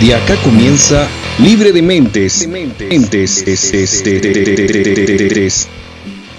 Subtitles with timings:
[0.00, 1.06] De acá comienza
[1.38, 2.48] Libre de Mentes.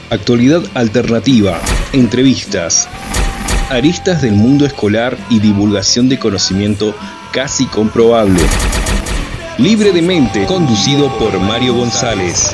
[0.09, 1.61] Actualidad alternativa,
[1.93, 2.87] entrevistas,
[3.69, 6.93] aristas del mundo escolar y divulgación de conocimiento
[7.31, 8.41] casi comprobable.
[9.57, 12.53] Libre de Mente, conducido por Mario González.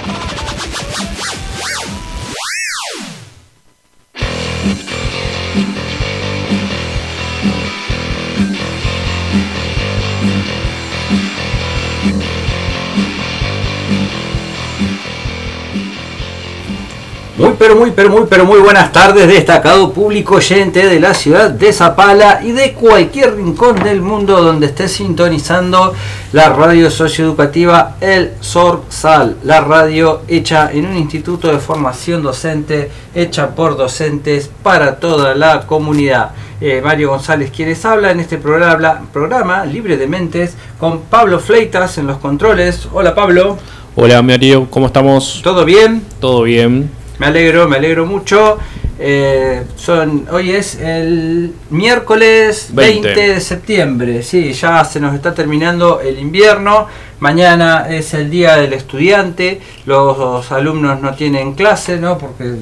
[17.59, 21.73] Pero muy pero muy pero muy buenas tardes destacado público oyente de la ciudad de
[21.73, 25.93] Zapala y de cualquier rincón del mundo donde esté sintonizando
[26.31, 33.53] la radio socioeducativa El Sorsal, la radio hecha en un instituto de formación docente, hecha
[33.53, 36.31] por docentes para toda la comunidad.
[36.61, 41.97] Eh, Mario González quienes habla en este programa, programa Libre de Mentes con Pablo Fleitas
[41.97, 42.87] en los controles.
[42.93, 43.57] Hola Pablo.
[43.97, 45.41] Hola Mario, ¿cómo estamos?
[45.43, 46.05] ¿Todo bien?
[46.21, 46.98] Todo bien.
[47.19, 48.57] Me alegro, me alegro mucho.
[48.97, 53.09] Eh, son, hoy es el miércoles 20.
[53.09, 54.23] de septiembre.
[54.23, 56.87] Sí, ya se nos está terminando el invierno.
[57.19, 59.61] Mañana es el día del estudiante.
[59.85, 62.17] Los, alumnos no tienen clase, ¿no?
[62.17, 62.55] Porque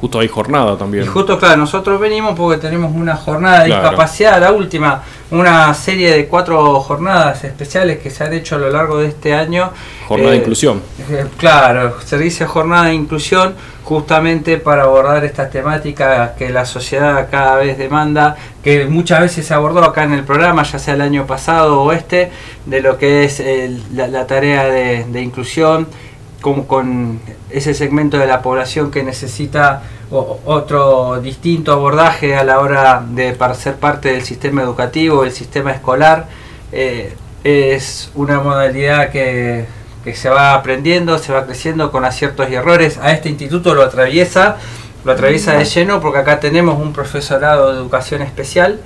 [0.00, 1.04] justo hay jornada también.
[1.04, 6.12] Y justo, claro, nosotros venimos porque tenemos una jornada de discapacidad, la última, una serie
[6.12, 9.70] de cuatro jornadas especiales que se han hecho a lo largo de este año.
[10.06, 10.82] Jornada de eh, inclusión.
[11.10, 13.54] Eh, claro, se dice jornada de inclusión
[13.88, 19.54] justamente para abordar estas temáticas que la sociedad cada vez demanda, que muchas veces se
[19.54, 22.30] abordó acá en el programa, ya sea el año pasado o este,
[22.66, 23.42] de lo que es
[23.94, 25.88] la, tarea de, inclusión,
[26.40, 33.04] como con ese segmento de la población que necesita otro distinto abordaje a la hora
[33.06, 36.26] de ser parte del sistema educativo, el sistema escolar.
[36.72, 39.66] Eh, es una modalidad que
[40.04, 42.98] que se va aprendiendo, se va creciendo con aciertos y errores.
[42.98, 44.56] A este instituto lo atraviesa,
[45.04, 48.80] lo atraviesa de lleno porque acá tenemos un profesorado de educación especial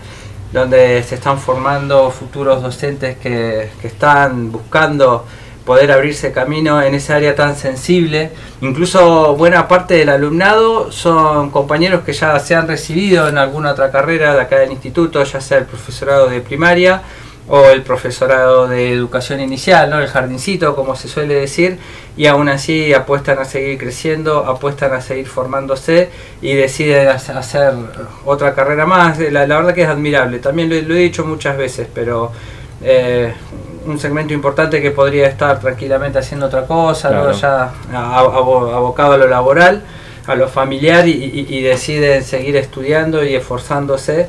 [0.53, 5.25] donde se están formando futuros docentes que, están buscando
[5.65, 8.31] poder abrirse camino en esa área tan sensible.
[8.61, 13.91] Incluso buena parte del alumnado son compañeros que ya se han recibido en alguna otra
[13.91, 17.03] carrera de acá del instituto, ya sea el profesorado de primaria
[17.49, 19.99] o el profesorado de educación inicial, ¿no?
[19.99, 21.79] el jardincito, como se suele decir,
[22.17, 27.75] y aún así apuestan a seguir creciendo, apuestan a seguir formándose y deciden hacer
[28.25, 29.19] otra carrera más.
[29.19, 32.31] La, verdad que es admirable, también lo, he dicho muchas veces, pero
[32.81, 33.35] eh,
[33.87, 37.33] un segmento importante que podría estar tranquilamente haciendo otra cosa, ¿no?
[37.33, 39.83] ya abocado a lo laboral
[40.27, 44.29] a lo familiar y, y, deciden seguir estudiando y esforzándose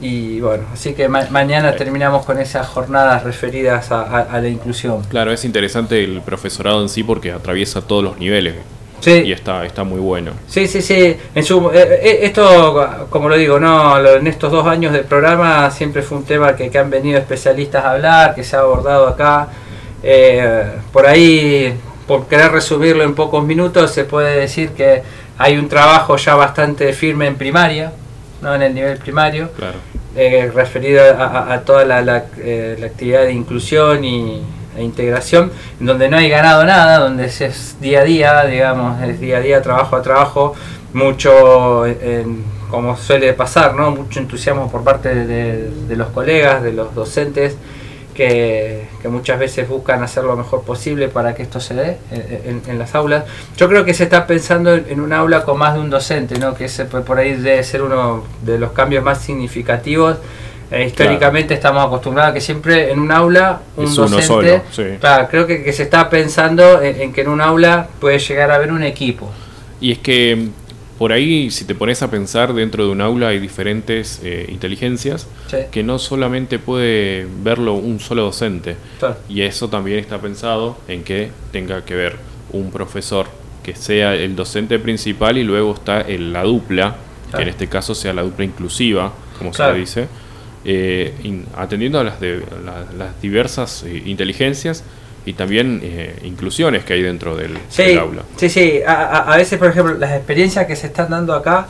[0.00, 5.02] y bueno, así que mañana terminamos con esas jornadas referidas a, la inclusión.
[5.08, 8.56] Claro, es interesante el profesorado en sí porque atraviesa todos los niveles.
[9.00, 9.22] Sí.
[9.26, 10.32] Y está, está muy bueno.
[10.48, 11.16] Sí, sí, sí.
[11.34, 15.70] En su, eh, eh, esto, como lo digo, no en estos dos años del programa
[15.70, 19.48] siempre fue un tema que, han venido especialistas a hablar, que se ha abordado acá.
[20.02, 21.74] Eh, por ahí,
[22.06, 25.02] por querer resumirlo en pocos minutos, se puede decir que
[25.38, 27.92] hay un trabajo ya bastante firme en primaria,
[28.40, 28.54] ¿no?
[28.54, 29.50] en el nivel primario,
[30.16, 34.42] eh, referido a, toda la, la, actividad de inclusión y,
[34.76, 39.38] e integración, donde no hay ganado nada, donde es, día a día, digamos, es día
[39.38, 40.54] a día, trabajo a trabajo,
[40.92, 41.84] mucho,
[42.70, 43.90] como suele pasar, ¿no?
[43.90, 47.56] mucho entusiasmo por parte de los colegas, de los docentes
[48.14, 52.94] que, muchas veces buscan hacer lo mejor posible para que esto se dé en, las
[52.94, 53.24] aulas.
[53.56, 56.54] Yo creo que se está pensando en, un aula con más de un docente, ¿no?
[56.54, 60.16] que ese, por ahí debe ser uno de los cambios más significativos.
[60.74, 64.62] Eh, históricamente estamos acostumbrados a que siempre en un aula un docente.
[65.30, 68.82] creo que, se está pensando en que en un aula puede llegar a haber un
[68.82, 69.30] equipo.
[69.80, 70.48] Y es que
[70.98, 75.26] por ahí, si te pones a pensar, dentro de un aula hay diferentes eh, inteligencias
[75.70, 78.76] que no solamente puede verlo un solo docente.
[79.28, 82.16] Y eso también está pensado en que tenga que ver
[82.52, 83.26] un profesor
[83.62, 86.96] que sea el docente principal y luego está el, la dupla,
[87.34, 90.08] que en este caso sea la dupla inclusiva, como se le dice,
[90.64, 91.12] eh,
[91.56, 92.42] atendiendo a las, de,
[92.96, 94.84] las diversas eh, inteligencias
[95.26, 97.56] y también eh, inclusiones que hay dentro del,
[97.98, 98.22] aula.
[98.36, 101.66] Sí, sí, a, veces, por ejemplo, las experiencias que se están dando acá,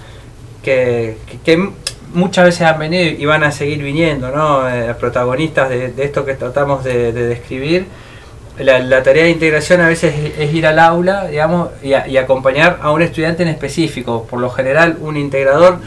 [0.62, 1.70] que, que,
[2.12, 4.68] muchas veces han venido y van a seguir viniendo, ¿no?
[4.68, 7.86] Eh, protagonistas de, esto que tratamos de, describir.
[8.58, 12.92] La, tarea de integración a veces es, ir al aula, digamos, y, y, acompañar a
[12.92, 14.26] un estudiante en específico.
[14.30, 15.78] Por lo general, un integrador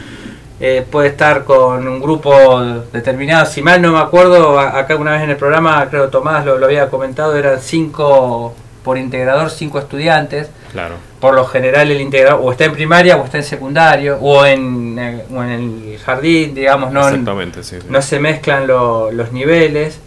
[0.60, 2.60] eh, puede estar con un grupo
[2.92, 3.46] determinado.
[3.46, 6.88] Si mal no me acuerdo, acá una vez en el programa, creo Tomás lo, había
[6.90, 10.50] comentado, eran cinco por integrador, cinco estudiantes.
[10.72, 10.96] Claro.
[11.20, 14.98] Por lo general el integrador o está en primaria o está en secundario o en,
[14.98, 20.00] eh, en el jardín, digamos, no, Exactamente, no se mezclan los niveles.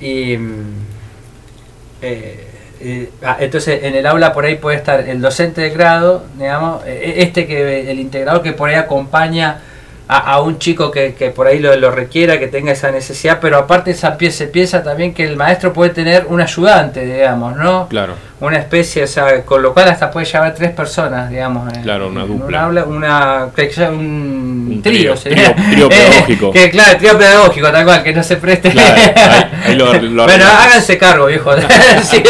[0.00, 0.74] Y, mm,
[2.00, 6.82] eh, ah, entonces en el aula por ahí puede estar el docente de grado, digamos,
[6.86, 9.60] este que el integrador que por ahí acompaña
[10.08, 13.92] a, un chico que, que por ahí lo, requiera, que tenga esa necesidad, pero aparte
[13.92, 17.88] esa pieza, se piensa también que el maestro puede tener un ayudante, digamos, ¿no?
[17.88, 18.14] Claro.
[18.42, 21.72] Una especie, o sea, con lo cual hasta puede llevar tres personas, digamos.
[21.80, 22.66] Claro, una dupla.
[22.66, 23.44] Una, una,
[23.88, 26.50] un, trío, trío, trío, pedagógico.
[26.50, 28.70] que, claro, trío pedagógico, tal cual, que no se preste.
[29.64, 29.86] ahí, lo,
[30.24, 31.52] bueno, háganse cargo, viejo.
[32.02, 32.20] sí.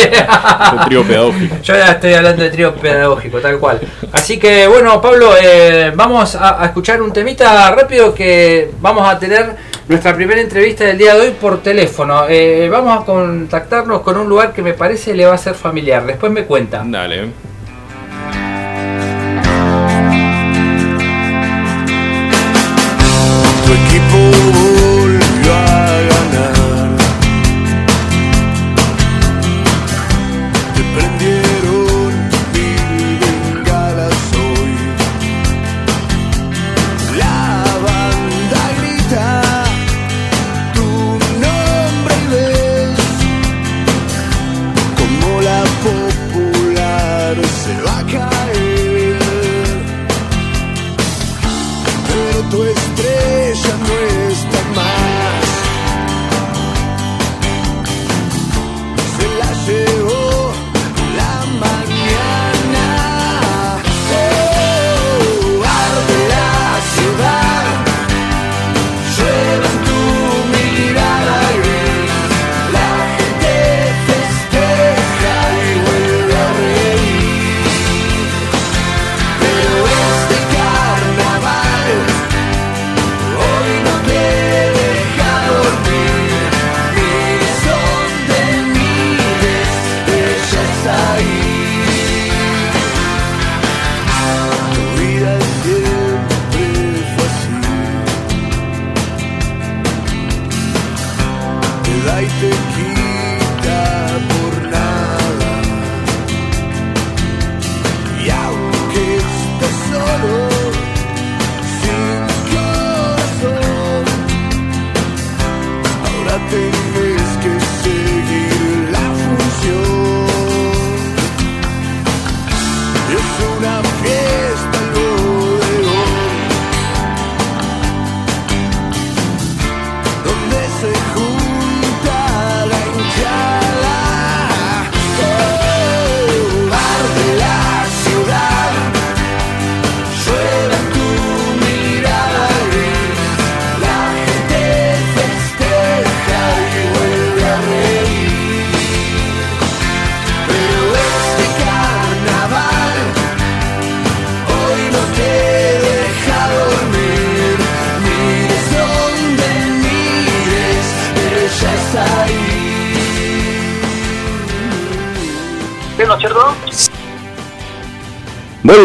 [0.85, 1.57] trío pedagógico.
[1.63, 3.81] Yo ya estoy hablando de trío pedagógico, tal cual.
[4.13, 9.19] Así que, bueno, Pablo, eh, vamos a, a escuchar un temita rápido que vamos a
[9.19, 9.57] tener
[9.89, 12.25] nuestra primera entrevista del día de hoy por teléfono.
[12.29, 16.07] Eh, vamos a contactarnos con un lugar que me parece le va a ser familiar.
[16.07, 16.83] Después me cuenta.
[16.85, 17.52] Dale.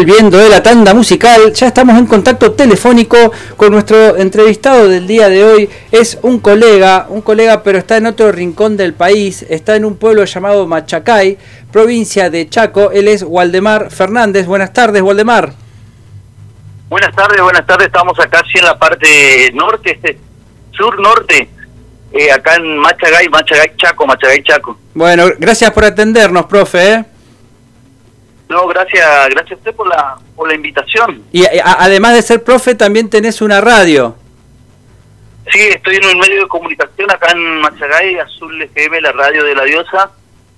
[0.08, 5.28] Volviendo de la tanda musical, ya estamos en contacto telefónico con nuestro entrevistado del día
[5.28, 5.70] de hoy.
[5.92, 9.98] Es un colega, un colega pero está en otro rincón del país, está en un
[9.98, 11.36] pueblo llamado Machacay,
[11.70, 12.90] provincia de Chaco.
[12.90, 14.46] Él es Waldemar Fernández.
[14.46, 15.52] Buenas tardes, Waldemar.
[16.88, 17.88] Buenas tardes, buenas tardes.
[17.88, 20.18] Estamos acá sí en la parte norte, este,
[20.70, 21.50] sur-norte,
[22.14, 24.78] eh, acá en Machagay, Machagay Chaco, Machagay Chaco.
[24.94, 26.92] Bueno, gracias por atendernos, profe.
[26.94, 27.04] ¿eh?
[28.48, 31.22] No, gracias, gracias a usted por la, por la invitación.
[31.32, 34.14] Y además de ser profe, también tenés una radio.
[35.52, 39.54] Sí, estoy en un medio de comunicación acá en Machagay, Azul FM, la radio de
[39.54, 40.10] la diosa,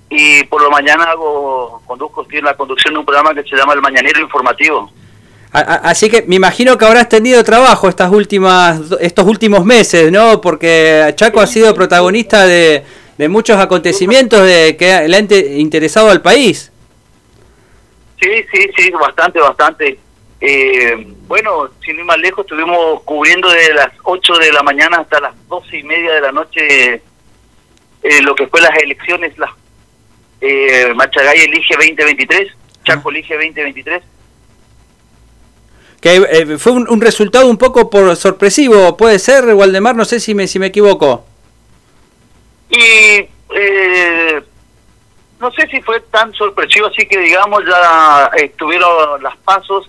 [0.09, 3.57] y por la mañana hago, conduzco, estoy en la conducción de un programa que se
[3.57, 4.91] llama El Mañanero Informativo.
[5.53, 10.41] Así que me imagino que habrás tenido trabajo estas últimas, estos últimos meses, ¿no?
[10.41, 12.85] Porque Chaco ha sido protagonista de,
[13.19, 15.29] de muchos acontecimientos de que le han
[15.59, 16.71] interesado al país.
[18.21, 19.99] Sí, sí, sí, bastante, bastante.
[20.41, 25.21] Eh, bueno, sin ir más lejos, estuvimos cubriendo desde las 8 de la mañana hasta
[25.21, 27.03] las 12 y media de la noche
[28.03, 29.55] eh, lo que fue las elecciones, la
[30.41, 32.49] eh, Machagay elige 2023,
[32.85, 33.13] Chaco ah.
[33.13, 34.03] elige 2023.
[36.01, 40.47] Que fue un, resultado un poco por sorpresivo, puede ser, Waldemar, no sé si me,
[40.47, 41.27] si me equivoco.
[42.71, 44.43] Y eh,
[45.41, 49.89] no sé si fue tan sorpresivo, así que digamos ya estuvieron las pasos,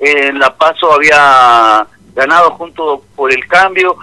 [0.00, 3.96] en la paso había ganado junto por el cambio,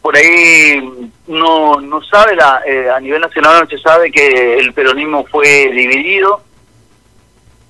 [0.00, 4.72] por ahí no no sabe la, eh, a nivel nacional no se sabe que el
[4.72, 6.42] peronismo fue dividido.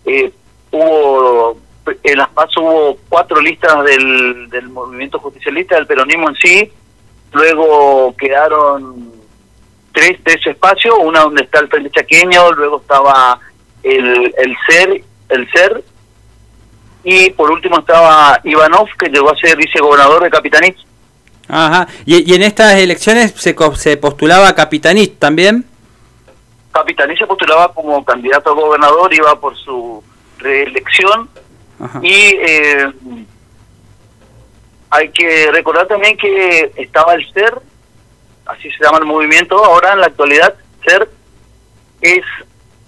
[0.05, 0.33] Eh,
[0.73, 1.57] hubo
[2.03, 6.73] en las pasos hubo cuatro listas del, del movimiento justicialista del peronismo en sí.
[7.33, 9.14] Luego quedaron
[9.95, 13.41] tres tres espacios una donde está el frente chaqueño luego estaba
[13.83, 15.83] el el ser el ser
[17.03, 20.85] y por último estaba Ivanov que llegó a ser vicegobernador de Capitanich
[21.49, 21.87] Ajá.
[22.07, 25.67] ¿Y, en estas elecciones se, se postulaba Capitanich también?
[26.73, 30.03] Capitanich se postulaba como candidato a gobernador, iba por su
[30.39, 31.29] reelección.
[32.03, 32.93] Y eh,
[34.91, 37.61] hay que recordar también que estaba el CER,
[38.47, 40.55] así se llama el movimiento ahora en la actualidad,
[40.87, 41.09] CER
[42.01, 42.25] es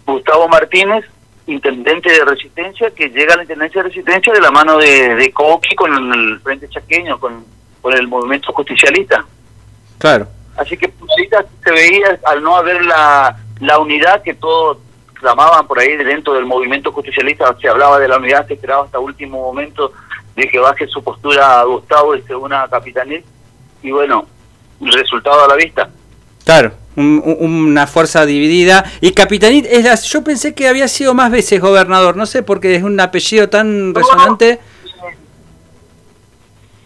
[0.05, 1.05] Gustavo Martínez,
[1.47, 5.33] intendente de Resistencia, que llega a la intendencia de Resistencia de la mano de, de
[5.33, 9.25] Coqui con el Frente Chaqueño, con con el movimiento justicialista.
[9.99, 10.27] Claro.
[10.57, 10.93] Así que
[11.63, 14.79] se veía, al no haber la, la unidad que todos
[15.15, 18.99] clamaban por ahí dentro del movimiento justicialista, se hablaba de la unidad, se esperaba hasta
[18.99, 19.93] último momento
[20.35, 23.25] de que baje su postura a Gustavo y se una a Capitanil,
[23.85, 24.27] y bueno,
[24.81, 25.89] resultado a la vista.
[26.45, 28.85] Claro, una fuerza dividida.
[29.01, 32.75] Y Capitanit, es la, yo pensé que había sido más veces gobernador, no sé, porque
[32.75, 34.61] es un apellido tan resonante.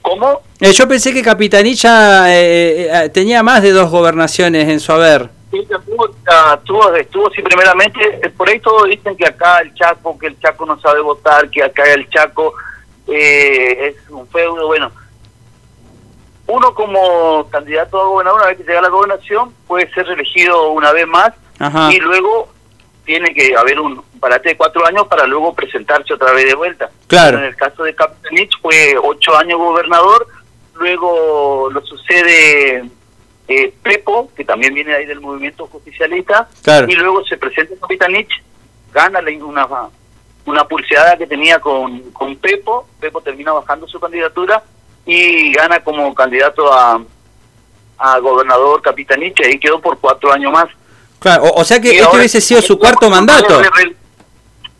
[0.02, 0.40] ¿Cómo?
[0.60, 5.28] Eh, yo pensé que Capitanilla eh, eh, tenía más de dos gobernaciones en su haber.
[5.50, 8.00] Sí, estuvo, estuvo, sí, primeramente,
[8.36, 11.62] por ahí todos dicen que acá el Chaco, que el Chaco no sabe votar, que
[11.62, 12.54] acá el Chaco
[13.08, 14.90] es un feudo, bueno.
[16.50, 20.72] Uno como candidato a gobernador, una vez que llega a la gobernación, puede ser elegido
[20.72, 21.32] una vez más
[21.92, 22.48] y luego
[23.04, 26.90] tiene que haber un parate de cuatro años para luego presentarse otra vez de vuelta.
[27.06, 27.38] Claro.
[27.38, 30.26] en el caso de Capitanich fue ocho años gobernador,
[30.74, 32.84] luego lo sucede
[33.46, 36.48] eh, Pepo, que también viene ahí del movimiento justicialista,
[36.88, 38.42] y luego se presenta Capitanich,
[38.92, 39.68] gana una,
[40.46, 44.64] una pulseada que tenía con, con Pepo, Pepo termina bajando su candidatura
[45.06, 47.00] y gana como candidato a,
[47.98, 50.66] a gobernador Capitanich, y quedó por cuatro años más.
[51.18, 53.60] Claro, o, sea que este hubiese sido su cuarto mandato.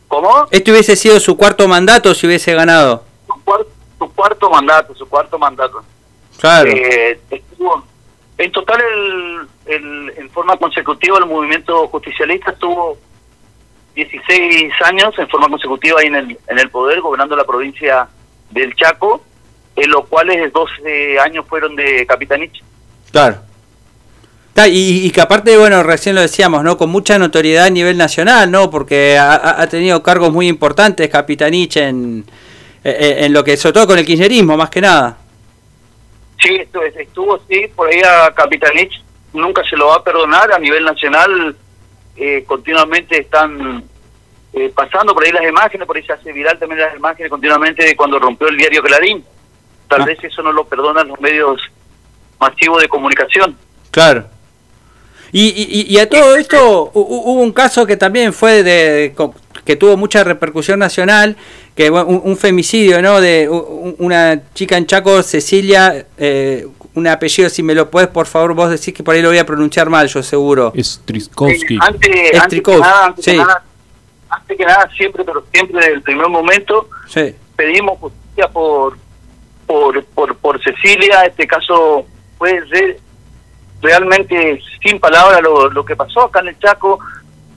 [0.09, 0.49] ¿Cómo?
[0.51, 3.05] Este hubiese sido su cuarto mandato si hubiese ganado.
[3.27, 5.85] Su, cuarto, mandato, su cuarto mandato.
[6.39, 6.71] Claro.
[6.71, 7.21] Eh,
[8.39, 8.81] en total,
[9.67, 12.97] el, en forma consecutiva, el movimiento justicialista estuvo
[13.95, 18.09] 16 años en forma consecutiva ahí en el, en el poder, gobernando la provincia
[18.51, 19.23] del Chaco,
[19.77, 22.63] en los cuales 12 años fueron de Capitanich.
[23.11, 23.39] Claro.
[24.67, 26.77] Y, que aparte, bueno, recién lo decíamos, ¿no?
[26.77, 28.71] Con mucha notoriedad a nivel nacional, ¿no?
[28.71, 32.27] Porque ha, tenido cargos muy importantes Capitanich en,
[32.85, 35.17] en, lo que, sobre todo con el kirchnerismo, más que nada.
[36.39, 40.59] Sí, estuvo, estuvo sí, por ahí a Capitanich nunca se lo va a perdonar a
[40.59, 41.57] nivel nacional.
[42.17, 43.85] Eh, continuamente están
[44.53, 47.85] eh, pasando por ahí las imágenes, por ahí se hace viral también las imágenes continuamente
[47.85, 49.25] de cuando rompió el diario Clarín.
[49.91, 50.05] Tal ah.
[50.05, 51.61] vez eso no lo perdonan los medios
[52.39, 53.57] masivos de comunicación.
[53.91, 54.25] Claro.
[55.33, 59.15] Y, y, a todo esto hubo un caso que también fue de
[59.65, 61.37] que tuvo mucha repercusión nacional,
[61.77, 63.21] que un, femicidio, ¿no?
[63.21, 68.55] De una chica en Chaco, Cecilia, eh, un apellido, si me lo puedes, por favor,
[68.55, 70.73] vos decís que por ahí lo voy a pronunciar mal, yo seguro.
[70.77, 71.79] Striskovsky.
[71.81, 73.65] antes, antes, que nada, antes, que nada,
[74.31, 76.89] antes que nada, siempre, pero siempre desde el primer momento,
[77.55, 78.97] pedimos justicia por,
[79.71, 82.05] por, por, por Cecilia, este caso
[82.39, 82.99] puede ser
[83.81, 86.99] realmente sin palabras lo, lo que pasó acá en el Chaco.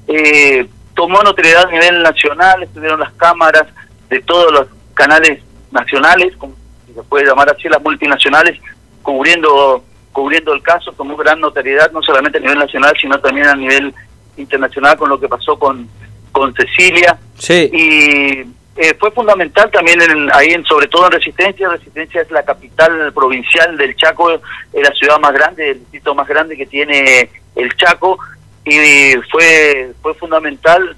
[0.08, 3.66] Eh, tomó notoriedad a nivel nacional, estuvieron las cámaras
[4.12, 5.42] de todos los canales
[5.72, 6.54] nacionales, como
[6.94, 8.60] se puede llamar así, las multinacionales,
[9.02, 13.56] cubriendo cubriendo el caso, tomó gran notoriedad, no solamente a nivel nacional, sino también a
[13.56, 13.92] nivel
[14.38, 15.90] internacional con lo que pasó con,
[16.32, 17.18] con Cecilia.
[17.40, 17.72] Sí.
[17.74, 21.70] Y eh, fue fundamental también en, ahí, en, sobre todo en Resistencia.
[21.70, 24.42] Resistencia es la capital provincial del Chaco, es
[24.74, 28.18] la ciudad más grande, el distrito más grande que tiene el Chaco,
[28.66, 30.98] y fue fue fundamental.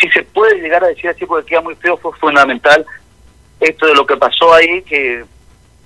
[0.00, 2.86] Si se puede llegar a decir así, porque queda muy feo, fue fundamental
[3.60, 5.24] esto de lo que pasó ahí, que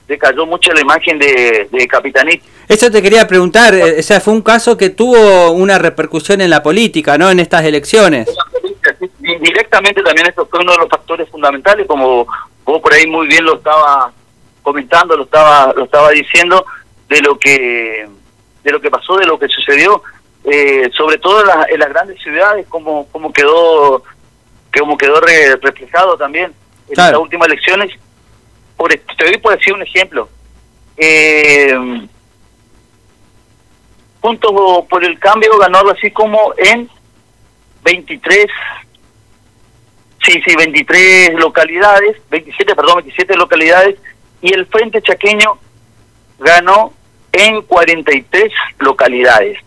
[0.07, 2.41] decayó mucho la imagen de, de Capitanit.
[2.69, 6.51] Eso te quería preguntar, eh, o sea, fue un caso que tuvo una repercusión en
[6.51, 7.31] la política, ¿no?
[7.31, 8.29] En estas elecciones.
[9.41, 12.27] Directamente también esto fue uno de los factores fundamentales, como
[12.65, 14.13] vos por ahí muy bien lo estaba
[14.63, 16.65] comentando, lo estaba lo estaba diciendo
[17.09, 18.09] de lo que
[18.63, 20.03] de lo que pasó, de lo que sucedió,
[20.45, 24.03] eh, sobre todo en, en, las grandes ciudades, como como quedó
[24.79, 26.53] como quedó reflejado también
[26.89, 27.91] en las últimas elecciones.
[28.77, 30.29] Por, te doy por decir un ejemplo.
[30.97, 32.07] Eh,
[34.21, 34.53] Juntos
[34.89, 36.89] por el Cambio ganó algo así como en
[37.83, 38.47] 23,
[40.25, 43.97] sí, sí, 23 localidades, 27, perdón, 27 localidades,
[44.41, 45.59] y el Frente Chaqueño
[46.39, 46.93] ganó
[47.33, 49.59] en 43 localidades.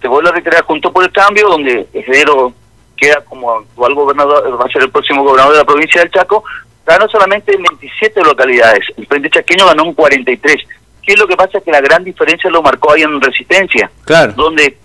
[0.00, 2.52] Se vuelve a retirar junto por el cambio, donde Esdero
[2.96, 6.44] queda como actual gobernador, va a ser el próximo gobernador de la provincia del Chaco,
[6.84, 8.84] ganó solamente en 27 localidades.
[8.96, 10.56] El Frente Chaqueño ganó en 43.
[11.02, 11.60] ¿Qué es lo que pasa?
[11.60, 14.32] Que la gran diferencia lo marcó ahí en Resistencia, claro.
[14.34, 14.76] donde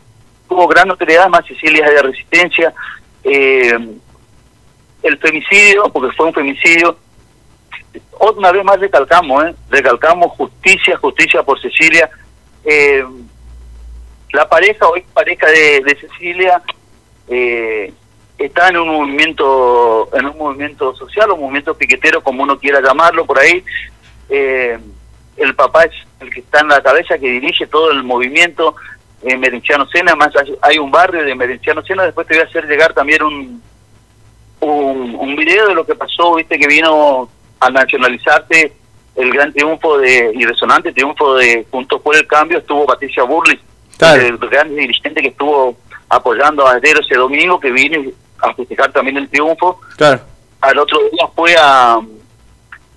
[0.48, 2.74] tuvo gran notoriedad, más Cecilia de Resistencia,
[3.24, 3.78] eh,
[5.08, 6.98] el femicidio, porque fue un femicidio.
[8.36, 9.56] Una vez más recalcamos, ¿eh?
[9.70, 12.10] recalcamos justicia, justicia por Cecilia.
[12.64, 13.04] Eh,
[14.34, 16.62] la pareja, hoy pareja de, de Cecilia,
[17.28, 17.94] eh,
[18.38, 23.26] está en un movimiento, en un movimiento social, un movimiento piquetero, como uno quiera llamarlo
[23.26, 23.64] por ahí.
[24.30, 24.78] Eh,
[25.38, 28.76] el papá es el que está en la cabeza, que dirige todo el movimiento
[29.24, 32.68] en Merenciano Sena, más hay un barrio de Merenciano Sena, después te voy a hacer
[32.68, 33.64] llegar también un,
[34.60, 38.74] un, un video de lo que pasó, viste, que vino a nacionalizarte
[39.16, 43.60] el gran triunfo de y resonante triunfo de Juntos por el Cambio, estuvo Patricia Burley,
[44.00, 45.76] el gran dirigente que estuvo
[46.08, 48.00] apoyando a Adero ese domingo, que vino
[48.40, 49.80] a festejar también el triunfo.
[49.98, 50.22] Claro.
[50.62, 52.00] Al otro día fue a,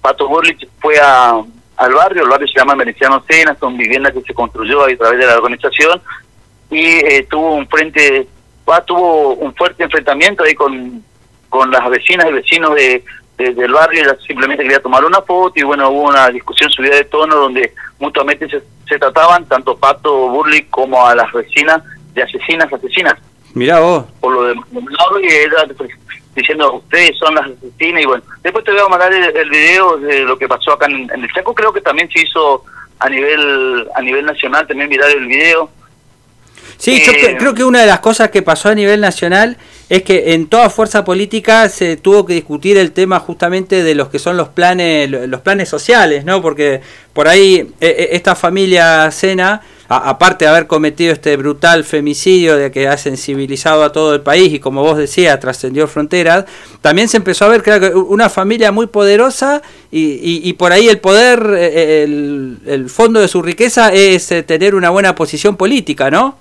[0.00, 1.43] Pato Burlich fue a
[1.76, 5.19] al barrio, el barrio se llama Veneciano Cena, son viviendas que se construyó a través
[5.19, 6.02] de la organización
[6.71, 8.29] y eh, tuvo un frente,
[8.87, 11.02] tuvo un fuerte enfrentamiento ahí con,
[11.50, 13.04] con las vecinas y vecinos de,
[13.37, 17.04] del barrio, ella simplemente quería tomar una foto y bueno, hubo una discusión subida de
[17.04, 21.83] tono donde mutuamente se, se trataban tanto Pato Burley como a las vecinas
[22.14, 23.14] de asesinas, asesinas.
[23.54, 24.05] Mirá vos.
[24.20, 25.66] Por lo de y ella
[26.35, 30.20] diciendo ustedes son las asesinas y bueno, después te voy a mandar el, video de
[30.20, 32.64] lo que pasó acá en, el Chaco, creo que también se hizo
[32.98, 35.70] a nivel a nivel nacional también mirar el video.
[36.77, 39.57] Sí, yo eh, creo que una de las cosas que pasó a nivel nacional
[39.90, 44.09] es que en toda fuerza política se tuvo que discutir el tema justamente de los
[44.09, 46.40] que son los planes los planes sociales, ¿no?
[46.40, 46.81] Porque
[47.12, 52.70] por ahí e, e, esta familia Sena aparte de haber cometido este brutal femicidio de
[52.70, 56.44] que ha sensibilizado a todo el país y como vos decías, trascendió fronteras,
[56.81, 61.00] también se empezó a ver que una familia muy poderosa y, y, por ahí el
[61.00, 66.09] poder, eh, el, el, fondo de su riqueza es eh, tener una buena posición política,
[66.09, 66.37] ¿no?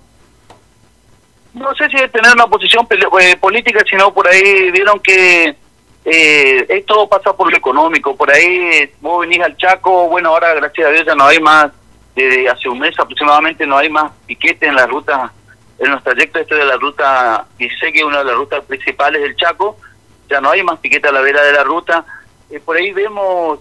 [1.60, 5.56] No sé si es tener una posición eh, política, sino por ahí vieron que
[6.06, 8.16] eh, esto pasa por lo económico.
[8.16, 11.72] Por ahí vos venís al Chaco, bueno, ahora gracias a Dios ya no hay más
[12.16, 15.32] desde hace un mes aproximadamente no hay más piquete en la ruta,
[15.78, 19.22] en los trayectos este de la ruta, y sé que una de las rutas principales
[19.22, 19.78] del Chaco,
[20.30, 22.06] ya no hay más piquete a la vera de la ruta.
[22.50, 23.60] Eh, por ahí vemos,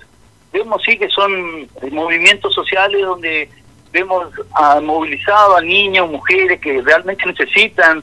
[0.53, 3.49] vemos sí que son movimientos sociales donde
[3.93, 8.03] vemos a, movilizado a niños, mujeres que realmente necesitan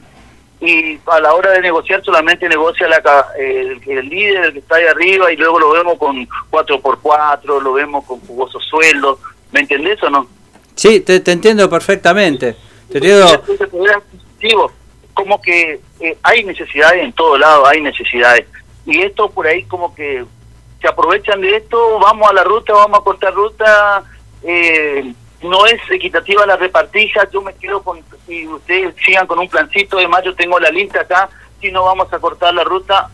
[0.60, 4.76] y a la hora de negociar solamente negocia la, el, el, líder, el que está
[4.76, 9.18] ahí arriba y luego lo vemos con 4x4, lo vemos con jugosos sueldos,
[9.52, 10.26] ¿me entendés o no?
[10.74, 12.56] Sí, te, entiendo perfectamente.
[12.90, 13.42] Te entiendo.
[15.12, 18.46] Como que eh, hay necesidades en todo lado, hay necesidades.
[18.84, 20.24] Y esto por ahí como que
[20.80, 24.04] se aprovechan de esto, vamos a la ruta, vamos a cortar ruta,
[24.42, 29.48] eh, no es equitativa la repartija, yo me quedo con, si ustedes sigan con un
[29.48, 31.28] plancito, además yo tengo la lista acá,
[31.60, 33.08] si no vamos a cortar la ruta,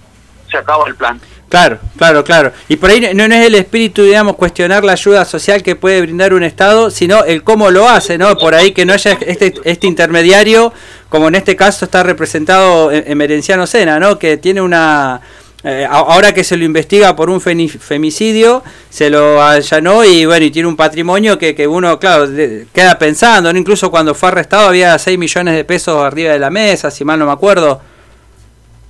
[0.51, 1.21] se acaba el plan.
[1.53, 2.53] Claro, claro, claro.
[2.69, 6.33] Y por ahí no, es el espíritu, digamos, cuestionar la ayuda social que puede brindar
[6.33, 8.39] un Estado, sino el cómo lo hace, ¿no?
[8.39, 10.73] Por ahí que no haya este, este intermediario,
[11.11, 14.19] como en este caso está representado en, Merenciano Sena, ¿no?
[14.19, 15.21] Que tiene una...
[15.65, 20.51] Eh, ahora que se lo investiga por un femicidio, se lo allanó y bueno, y
[20.51, 22.27] tiene un patrimonio que, que uno, claro,
[22.75, 23.59] queda pensando, ¿no?
[23.59, 27.19] Incluso cuando fue arrestado había 6 millones de pesos arriba de la mesa, si mal
[27.19, 27.81] no me acuerdo.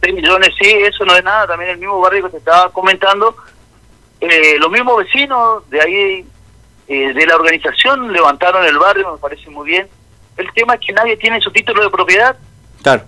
[0.02, 1.46] 6 millones, sí, eso no es nada.
[1.46, 3.36] También el mismo barrio que te estaba comentando,
[4.20, 6.26] eh, los mismos vecinos de ahí,
[6.88, 9.86] eh, de la organización, levantaron el barrio, me parece muy bien.
[10.38, 12.34] El tema es que nadie tiene su título de propiedad.
[12.82, 13.04] Claro.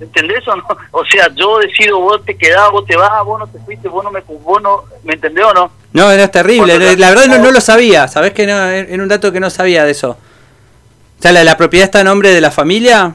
[0.00, 0.64] ¿Entendés o no?
[0.90, 4.04] O sea, yo decido, vos te quedás, vos te vas, vos no te fuiste, vos
[4.04, 5.70] no me, vos no, ¿me entendés o no?
[5.92, 6.78] No, es terrible.
[6.96, 8.68] La, verdad no, no, lo sabía, ¿sabés que no?
[8.68, 10.10] Era un dato que no sabía de eso.
[10.10, 13.14] O sea, la, la propiedad está a nombre de la familia.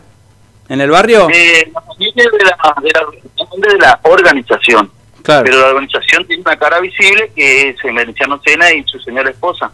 [0.69, 1.27] ¿En el barrio?
[1.33, 4.91] Eh, la familia de la, de la, de la organización.
[5.23, 5.43] Claro.
[5.43, 9.71] Pero la organización tiene una cara visible que es Meliciano Sena y su señora esposa.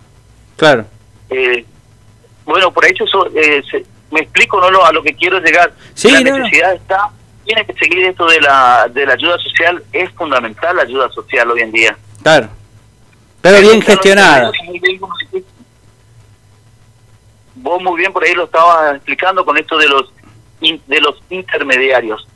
[0.55, 0.85] Claro.
[1.29, 1.65] Eh,
[2.45, 3.61] bueno, por eso eh,
[4.11, 5.73] me explico no lo, a lo que quiero llegar.
[5.93, 7.09] Sí, la necesidad está,
[7.43, 11.51] tiene que seguir esto de la, de la ayuda social, es fundamental la ayuda social
[11.51, 11.97] hoy en día.
[12.21, 12.49] Claro.
[13.41, 14.51] Pero bien gestionada.
[17.55, 20.11] Vos muy bien por ahí lo estabas explicando con esto de los
[20.59, 22.27] de los intermediarios.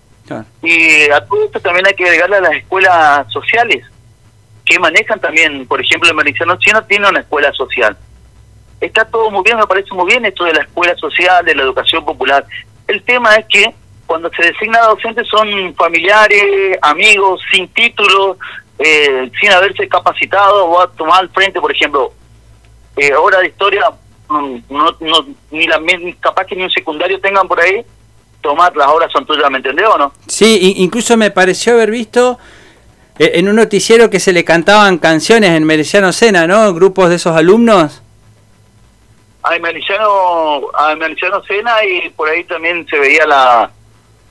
[0.62, 3.84] Y a todo esto también hay que agregarle a las escuelas sociales,
[4.64, 7.98] que manejan también, por ejemplo, el Mericiano no tiene una escuela social.
[8.80, 11.63] Está todo muy bien, me parece muy bien esto de la escuela social, de la
[11.63, 12.46] educación popular.
[12.88, 13.74] El tema es que
[14.06, 18.38] cuando se designa docentes son familiares, amigos, sin título,
[18.80, 22.13] eh, sin haberse capacitado o a tomar al frente, por ejemplo,
[22.96, 23.12] eh,
[23.42, 23.92] de historia,
[24.30, 25.80] mm, no, ni la
[26.20, 27.86] capaz que ni un secundario tengan por ahí,
[28.42, 30.13] tomar las horas son tuyas, ¿me entendés o no?
[30.28, 32.39] Sí, incluso me pareció haber visto
[33.20, 36.74] eh, en un noticiero que se le cantaban canciones en Mereciano Sena, ¿no?
[36.74, 38.02] Grupos de esos alumnos.
[39.43, 43.71] Hay Mereciano, Mereciano Sena y por ahí también se veía la,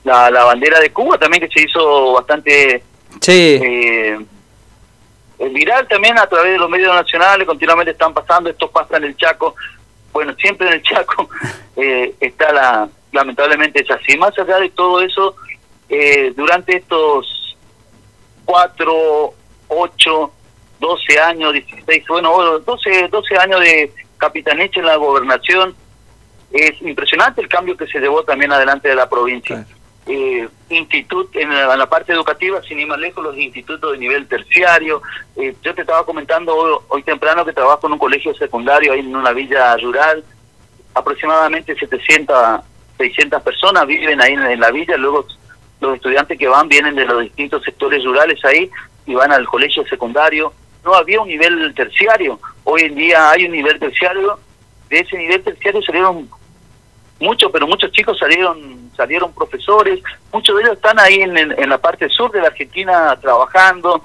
[0.05, 2.83] la, bandera de Cuba también que se hizo bastante
[3.21, 3.59] sí.
[3.63, 4.19] eh,
[5.39, 9.17] viral también a través de los medios nacionales, continuamente están pasando, esto pasa en el
[9.17, 9.55] Chaco,
[10.13, 11.29] bueno, siempre en el Chaco
[11.77, 14.17] eh, está la, lamentablemente es así.
[14.17, 15.37] Más allá de todo eso,
[15.89, 17.57] eh, durante estos
[18.45, 19.35] cuatro,
[19.69, 20.33] ocho,
[20.81, 25.75] doce años, 16, bueno, 12, 12 años de capitaneche en la gobernación,
[26.51, 29.67] es impresionante el cambio que se llevó también adelante de la provincia.
[30.07, 35.03] Eh, institut, en la, parte educativa, sin ir más lejos, los institutos de nivel terciario.
[35.37, 39.15] Eh, yo te estaba comentando hoy, temprano que trabajo en un colegio secundario ahí en
[39.15, 40.25] una villa rural,
[40.95, 42.61] aproximadamente 700
[42.99, 45.25] 600 personas viven ahí en, la villa, luego
[45.81, 48.69] los estudiantes que van vienen de los distintos sectores rurales ahí
[49.07, 50.53] y van al colegio secundario.
[50.85, 54.39] No había un nivel terciario, hoy en día hay un nivel terciario,
[54.89, 56.29] de ese nivel terciario salieron
[57.21, 60.01] muchos, pero muchos chicos salieron salieron profesores,
[60.33, 64.03] muchos de ellos están ahí en, en, la parte sur de la Argentina trabajando,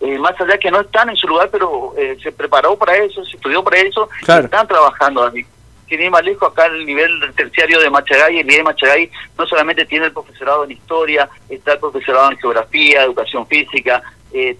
[0.00, 3.22] eh, más allá que no están en su lugar, pero eh, se preparó para eso,
[3.26, 5.44] se estudió para eso, están trabajando ahí
[5.90, 9.44] sin ir más lejos, acá el nivel terciario de Machagay, el nivel de Machagay no
[9.46, 14.00] solamente tiene el profesorado en historia, está el profesorado en geografía, educación física,
[14.32, 14.56] eh,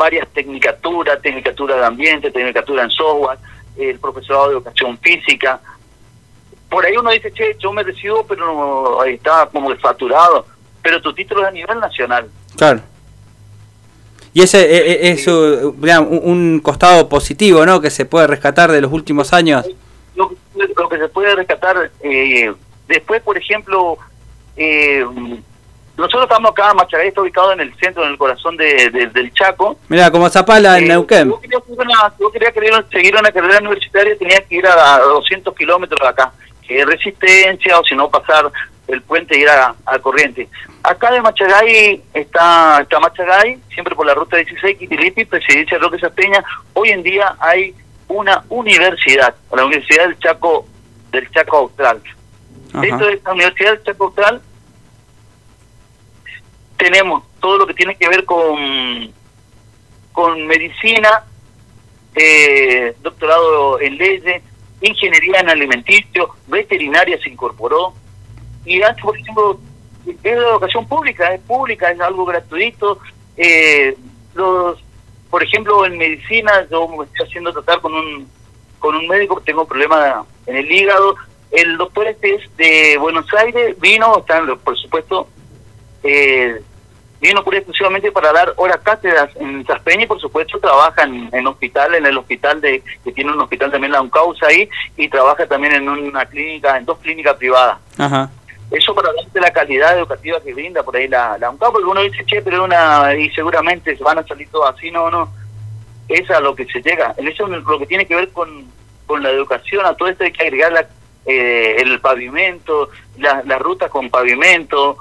[0.00, 3.38] varias tecnicaturas, tecnicatura de ambiente, tecnicatura en software,
[3.76, 5.60] el profesorado de educación física.
[6.68, 10.46] Por ahí uno dice, che, yo me recibo, pero no, está como saturado,
[10.82, 12.28] pero tu título es a nivel nacional.
[12.56, 12.80] Claro.
[14.32, 17.80] Y ese eh, eh, es, un costado positivo, ¿no?
[17.80, 19.66] Que se puede rescatar de los últimos años
[20.54, 22.52] lo, que se puede rescatar eh,
[22.88, 23.98] después, por ejemplo,
[24.56, 25.04] eh,
[26.00, 29.78] nosotros estamos acá, Macharé está ubicado en el centro, en el corazón de, del Chaco.
[29.88, 31.32] Mira, como Zapala en eh, Neuquén.
[31.42, 36.32] Si vos querías, seguir una carrera universitaria, tenías que ir a, 200 kilómetros de acá.
[36.66, 38.50] Que resistencia, o si no, pasar
[38.88, 40.48] el puente y ir a, corriente.
[40.82, 45.98] Acá de Machagay está, está Machagay, siempre por la ruta 16, Quitilipi, presidencia de Roque
[46.10, 46.42] Peña.
[46.72, 47.74] Hoy en día hay
[48.08, 50.66] una universidad, la Universidad del Chaco
[51.12, 52.00] del Chaco Austral.
[52.72, 54.40] Dentro de esta Universidad del Chaco Austral
[56.80, 59.12] tenemos todo lo que tiene que ver con
[60.12, 61.24] con medicina,
[62.16, 64.42] eh, doctorado en leyes,
[64.80, 67.94] ingeniería en alimenticio, veterinaria se incorporó
[68.64, 69.60] y antes, por ejemplo,
[70.06, 72.98] es educación pública, es pública, es algo gratuito.
[73.36, 73.96] Eh,
[74.34, 74.78] los
[75.30, 78.28] por ejemplo, en medicina yo me estoy haciendo tratar con un
[78.80, 81.14] con un médico que tengo problemas en el hígado.
[81.52, 85.28] El doctor este es de Buenos Aires, vino, está, por supuesto,
[86.02, 86.60] eh,
[87.20, 91.46] vino pura exclusivamente para dar horas cátedras en Saspeña y por supuesto trabaja en, en,
[91.46, 95.46] hospital, en el hospital de que tiene un hospital también la UNCAUSA ahí y trabaja
[95.46, 97.78] también en una clínica, en dos clínicas privadas.
[97.98, 98.30] Ajá.
[98.70, 102.02] Eso para darte la calidad educativa que brinda por ahí la, la UNCAP, porque uno
[102.02, 105.28] dice, che, pero una, y seguramente se van a salir todo así, no, no.
[106.08, 107.14] Es a lo que se llega.
[107.16, 108.66] En eso lo que tiene que ver con,
[109.06, 110.86] con la educación, a todo esto hay que agregar la,
[111.26, 114.96] eh, el pavimento, la, la ruta con pavimento.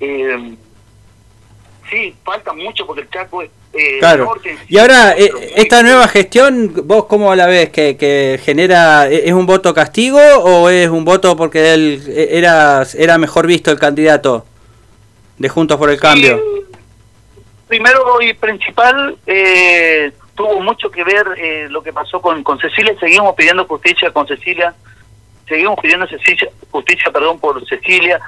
[0.00, 0.56] Eh,
[1.92, 4.34] sí, falta mucho porque el Chaco es eh, claro.
[4.68, 7.70] y ahora, eh, esta nueva gestión, ¿vos cómo la ves?
[7.70, 12.36] ¿Que, que genera, e, es un voto castigo o es un voto porque él e,
[12.36, 14.44] era, era mejor visto el candidato
[15.38, 16.40] de Juntos por el Cambio?
[17.66, 21.24] primero y principal, eh, tuvo mucho que ver
[21.70, 24.74] lo que pasó con, con Cecilia, seguimos pidiendo justicia con Cecilia,
[25.48, 28.20] seguimos pidiendo justicia, justicia perdón, por Cecilia,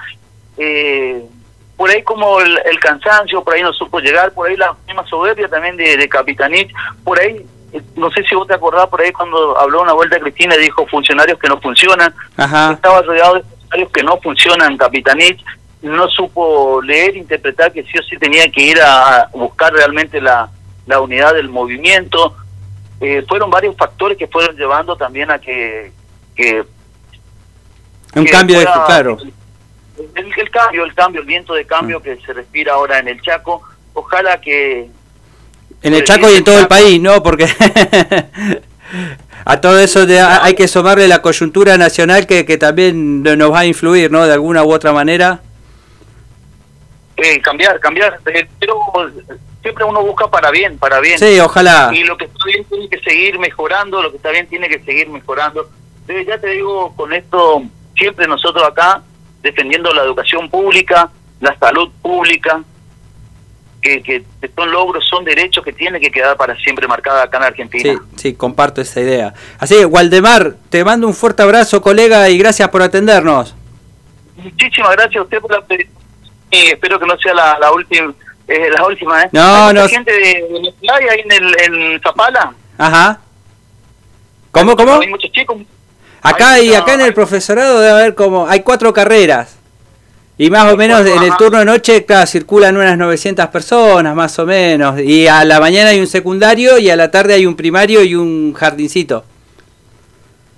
[0.56, 1.22] eh,
[1.76, 5.48] por ahí como el, cansancio, por ahí no supo llegar, por ahí la misma soberbia
[5.48, 9.12] también de, de Capitanich, por ahí, eh, no sé si vos te acordás por ahí
[9.12, 13.92] cuando habló una vuelta Cristina y dijo funcionarios que no funcionan, estaba rodeado de funcionarios
[13.92, 15.44] que no funcionan, Capitanich
[15.82, 20.48] no supo leer, interpretar que sí o sí tenía que ir a buscar realmente la,
[20.86, 22.36] la unidad del movimiento,
[23.00, 25.92] eh, fueron varios factores que fueron llevando también a que...
[26.34, 26.64] que
[28.14, 29.18] un cambio, de, claro
[30.14, 32.02] el, cambio, el cambio, el viento de cambio mm.
[32.02, 34.88] que se respira ahora en el Chaco, ojalá que...
[35.82, 37.22] En el Chaco y en todo el país, ¿no?
[37.22, 37.46] Porque
[39.44, 40.06] a todo eso
[40.40, 44.26] hay que sumarle la coyuntura nacional que, que también nos va a influir, ¿no?
[44.26, 45.40] De alguna u otra manera.
[47.16, 48.80] Eh, cambiar, cambiar, eh, pero
[49.62, 51.18] siempre uno busca para bien, para bien.
[51.18, 51.90] Sí, ojalá.
[51.92, 54.80] Y lo que está bien tiene que seguir mejorando, lo que está bien tiene que
[54.80, 55.68] seguir mejorando.
[56.00, 57.62] Entonces, ya te digo, con esto,
[57.96, 59.02] siempre nosotros acá
[59.44, 62.62] defendiendo la educación pública, la salud pública,
[63.80, 64.24] que, que
[64.56, 67.92] son logros, son derechos que tienen que quedar para siempre marcada acá en Argentina.
[67.92, 69.34] Sí, sí, comparto esa idea.
[69.58, 73.54] Así que, Waldemar, te mando un fuerte abrazo, colega, y gracias por atendernos.
[74.36, 75.62] Muchísimas gracias a usted por la
[76.50, 78.14] y espero que no sea la, la última.
[78.46, 79.28] Eh, la última, ¿eh?
[79.32, 79.88] No, no.
[79.88, 82.54] gente de, ahí en, el, en Zapala?
[82.78, 83.20] Ajá.
[84.50, 85.00] ¿Cómo, cómo?
[85.00, 85.56] Hay muchos chicos,
[86.24, 89.58] Acá y acá en el profesorado debe haber como, hay cuatro carreras.
[90.38, 94.46] Y más o menos en el turno de noche circulan unas 900 personas, más o
[94.46, 94.98] menos.
[95.00, 98.14] Y a la mañana hay un secundario y a la tarde hay un primario y
[98.14, 99.22] un jardincito.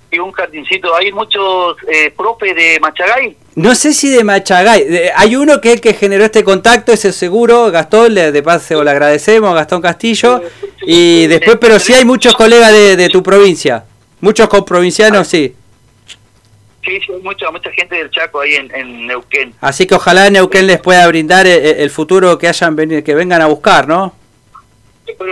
[0.09, 0.95] Y un jardincito.
[0.95, 3.35] ¿Hay muchos eh, profes de Machagay?
[3.55, 5.11] No sé si de Machagay.
[5.13, 7.69] hay uno que es el que generó este contacto, ese seguro.
[7.71, 10.41] Gastón, le, de paso le agradecemos, Gastón Castillo.
[10.83, 13.83] Y después, pero sí hay muchos colegas de, de tu provincia.
[14.21, 15.53] Muchos comprovincianos, sí.
[16.87, 19.53] Sí, sí, mucha, mucha gente del Chaco ahí en, Neuquén.
[19.59, 23.03] Así que ojalá Neuquén les pueda brindar el, eh, eh, el futuro que hayan venido,
[23.03, 24.13] que vengan a buscar, ¿no?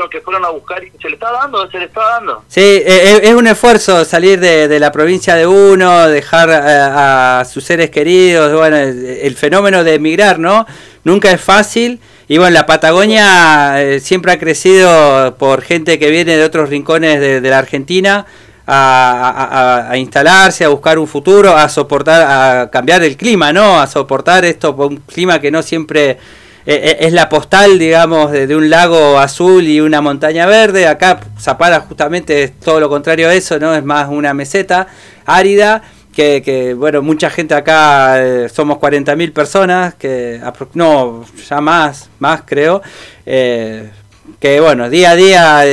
[0.09, 2.43] que fueron a buscar y se le está dando, se le está dando.
[2.47, 7.91] Sí, eh, es, un esfuerzo salir de, la provincia de uno, dejar a, sus seres
[7.91, 10.65] queridos, bueno, el, fenómeno de emigrar, ¿no?
[11.03, 11.99] Nunca es fácil.
[12.27, 17.41] Y bueno, la Patagonia siempre ha crecido por gente que viene de otros rincones de,
[17.41, 18.25] de la Argentina
[18.67, 23.79] a, instalarse, a buscar un futuro, a soportar, a cambiar el clima, ¿no?
[23.79, 26.17] A soportar esto, un clima que no siempre eh,
[26.65, 30.87] eh, es la postal, digamos, de, un lago azul y una montaña verde.
[30.87, 33.75] Acá Zapala justamente es todo lo contrario a eso, ¿no?
[33.75, 34.87] Es más una meseta
[35.25, 35.83] árida.
[36.15, 40.39] Que, que bueno, mucha gente acá, eh, somos 40.000 personas, que
[40.73, 42.81] no, ya más, más creo,
[43.25, 45.63] que bueno, día a día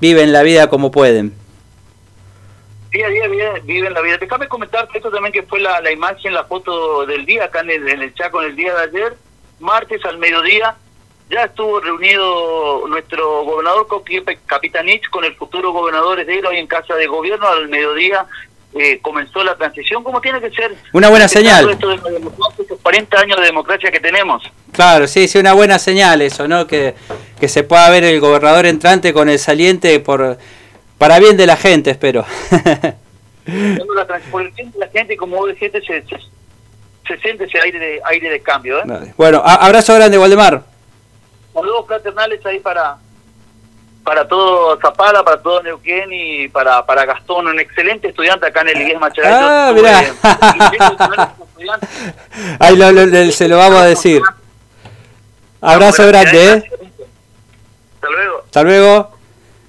[0.00, 1.32] viven la vida como pueden
[2.90, 4.18] día a día viven la vida.
[4.18, 7.70] Déjame comentarte esto también que fue la, la imagen, la foto del día acá en
[7.70, 9.16] el, en el Chaco en el día de ayer,
[9.60, 10.76] martes al mediodía.
[11.28, 13.88] Ya estuvo reunido nuestro gobernador
[14.46, 18.26] Capitanich con el futuro gobernador de hoy en casa de gobierno al mediodía.
[18.78, 20.74] Eh, comenzó la transición como tiene que ser.
[20.92, 21.68] Una buena señal.
[21.70, 24.42] Esto de los 40 años de democracia que tenemos.
[24.72, 26.66] Claro, sí, sí, una buena señal eso, ¿no?
[26.66, 26.94] Que,
[27.40, 30.38] que se pueda ver el gobernador entrante con el saliente por
[30.98, 32.24] para bien de la gente, espero.
[34.30, 36.04] Por el bien de la gente, como vos dijiste, se,
[37.06, 38.78] se, siente ese aire de, aire de cambio.
[38.80, 39.12] ¿eh?
[39.16, 40.62] Bueno, abrazo grande, Waldemar.
[41.54, 42.98] Saludos fraternales ahí para
[44.06, 48.68] para todo Zapala, para todo Neuquén y para, para Gastón, un excelente estudiante acá en
[48.68, 49.28] el Igués Machado.
[49.28, 49.98] Ah, mirá.
[52.60, 54.22] Ahí lo, se lo vamos a decir.
[55.60, 56.70] Abrazo grande, ¿eh?
[57.94, 58.42] Hasta luego.
[58.44, 59.15] Hasta luego.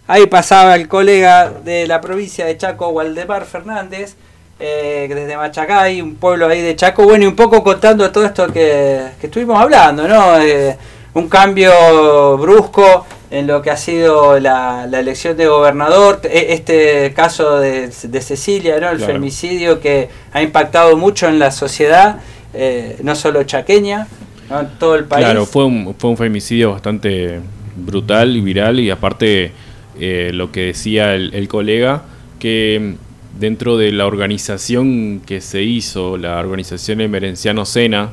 [0.08, 4.16] Ahí pasaba el colega de la provincia de Chaco, Waldemar Fernández,
[4.58, 8.48] eh, desde Machacay, un pueblo ahí de Chaco, bueno, y un poco contando todo esto
[8.48, 10.40] que, estuvimos hablando, ¿no?
[10.40, 10.78] Eh,
[11.14, 17.60] un cambio brusco en lo que ha sido la, elección de gobernador, e, este caso
[17.60, 18.90] de, Cecilia, ¿no?
[18.90, 22.22] El femicidio que ha impactado mucho en la sociedad,
[22.54, 24.08] eh, no solo chaqueña,
[24.50, 25.26] en todo el país.
[25.26, 27.42] Claro, fue un, fue un femicidio bastante
[27.76, 29.52] brutal y viral y aparte
[30.00, 32.04] eh, lo que decía el, colega,
[32.40, 32.96] que
[33.40, 38.10] dentro de la organización que se hizo, la organización Emerenciano Sena,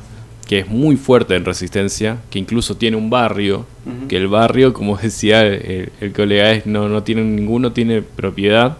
[0.47, 3.65] que es muy fuerte en resistencia, que incluso tiene un barrio,
[4.07, 8.77] que el barrio, como decía el, colega, es, no, no tiene ninguno tiene propiedad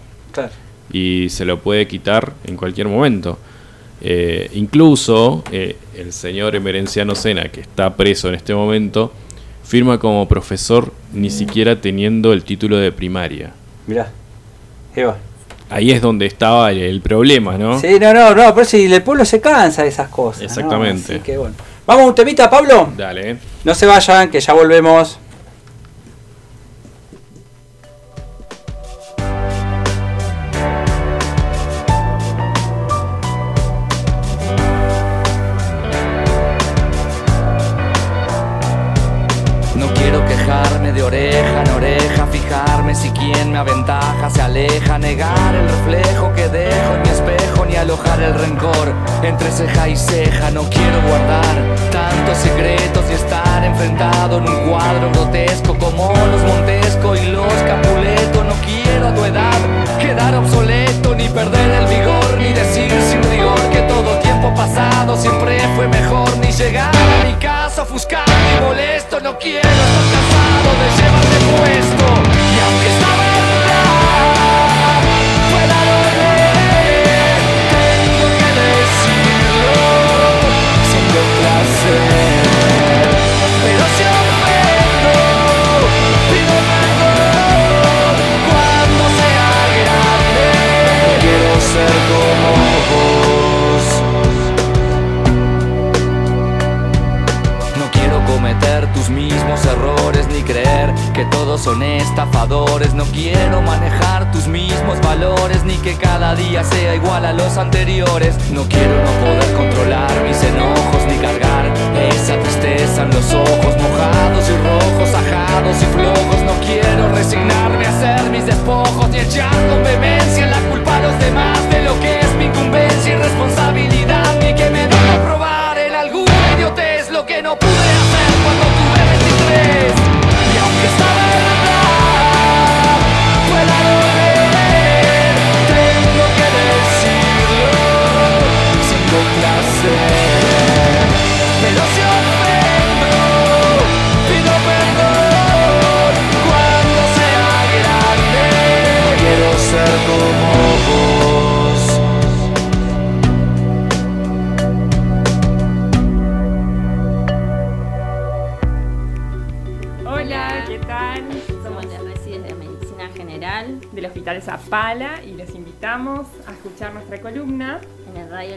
[0.91, 3.37] y se lo puede quitar en cualquier momento.
[4.01, 9.11] Eh, incluso eh, el señor Emerenciano Sena, que está preso en este momento,
[9.65, 13.51] firma como profesor ni siquiera teniendo el título de primaria.
[13.87, 14.09] Mirá,
[14.95, 15.17] Eva.
[15.69, 17.79] ahí es donde estaba el, problema, ¿no?
[17.79, 20.43] Sí, no, no, no, pero si el pueblo se cansa de esas cosas.
[20.43, 21.21] Exactamente.
[21.21, 21.55] Así bueno.
[21.85, 22.91] Vamos un temita, Pablo.
[22.97, 23.37] Dale.
[23.63, 25.19] No se vayan, que ya volvemos.
[43.33, 48.33] Me aventaja, se aleja, negar el reflejo que dejo en mi espejo, ni alojar el
[48.33, 50.51] rencor entre ceja y ceja.
[50.51, 51.55] No quiero guardar
[51.91, 57.53] tantos secretos y estar enfrentado en un cuadro grotesco como los Montesco y los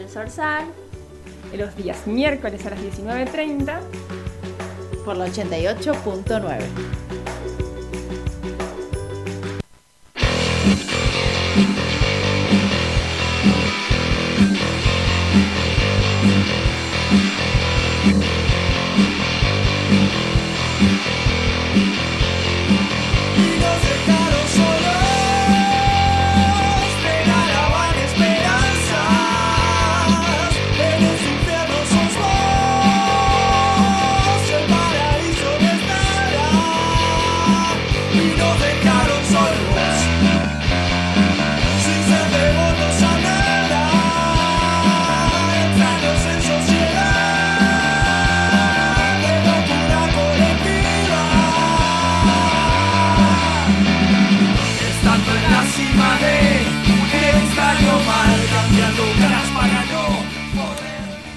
[0.09, 0.65] el Sorsal
[1.57, 3.79] los días miércoles a las 19.30
[5.05, 6.99] por la 88.9.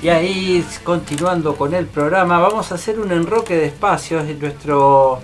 [0.03, 5.21] Y ahí, continuando con el programa, vamos a hacer un enroque de espacios en nuestro,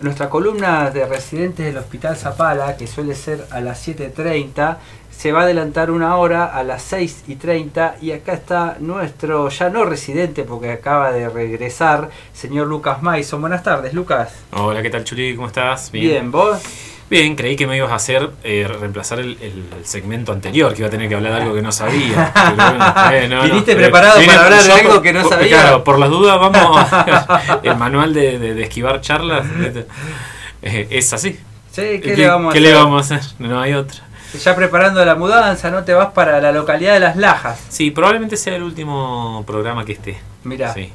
[0.00, 4.78] nuestra columna de residentes del Hospital Zapala, que suele ser a las 7.30,
[5.10, 9.84] se va a adelantar una hora a las 6.30 y acá está nuestro, ya no
[9.84, 13.42] residente porque acaba de regresar, señor Lucas Maison.
[13.42, 14.32] Buenas tardes, Lucas.
[14.52, 15.36] Hola, ¿qué tal, Chuli?
[15.36, 15.90] ¿Cómo estás?
[15.90, 16.87] Bien, ¿vos?
[17.10, 19.38] Bien, creí que me ibas a hacer eh, reemplazar el,
[19.82, 22.32] segmento anterior, que iba a tener que hablar de algo que no sabía.
[23.44, 25.48] Viniste preparado para hablar de algo que no sabía.
[25.48, 26.86] Claro, por las dudas vamos
[27.62, 29.46] el manual de, esquivar charlas.
[30.60, 31.38] Eh, es así.
[31.72, 32.62] Sí, ¿qué, le vamos a hacer?
[32.62, 33.32] le vamos a hacer?
[33.38, 34.02] No hay otra.
[34.44, 35.84] Ya preparando la mudanza, ¿no?
[35.84, 37.58] Te vas para la localidad de Las Lajas.
[37.70, 40.18] Sí, probablemente sea el último programa que esté.
[40.44, 40.74] Mira.
[40.74, 40.92] Sí.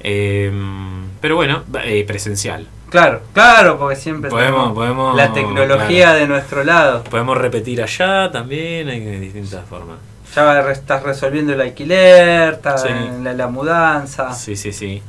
[0.00, 2.66] Em, pero bueno, eh, presencial.
[2.90, 7.04] Claro, claro, porque siempre podemos, podemos la tecnología de nuestro lado.
[7.04, 9.98] Podemos repetir allá también, hay distintas formas.
[10.34, 12.86] Ya estás resolviendo el alquiler, estás
[13.22, 14.32] la, mudanza.
[14.32, 15.02] Sí, sí, sí.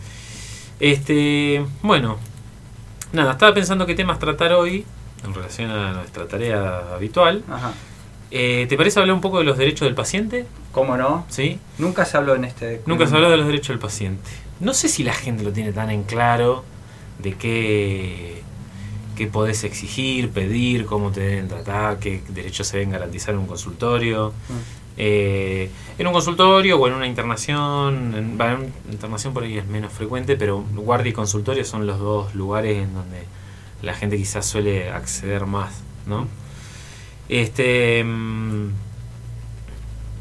[0.80, 2.18] Este, bueno,
[3.14, 4.86] nada, estaba pensando qué temas tratar hoy
[5.24, 7.44] en relación a nuestra tarea habitual.
[7.50, 7.72] Ajá.
[8.32, 10.46] Eh, ¿Te parece hablar un poco de los derechos del paciente?
[10.72, 11.26] ¿Cómo no?
[11.30, 11.60] Sí.
[11.78, 12.82] Nunca se habló en este.
[12.86, 14.30] Nunca se habló de los derechos del paciente.
[14.60, 16.64] No sé si la gente lo tiene tan en claro
[17.20, 18.42] de qué,
[19.16, 23.48] qué podés exigir, pedir, cómo te deben tratar, qué derechos se deben garantizar en un
[23.48, 24.34] consultorio.
[24.50, 24.80] Mm.
[25.02, 29.94] Eh, en un consultorio o en una internación, en, en, internación por ahí es menos
[29.94, 33.24] frecuente, pero guardia y consultorio son los dos lugares en donde
[33.82, 36.28] la gente quizás suele acceder más, ¿no?
[37.30, 38.70] Este, mm,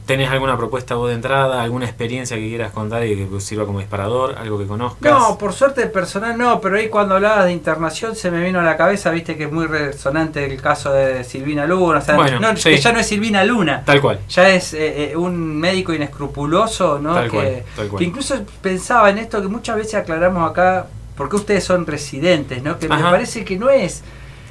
[0.08, 3.80] ¿Tenés alguna propuesta vos de entrada, alguna experiencia que quieras contar y que sirva como
[3.80, 5.12] disparador, algo que conozcas?
[5.12, 8.62] No, por suerte personal no, pero ahí cuando hablabas de internación se me vino a
[8.62, 12.16] la cabeza, viste que es muy resonante el caso de Silvina Luna, o sea,
[12.54, 16.98] que ya no es Silvina Luna, tal cual, ya es eh, eh, un médico inescrupuloso,
[16.98, 17.28] ¿no?
[17.28, 17.64] que,
[18.00, 20.86] incluso pensaba en esto que muchas veces aclaramos acá,
[21.18, 22.78] porque ustedes son residentes, ¿no?
[22.78, 24.02] Que me parece que no es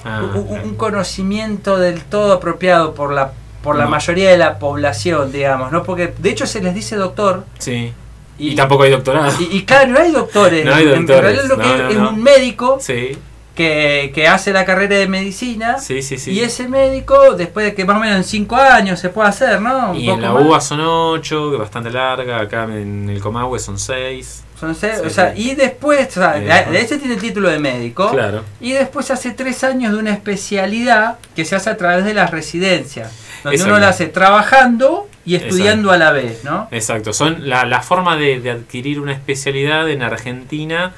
[0.05, 3.31] ah, un conocimiento del todo apropiado por la
[3.67, 5.83] por la mayoría de la población, digamos, ¿no?
[5.83, 7.43] Porque de hecho se les dice doctor.
[7.59, 7.91] Sí.
[8.39, 9.29] Y, tampoco hay doctorado.
[9.41, 10.63] Y, claro, no hay doctores.
[10.63, 11.07] no hay doctores.
[11.09, 13.17] En realidad lo que es, un médico sí.
[13.55, 15.79] que, que, hace la carrera de medicina.
[15.79, 16.31] Sí, sí, sí.
[16.31, 19.59] Y ese médico, después de que más o menos en 5 años se puede hacer,
[19.59, 19.93] ¿no?
[19.93, 22.39] y en la UBA son 8, que es bastante larga.
[22.39, 24.43] Acá en el Comahue son 6.
[24.57, 28.09] Son seis, o sea, y después, o sea, de ese tiene el título de médico.
[28.11, 28.43] Claro.
[28.61, 32.31] Y después hace 3 años de una especialidad que se hace a través de las
[32.31, 36.67] residencias donde uno la hace trabajando y estudiando a la vez, ¿no?
[36.71, 37.13] Exacto.
[37.13, 40.93] Son la, la forma de, adquirir una especialidad en Argentina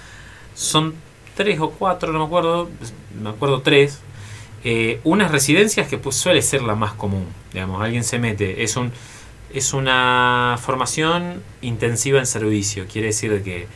[0.54, 0.94] son
[1.36, 2.70] tres o cuatro, no me acuerdo,
[3.22, 4.00] me acuerdo tres.
[4.64, 8.76] Eh, unas residencias que pues, suele ser la más común, digamos, alguien se mete, es
[8.76, 8.92] un
[9.54, 13.68] es una formación intensiva en servicio, quiere decir que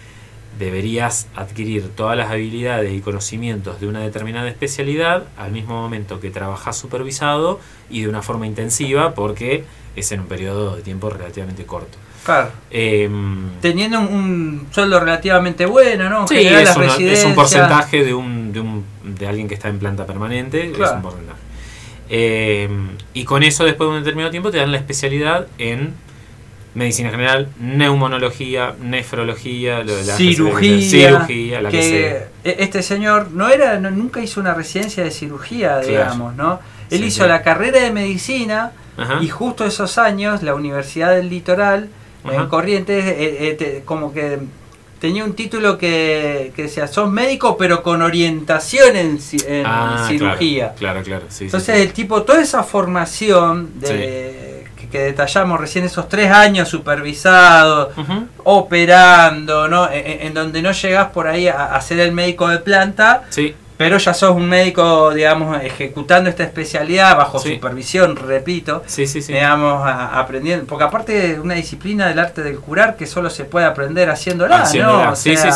[0.59, 6.29] deberías adquirir todas las habilidades y conocimientos de una determinada especialidad al mismo momento que
[6.29, 9.63] trabajas supervisado y de una forma intensiva porque
[9.95, 11.97] es en un periodo de tiempo relativamente corto.
[12.23, 12.51] Claro.
[12.71, 16.27] Em, Teniendo un, sueldo relativamente bueno, ¿no?
[16.27, 20.71] Sí, es, un porcentaje de, un, de, un, de alguien que está en planta permanente,
[20.71, 21.39] es un porcentaje.
[22.09, 25.93] Em, y con eso, después de un determinado tiempo, te dan la especialidad en
[26.75, 33.49] medicina general, neumonología, nefrología, lo de la cirugía, cirugía, la que, e, Este señor no
[33.49, 36.59] era, nunca hizo una residencia de cirugía, digamos, ¿no?
[36.89, 38.71] Él hizo la carrera de medicina
[39.21, 41.89] y justo esos años la Universidad del Litoral
[42.23, 44.39] en Corrientes eh, eh, como que
[44.99, 49.19] tenía un título que, que decía, sos médico pero con orientación en,
[49.65, 50.73] ah, cirugía.
[50.75, 54.52] Claro, claro, Entonces el tipo, toda esa formación de
[54.93, 57.95] que detallamos recién esos tres años supervisados,
[58.43, 59.89] operando, ¿no?
[59.89, 63.55] E, e, en, donde no llegas por ahí a, ser el médico de planta, sí.
[63.75, 69.81] pero ya sos un médico, digamos, ejecutando esta especialidad bajo supervisión, repito, sí, sí, digamos,
[69.83, 74.11] aprendiendo, porque aparte es una disciplina del arte del curar que solo se puede aprender
[74.11, 75.15] haciéndola, ¿no?
[75.15, 75.47] sí, sí,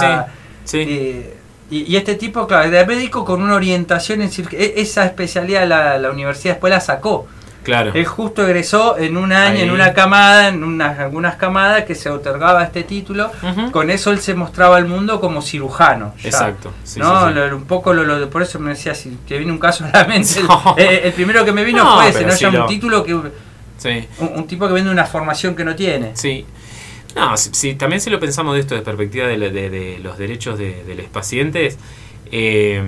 [0.65, 1.35] sí.
[1.69, 6.09] y, este tipo, claro, de médico con una orientación en e, esa especialidad la, la
[6.09, 7.27] universidad después la sacó.
[7.67, 7.91] Claro.
[7.93, 12.09] Él justo egresó en un año, en una camada, en unas, algunas camadas que se
[12.09, 13.29] otorgaba este título.
[13.73, 16.13] Con eso él se mostraba al mundo como cirujano.
[16.23, 16.71] Exacto.
[16.95, 17.25] ¿no?
[17.25, 20.39] un poco lo, por eso me decía, si te viene un caso a la mente.
[20.77, 22.33] El, primero que me vino fue ese, ¿no?
[22.37, 23.13] Ya un título que.
[23.13, 26.15] Un, tipo que vende una formación que no tiene.
[26.15, 26.45] Sí.
[27.17, 31.07] No, si, también si lo pensamos de esto desde perspectiva de, los derechos de, los
[31.07, 31.77] pacientes,
[32.31, 32.81] eh,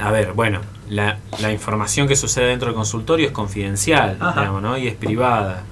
[0.00, 4.78] a ver, bueno, la, la, información que sucede dentro del consultorio es confidencial, digamos, ¿no?
[4.78, 5.64] Y es privada.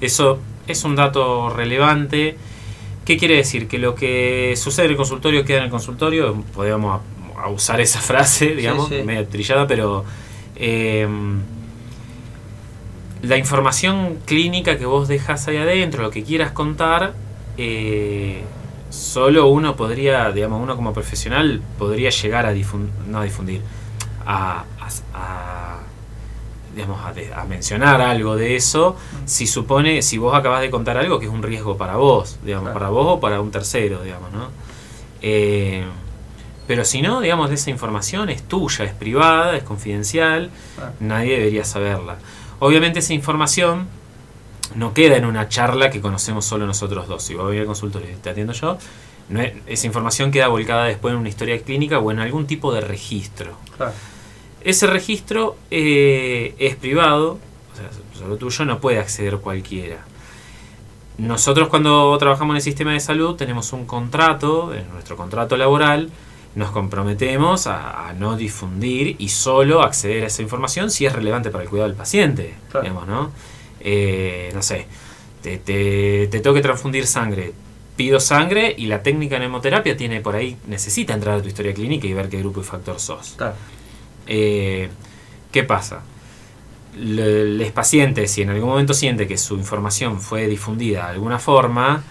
[0.00, 2.36] Eso es un dato relevante.
[3.04, 3.68] ¿Qué quiere decir?
[3.68, 6.34] Que lo que sucede en el consultorio queda en el consultorio.
[6.54, 7.00] Podríamos
[7.50, 10.04] usar esa frase, digamos, medio trillada, pero
[10.56, 11.40] em,
[13.22, 17.14] la información clínica que vos dejas ahí adentro, lo que quieras contar,
[17.56, 18.42] eh,
[18.90, 23.62] solo uno podría, digamos, uno como profesional podría llegar a difundir, no a difundir,
[24.26, 24.64] a,
[26.74, 31.26] digamos, a, mencionar algo de eso si supone, si vos acabas de contar algo que
[31.26, 34.48] es un riesgo para vos, digamos, para vos o para un tercero, digamos, ¿no?
[35.20, 35.84] Eh,
[36.66, 40.50] pero si no, digamos, esa información es tuya, es privada, es confidencial,
[41.00, 42.16] nadie debería saberla.
[42.60, 43.88] Obviamente esa información
[44.74, 47.22] no queda en una charla que conocemos solo nosotros dos.
[47.22, 48.78] Si voy al consultorio y te atiendo yo,
[49.66, 53.56] esa información queda volcada después en una historia clínica o en algún tipo de registro.
[54.64, 57.38] Ese registro eh, es privado,
[57.72, 60.04] o sea, solo tuyo no puede acceder cualquiera.
[61.18, 66.10] Nosotros cuando trabajamos en el sistema de salud tenemos un contrato, en nuestro contrato laboral,
[66.54, 71.64] nos comprometemos a, no difundir y solo acceder a esa información si es relevante para
[71.64, 72.54] el cuidado del paciente.
[73.06, 73.30] ¿no?
[73.80, 74.86] Eh, no sé,
[75.42, 77.52] te, te, te tengo que transfundir sangre
[77.96, 81.74] pido sangre y la técnica en hemoterapia tiene por ahí, necesita entrar a tu historia
[81.74, 83.36] clínica y ver qué grupo y factor sos.
[84.26, 84.88] Eh,
[85.50, 86.02] ¿Qué pasa?
[86.96, 92.02] Los pacientes, si en algún momento siente que su información fue difundida de alguna forma,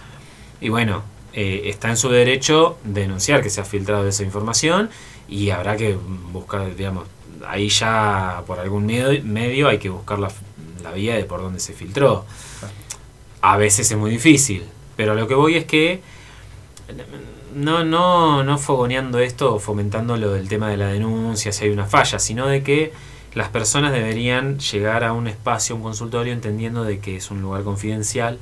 [0.60, 1.02] y bueno,
[1.32, 4.90] eh, está en su derecho denunciar que se ha filtrado esa información
[5.28, 5.96] y habrá que
[6.32, 7.06] buscar, digamos,
[7.46, 10.30] ahí ya por algún medio, medio hay que buscar la,
[10.82, 12.24] la vía de por dónde se filtró.
[13.40, 14.64] A veces es muy difícil,
[14.96, 16.00] pero lo que voy es que
[17.54, 21.70] no, no, no fogoneando esto o fomentando lo del tema de la denuncia si hay
[21.70, 22.92] una falla, sino de que
[23.34, 27.62] las personas deberían llegar a un espacio, un consultorio, entendiendo de que es un lugar
[27.62, 28.38] confidencial.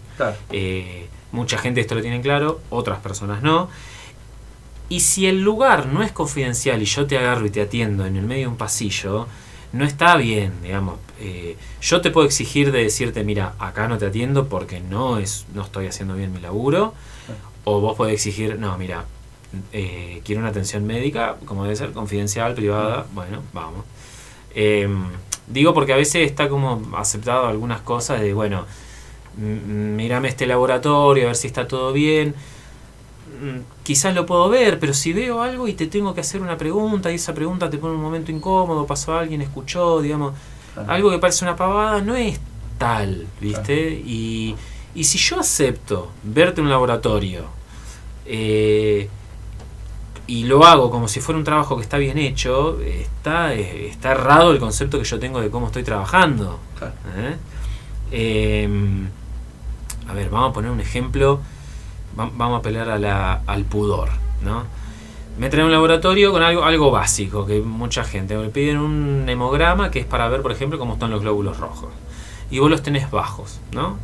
[0.51, 3.69] Eh, mucha gente esto lo tiene claro, otras personas no.
[4.89, 8.17] Y si el lugar no es confidencial y yo te agarro y te atiendo en
[8.17, 9.29] el medio de un pasillo,
[9.73, 10.97] no está bien, digamos.
[11.21, 15.47] Eh, yo te puedo exigir de decirte, mira, acá no te atiendo porque no, es,
[15.55, 16.95] no estoy haciendo bien mi laburo.
[17.65, 19.05] O vos podés exigir, no, mira,
[19.73, 23.85] eh, quiero una atención médica, como debe ser, confidencial, privada, bueno, vamos.
[24.55, 25.05] Em,
[25.47, 28.65] digo porque a veces está como aceptado algunas cosas de, bueno,
[29.37, 32.35] mírame este laboratorio, a ver si está todo bien.
[33.41, 36.57] Mm, quizás lo puedo ver, pero si veo algo y te tengo que hacer una
[36.59, 40.35] pregunta y esa pregunta te pone un momento incómodo, pasó alguien, escuchó, digamos,
[40.87, 42.41] algo que parece una pavada, no es
[42.79, 43.91] tal, ¿viste?
[44.05, 44.57] Y,
[44.95, 47.45] y si yo acepto verte en un laboratorio,
[48.27, 49.09] eh,
[50.27, 54.53] y lo hago como si fuera un trabajo que está bien hecho, está, está errado
[54.53, 56.61] el concepto que yo tengo de cómo estoy trabajando.
[57.17, 57.37] ¿eh?
[58.13, 59.09] Em,
[60.09, 61.41] a ver, vamos a poner un ejemplo,
[62.15, 64.11] vamos a pelear al pudor.
[64.43, 64.65] ¿no?
[65.37, 69.91] Me traen un laboratorio con algo, algo básico, que mucha gente me piden un hemograma
[69.91, 71.91] que es para ver, por ejemplo, cómo están los glóbulos rojos.
[72.53, 73.97] Y vos los tenés bajos, ¿no?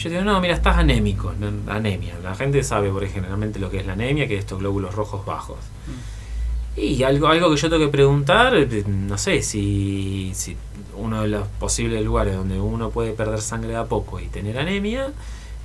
[0.00, 1.30] Yo digo, no, mira, estás anémico,
[1.68, 2.14] anemia.
[2.22, 5.26] La gente sabe, por generalmente, lo que es la anemia, que es estos glóbulos rojos
[5.26, 5.58] bajos.
[5.86, 6.80] Mm.
[6.80, 10.56] Y algo, algo que yo tengo que preguntar, eh, no sé, si, si
[10.96, 15.12] uno de los posibles lugares donde uno puede perder sangre a poco y tener anemia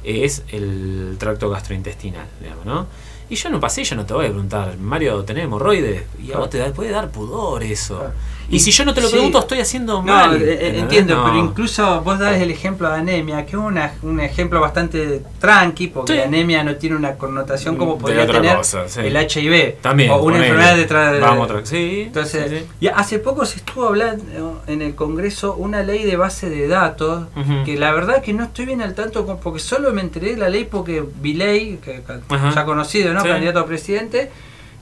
[0.04, 2.88] es el tracto gastrointestinal, digamos, ¿no?
[3.30, 6.04] Y yo en un pasillo no te voy a preguntar, Mario, ¿tenés hemorroides?
[6.22, 8.04] Y a vos te puede dar pudor eso.
[8.50, 10.42] Y, si yo no te lo pregunto, estoy haciendo mal.
[10.42, 14.60] Eh, eh, entiendo, pero incluso vos das el ejemplo de anemia, que es un ejemplo
[14.60, 18.58] bastante tranqui, porque anemia no tiene una connotación como podría tener
[18.98, 19.78] el HIV.
[19.82, 20.12] También.
[20.12, 21.20] O una enfermedad detrás de.
[21.20, 21.66] Vamos otra.
[21.66, 22.04] Sí.
[22.08, 26.68] Entonces, y hace poco se estuvo hablando en el Congreso una ley de base de
[26.68, 27.28] datos,
[27.66, 30.50] que la verdad que no estoy bien al tanto, porque solo me enteré de la
[30.50, 33.24] ley porque Viley, que ya conocido, ¿no?
[33.24, 34.32] Candidato a presidente,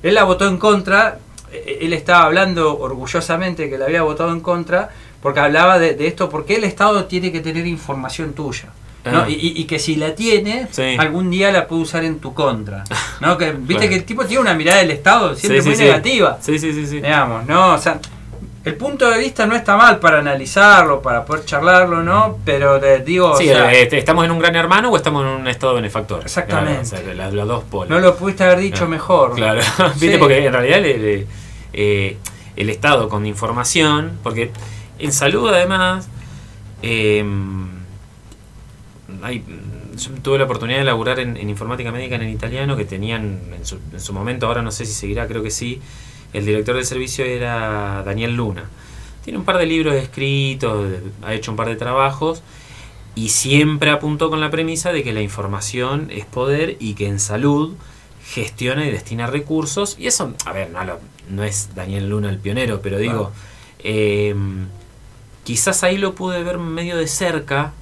[0.01, 1.17] él la votó en contra
[1.81, 4.89] él estaba hablando orgullosamente que le había votado en contra
[5.23, 8.69] porque hablaba de, esto, porque el Estado tiene que tener información tuya.
[9.05, 9.25] Ah.
[9.27, 12.83] Y, que si la tiene, algún día la puede usar en tu contra.
[13.21, 13.37] ¿no?
[13.37, 16.37] Que, Viste que el tipo tiene una mirada del Estado siempre muy negativa.
[16.41, 16.97] Sí, sí, sí.
[16.97, 17.73] Digamos, ¿no?
[17.73, 17.99] O sea,
[18.65, 22.39] el punto de vista no está mal para analizarlo, para poder charlarlo, ¿no?
[22.45, 23.37] Pero te digo.
[23.37, 26.21] Sí, este, ¿estamos en un gran hermano o estamos en un estado benefactor?
[26.23, 27.13] Exactamente.
[27.13, 27.89] los dos polos.
[27.89, 29.35] No lo pudiste haber dicho mejor.
[29.35, 29.61] Claro,
[29.95, 30.17] ¿viste?
[30.17, 31.27] Porque en realidad le
[31.73, 32.17] eh,
[32.55, 34.51] el Estado con información, porque
[34.99, 36.07] en salud además,
[36.81, 37.67] em,
[39.97, 43.79] yo tuve la oportunidad de laburar en, informática médica en italiano, que tenían en su,
[43.91, 45.81] en su, momento, ahora no sé si seguirá, creo que sí,
[46.33, 48.69] el director del servicio era Daniel Luna.
[49.23, 50.87] Tiene un par de libros escritos,
[51.21, 52.43] ha hecho un par de trabajos
[53.15, 57.19] y siempre apuntó con la premisa de que la información es poder y que en
[57.19, 57.75] salud
[58.25, 59.95] gestiona y destina recursos.
[59.99, 60.79] Y eso, a ver, no,
[61.29, 63.31] no es Daniel Luna el pionero, pero digo,
[63.79, 64.67] em,
[65.43, 67.73] quizás ahí lo pude ver medio de cerca.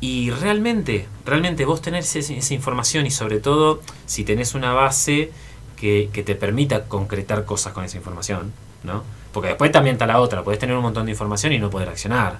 [0.00, 5.32] Y realmente, realmente vos tenés esa, información y sobre todo si tenés una base
[5.76, 8.52] que, te permita concretar cosas con esa información,
[8.82, 9.02] ¿no?
[9.32, 11.88] Porque después también está la otra, podés tener un montón de información y no poder
[11.88, 12.38] accionar.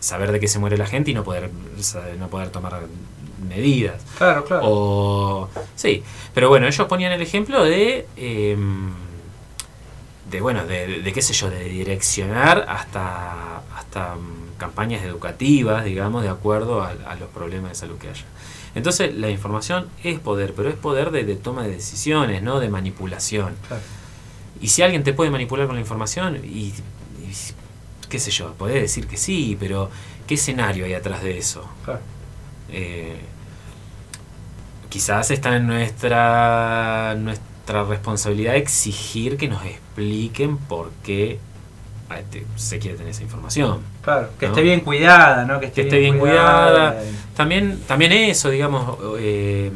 [0.00, 1.50] Saber de qué se muere la gente y no poder,
[2.18, 2.86] no poder tomar
[3.38, 4.02] medidas.
[4.16, 4.62] Claro, claro.
[4.64, 6.02] O, sí,
[6.34, 8.90] pero bueno, ellos ponían el ejemplo de, em,
[10.30, 16.28] de bueno, de, qué sé yo, de direccionar hasta, hasta mm, campañas educativas, digamos, de
[16.28, 18.24] acuerdo a, los problemas de salud que haya.
[18.74, 23.54] Entonces, la información es poder, pero es poder de, toma de decisiones, no de manipulación.
[24.60, 26.74] Y si alguien te puede manipular con la información, y,
[28.08, 29.90] qué sé yo, podés decir que sí, pero
[30.26, 31.66] ¿qué escenario hay atrás de eso?
[31.84, 32.00] Claro.
[32.70, 33.20] Eh,
[34.88, 41.38] quizás está en nuestra, nuestra responsabilidad exigir que nos expliquen por qué
[42.16, 43.80] este, se quiere tener esa información.
[44.02, 45.58] Claro, que esté bien cuidada, ¿no?
[45.60, 47.00] Que esté, bien, cuidada.
[47.34, 49.70] También, también eso, digamos, eh,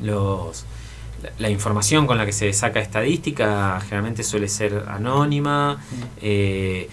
[0.00, 0.66] los
[1.38, 5.82] la información con la que se saca estadística generalmente suele ser anónima.
[6.20, 6.88] Eh,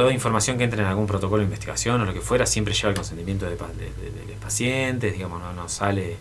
[0.00, 2.88] toda información que entre en algún protocolo de investigación o lo que fuera siempre lleva
[2.88, 6.16] el consentimiento de, los pacientes, digamos, no, no sale.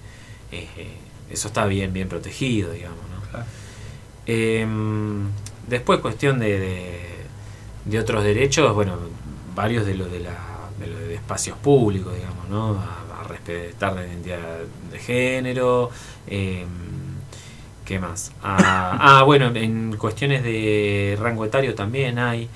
[0.52, 0.68] Eh,
[1.30, 3.00] eso está bien, bien protegido, digamos.
[3.10, 3.40] ¿no?
[4.26, 5.30] Em,
[5.66, 7.24] después, cuestión de,
[7.86, 8.98] de, otros derechos, bueno,
[9.56, 10.36] varios de los de, la,
[10.78, 12.72] de, espacios públicos, digamos, ¿no?
[12.82, 14.40] A, respetar la identidad
[14.92, 15.90] de género.
[16.28, 16.66] Eh,
[17.86, 18.34] ¿Qué más?
[18.44, 22.50] Ah, ah, bueno, en cuestiones de rango etario también hay.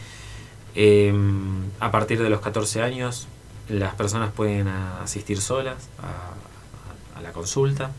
[0.75, 3.27] Em, a partir de los 14 años,
[3.69, 7.91] las personas pueden asistir solas a, la consulta.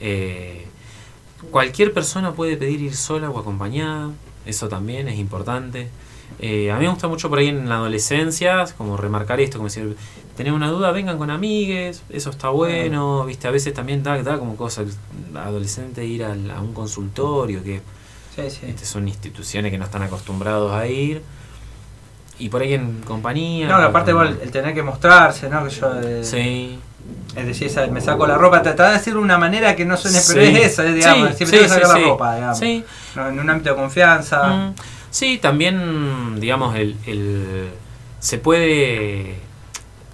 [0.00, 0.66] Eh,
[1.50, 4.10] cualquier persona puede pedir ir sola o acompañada,
[4.46, 5.90] eso también es importante.
[6.38, 9.68] Eh, a mí me gusta mucho por ahí en la adolescencia, como remarcar esto, como
[9.68, 9.96] decir,
[10.36, 14.38] tener una duda, vengan con amigues, eso está bueno, viste, a veces también da, da
[14.38, 14.84] como cosa
[15.34, 17.82] adolescente ir a un consultorio, que
[18.82, 21.22] son instituciones que no están acostumbrados a ir.
[22.38, 23.68] Y por ahí en compañía.
[23.68, 25.64] No, aparte igual el tener que mostrarse, ¿no?
[25.64, 26.78] Que yo, eh, sí.
[27.36, 30.20] Es decir, me saco la ropa, tratar de decir de una manera que no suene,
[30.26, 32.62] pero es eso, digamos, siempre tengo que sacar la ropa, digamos.
[32.62, 34.46] en un ámbito de confianza.
[34.46, 34.74] Mm.
[35.10, 37.68] Sí, también, digamos, el, el,
[38.20, 39.34] se puede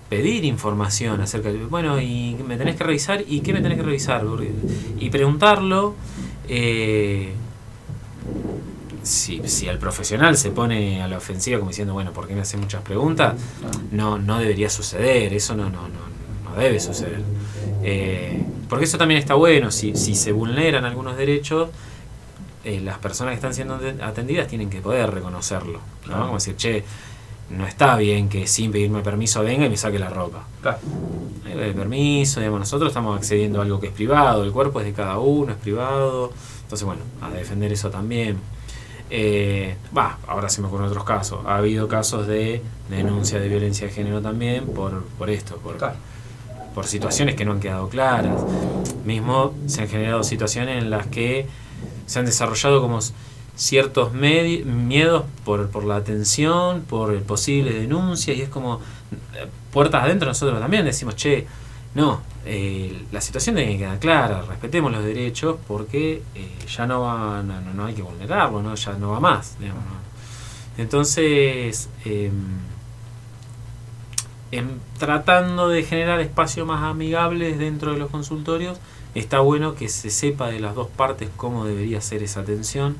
[0.09, 3.85] pedir información acerca de, bueno, y me tenés que revisar, ¿y qué me tenés que
[3.85, 4.25] revisar?
[4.99, 5.95] Y preguntarlo,
[6.49, 7.33] eh,
[9.03, 12.43] si, si el profesional se pone a la ofensiva como diciendo, bueno, ¿por qué me
[12.43, 13.35] hace muchas preguntas?
[13.91, 17.23] No, no debería suceder, eso no, no, no, no debe suceder.
[17.83, 21.71] Eh, porque eso también está bueno, si, si se vulneran algunos derechos,
[22.63, 25.81] eh, las personas que están siendo atendidas tienen que poder reconocerlo.
[26.07, 26.21] ¿no?
[26.27, 26.85] Como decir, che,
[27.51, 30.45] no está bien que sin pedirme permiso venga y me saque la ropa.
[30.61, 30.79] Claro.
[31.75, 35.19] permiso, digamos, nosotros estamos accediendo a algo que es privado, el cuerpo es de cada
[35.19, 36.33] uno, es privado.
[36.63, 38.39] Entonces, bueno, a defender eso también.
[39.13, 41.41] Eh, va, ahora se me ocurren otros casos.
[41.47, 45.77] Ha habido casos de denuncia de violencia de género también por, por esto, por,
[46.75, 48.41] por situaciones que no han quedado claras.
[49.05, 51.47] Mismo se han generado situaciones en las que
[52.07, 53.01] se han desarrollado como
[53.57, 58.81] ciertos miedos por, por, la atención, por el posible denuncia, y es como
[59.35, 61.47] eh, puertas adentro nosotros también decimos, che,
[61.95, 67.01] no, eh, la situación tiene que quedar clara, respetemos los derechos porque eh, ya no,
[67.03, 68.75] va, no, no, hay que vulnerarlo, ¿no?
[68.75, 69.57] ya no va más.
[70.79, 72.33] Entonces, em,
[74.53, 78.79] em, tratando de generar espacios más amigables dentro de los consultorios,
[79.15, 82.97] está bueno que se sepa de las dos partes cómo debería ser esa atención,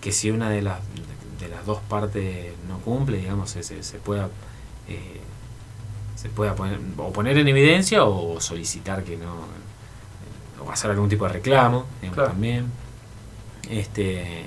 [0.00, 0.80] que si una de las,
[1.38, 4.30] de las dos partes no cumple, digamos, se, se pueda...
[4.88, 5.20] Eh,
[6.20, 9.46] se pueda poner, o poner en evidencia o solicitar que no
[10.62, 12.66] o hacer algún tipo de reclamo también
[13.70, 14.44] este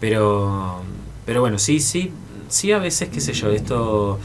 [0.00, 0.82] pero
[1.26, 2.10] pero bueno sí sí
[2.48, 4.18] sí a veces qué sé yo esto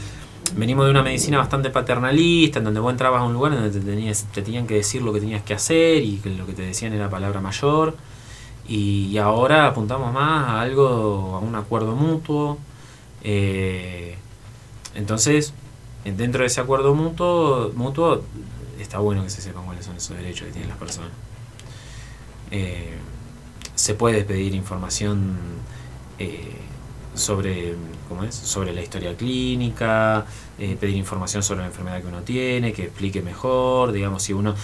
[0.56, 3.80] venimos de una medicina bastante paternalista, en donde vos entrabas a un lugar donde te,
[3.80, 6.62] tenías, te tenían que decir lo que tenías que hacer y que lo que te
[6.62, 7.96] decían era palabra mayor.
[8.68, 12.58] Y, ahora apuntamos más a algo, a un acuerdo mutuo.
[13.24, 14.16] Eh,
[14.94, 15.54] entonces,
[16.04, 18.22] dentro de ese acuerdo mutuo, mutuo,
[18.80, 21.10] está bueno que se sepan cuáles son esos derechos que tienen las personas.
[22.50, 22.98] Eh,
[23.74, 25.36] se puede pedir información
[26.18, 26.56] eh,
[27.14, 27.74] sobre
[28.08, 28.34] ¿cómo es?
[28.34, 30.26] sobre la historia clínica,
[30.58, 34.54] eh, pedir información sobre la enfermedad que uno tiene, que explique mejor, digamos, si uno...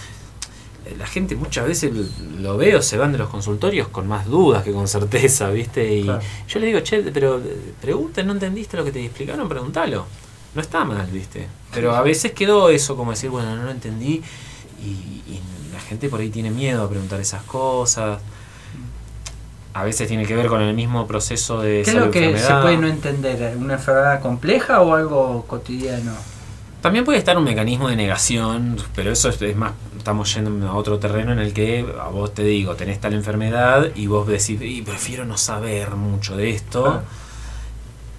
[0.97, 1.91] La gente muchas veces
[2.39, 5.93] lo veo, se van de los consultorios con más dudas que con certeza, ¿viste?
[5.93, 7.39] Y yo le digo, che, pero
[7.79, 9.47] pregunten, ¿no entendiste lo que te explicaron?
[9.47, 10.07] Pregúntalo.
[10.55, 11.47] No está mal, ¿viste?
[11.73, 14.21] Pero a veces quedó eso como decir, bueno, no lo entendí
[14.81, 15.39] y
[15.73, 18.19] la gente por ahí tiene miedo a preguntar esas cosas
[19.73, 22.53] a veces tiene que ver con el mismo proceso de ¿Qué es lo que se
[22.55, 23.55] puede no entender?
[23.57, 26.13] ¿Una enfermedad compleja o algo cotidiano?
[26.81, 30.97] También puede estar un mecanismo de negación, pero eso es, más, estamos yendo a otro
[30.97, 34.81] terreno en el que a vos te digo, tenés tal enfermedad y vos decís, y
[34.81, 37.03] prefiero no saber mucho de esto.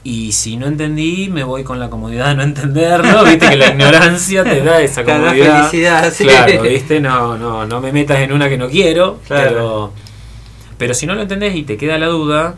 [0.03, 3.68] Y si no entendí, me voy con la comodidad de no entenderlo, viste que la
[3.68, 5.68] ignorancia te da esa comodidad.
[5.68, 6.24] felicidad, sí.
[6.24, 9.92] Claro, viste, no, no, no me metas en una que no quiero, pero
[10.78, 12.55] pero si no lo entendés y te queda la duda,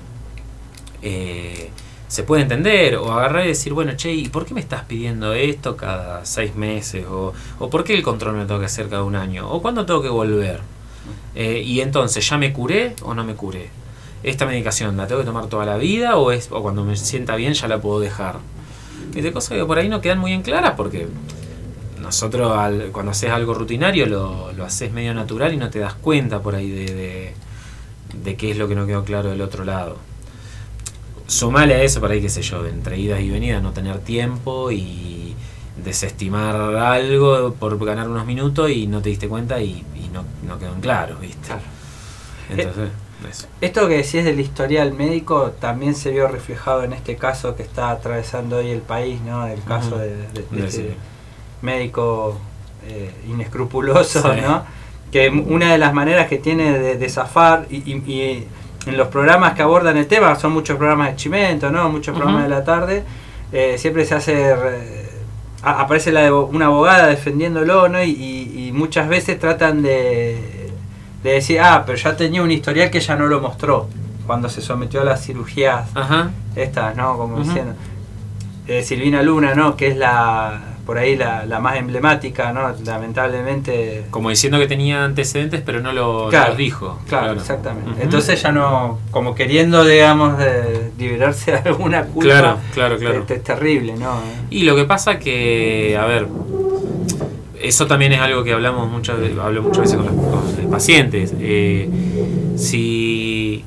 [1.03, 1.71] eh,
[2.07, 5.33] se puede entender o agarrar y decir, bueno, che, ¿y por qué me estás pidiendo
[5.35, 7.05] esto cada seis meses?
[7.11, 9.51] ¿O, o por qué el control me tengo que hacer cada un año?
[9.51, 10.61] ¿O cuándo tengo que volver?
[11.35, 13.71] Eh, y entonces, ¿ya me curé o no me curé?
[14.23, 17.35] ¿Esta medicación la tengo que tomar toda la vida o, es, o cuando me sienta
[17.37, 18.37] bien ya la puedo dejar?
[19.15, 21.09] Y de cosas que por ahí no quedan muy en claras porque
[22.01, 25.95] nosotros al, cuando haces algo rutinario lo, lo haces medio natural y no te das
[25.95, 27.35] cuenta por ahí de,
[28.15, 29.97] de, qué es lo que no quedó claro del otro lado.
[31.27, 34.71] Sumale a eso por ahí, qué sé yo, entre idas y venidas, no tener tiempo
[34.71, 35.35] y
[35.83, 40.75] desestimar algo por ganar unos minutos y no te diste cuenta y, no, no, quedó
[40.75, 41.53] en claro, ¿viste?
[42.51, 42.91] Entonces,
[43.61, 47.91] Esto que decís del historial médico también se vio reflejado en este caso que está
[47.91, 49.47] atravesando hoy el país, ¿no?
[49.47, 50.27] El caso de,
[50.65, 50.97] este
[51.63, 52.39] médico
[52.87, 54.65] eh, inescrupuloso, ¿no?
[55.11, 58.47] Que una de las maneras que tiene de, zafar y,
[58.85, 61.89] en los programas que abordan el tema, son muchos programas de Chimento, ¿no?
[61.91, 63.05] Muchos programas de la tarde,
[63.53, 64.55] eh, siempre se hace
[65.63, 68.03] aparece la, una abogada defendiéndolo, ¿no?
[68.03, 70.62] Y, muchas veces tratan de,
[71.23, 73.89] de, decir, ah, pero ya tenía un historial que ya no lo mostró
[74.27, 75.89] cuando se sometió a las cirugías
[76.55, 77.17] estas, ¿no?
[77.17, 77.75] Como diciendo.
[78.67, 79.77] Eh, Silvina Luna, ¿no?
[79.77, 82.75] Que es la por ahí la, la, más emblemática, ¿no?
[82.85, 84.05] Lamentablemente.
[84.11, 86.99] Como diciendo que tenía antecedentes, pero no lo, dijo.
[87.09, 88.03] Claro, exactamente.
[88.03, 92.29] Entonces ya no, como queriendo, digamos, de liberarse de alguna culpa.
[92.29, 93.25] Claro, claro, claro.
[93.29, 94.21] Es, terrible, ¿no?
[94.51, 96.27] Y lo que pasa que, a ver,
[97.63, 101.35] eso también es algo que hablamos muchas hablo muchas veces con los, pacientes.
[101.39, 101.89] Eh,
[102.57, 103.65] si,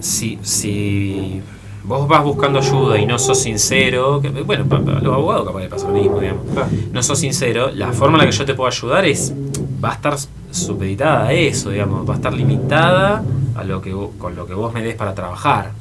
[0.00, 1.42] si, si
[1.84, 5.68] vos vas buscando ayuda y no sos sincero, que, bueno, para, los abogados capaz de
[5.68, 6.44] pasar lo mismo, digamos,
[6.92, 9.34] no sos sincero, la forma en la que yo te puedo ayudar es,
[9.82, 10.16] va a estar
[10.50, 13.22] supeditada a eso, digamos, va a estar limitada
[13.54, 15.72] a lo que con lo que vos me des para trabajar,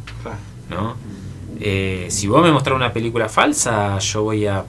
[0.70, 0.96] ¿no?
[1.62, 4.64] Eh, si vos me mostrás una película falsa, yo voy a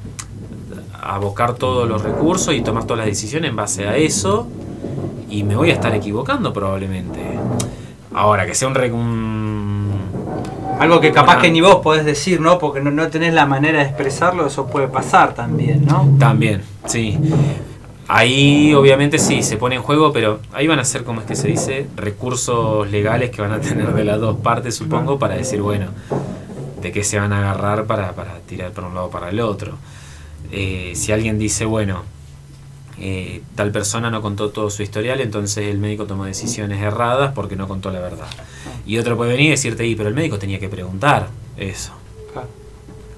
[1.03, 4.47] abocar todos los recursos y tomar todas las decisiones en base a eso
[5.29, 7.21] y me voy a estar equivocando probablemente.
[8.13, 9.91] Ahora, que sea un, un
[10.81, 12.59] algo que capaz que ni vos podés decir, ¿no?
[12.59, 16.17] Porque no, no tenés la manera de expresarlo, eso puede pasar también, ¿no?
[16.19, 17.19] También, sí.
[18.09, 21.37] Ahí obviamente sí, se pone en juego, pero ahí van a ser, como es que
[21.37, 25.61] se dice, recursos legales que van a tener de las dos partes, supongo, para decir,
[25.61, 25.87] bueno,
[26.81, 29.39] de qué se van a agarrar para, para tirar por un lado o para el
[29.39, 29.75] otro.
[30.53, 32.03] Eh, si alguien dice, bueno,
[32.99, 37.57] eh, tal persona no contó todo su historial, entonces el médico tomó decisiones erradas porque
[37.57, 38.29] no contó la verdad.
[38.85, 41.93] Y otro puede venir y decirte, y, pero el médico tenía que preguntar eso.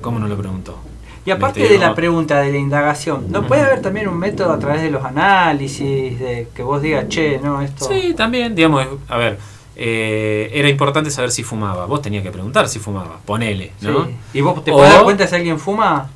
[0.00, 0.78] ¿Cómo no lo preguntó?
[1.24, 4.58] Y aparte de la pregunta, de la indagación, ¿no puede haber también un método a
[4.58, 7.86] través de los análisis, de que vos digas, che, no, esto...
[7.86, 9.38] Sí, también, digamos, a ver,
[9.76, 11.86] eh, era importante saber si fumaba.
[11.86, 14.08] Vos tenías que preguntar si fumaba, ponele, ¿no?
[14.34, 16.10] ¿Y vos te podés dar cuenta si alguien fuma?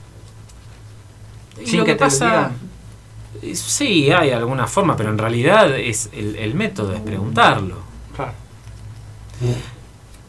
[1.64, 2.52] Sin que, te pasa,
[3.54, 7.76] Sí, hay alguna forma, pero en realidad es el, método es preguntarlo.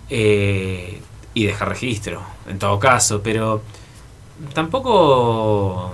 [0.10, 1.02] Eh,
[1.34, 3.62] y dejar registro, en todo caso, pero
[4.54, 5.94] tampoco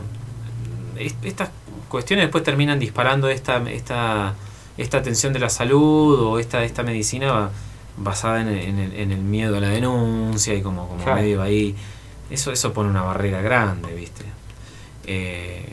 [1.24, 1.50] estas
[1.90, 4.36] cuestiones después terminan disparando esta, esta,
[4.78, 7.50] esta atención de la salud o esta, esta medicina
[7.98, 11.76] basada en, el, miedo a la denuncia y como, como medio ahí.
[12.30, 14.33] Eso, eso pone una barrera grande, ¿viste?
[15.06, 15.66] Eh,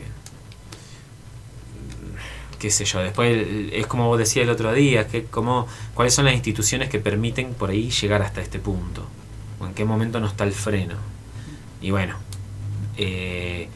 [2.61, 6.25] qué sé yo, después es como vos decías el otro día, que como, cuáles son
[6.25, 9.07] las instituciones que permiten por ahí llegar hasta este punto,
[9.59, 10.95] o en qué momento no está el freno.
[11.81, 12.15] Y bueno,
[12.97, 13.67] eh,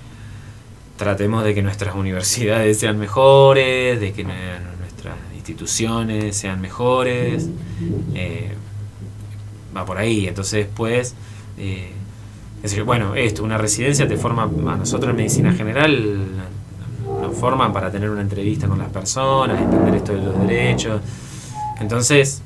[0.98, 7.50] tratemos de que nuestras universidades sean mejores, de que nuestras instituciones sean mejores,
[8.14, 8.52] eh,
[9.76, 10.68] va por ahí, entonces.
[11.58, 11.92] Eh,
[12.86, 16.28] bueno, esto, una residencia te forma, a nosotros en medicina general
[17.22, 21.02] nos forman para tener una entrevista con las personas, entender esto de los derechos.
[21.80, 22.42] Entonces...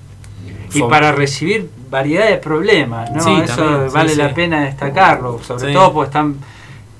[0.71, 3.41] Y para recibir variedad de problemas, ¿no?
[3.41, 6.35] Eso vale la pena destacarlo, sobre todo porque están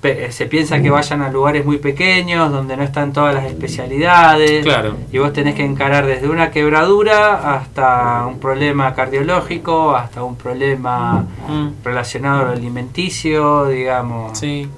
[0.01, 4.95] se piensa que vayan a lugares muy pequeños donde no están todas las especialidades claro.
[5.11, 11.25] y vos tenés que encarar desde una quebradura hasta un problema cardiológico hasta un problema
[11.47, 11.83] mm.
[11.83, 14.69] relacionado al alimenticio digamos sí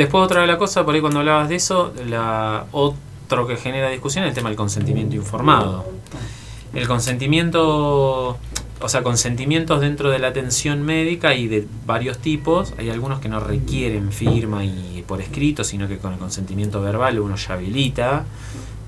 [0.00, 3.90] Después otra de la cosa, por ahí cuando hablabas de eso, la otro que genera
[3.90, 5.84] discusión es el tema del consentimiento informado.
[6.72, 8.38] El consentimiento,
[8.80, 12.74] o sea, consentimientos dentro de la atención médica y de varios tipos.
[12.78, 17.20] Hay algunos que no requieren firma y por escrito, sino que con el consentimiento verbal
[17.20, 18.24] uno ya habilita.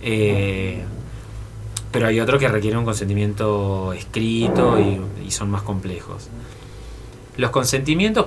[0.01, 0.83] Eh,
[1.91, 6.31] pero hay otros que requieren un consentimiento escrito y son más complejos.
[7.37, 8.27] Los consentimientos,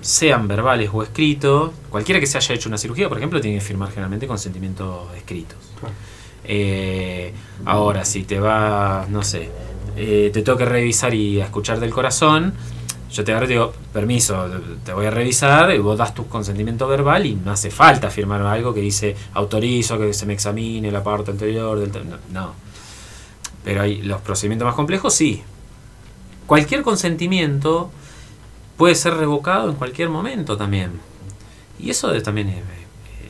[0.00, 3.64] sean verbales o escritos, cualquiera que se haya hecho una cirugía, por ejemplo, tiene que
[3.64, 5.58] firmar generalmente consentimientos escritos.
[6.42, 7.32] Eh,
[7.64, 9.50] ahora, si te va, no sé,
[10.02, 12.54] eh, te toca revisar y escuchar del corazón,
[13.12, 14.46] yo te agarro y te digo, permiso,
[14.82, 18.40] te voy a revisar, y vos das tu consentimiento verbal y no hace falta firmar
[18.40, 21.92] algo que dice autorizo que se me examine la parte anterior del...
[22.08, 22.54] No, no.
[23.62, 25.42] Pero hay los procedimientos más complejos, sí.
[26.46, 27.90] Cualquier consentimiento
[28.78, 30.92] puede ser revocado en cualquier momento también.
[31.78, 32.62] Y eso también es,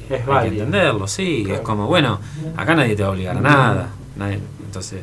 [0.08, 1.44] es hay que entenderlo, sí.
[1.50, 2.20] Es como, bueno,
[2.56, 3.88] acá nadie te va a obligar a nada.
[4.64, 5.02] entonces,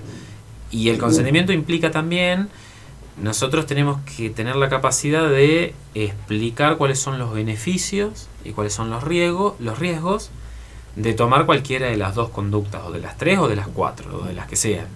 [0.72, 2.49] y el consentimiento implica también
[3.22, 8.89] nosotros tenemos que tener la capacidad de explicar cuáles son los beneficios y cuáles son
[8.89, 10.30] los riesgos, los riesgos
[10.95, 14.22] de tomar cualquiera de las dos conductas, o de las tres o de las cuatro,
[14.22, 14.88] o de las que sean.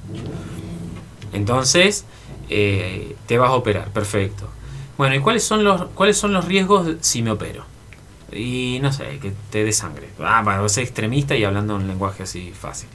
[1.33, 2.05] Entonces,
[2.49, 4.49] eh, te vas a operar, perfecto.
[4.97, 7.65] Bueno, ¿y cuáles son los, cuáles son los riesgos si me opero?
[8.31, 10.09] Y no sé, que te dé sangre.
[10.19, 12.89] Ah, para ser extremista y hablando un lenguaje así fácil.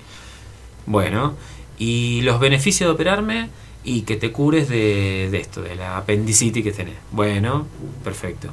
[0.87, 1.35] Bueno,
[1.79, 3.49] ¿y los beneficios de operarme?
[3.87, 6.97] y que te cures de, esto, de la apendicitis que tenés.
[7.13, 7.69] Bueno,
[8.03, 8.49] perfecto.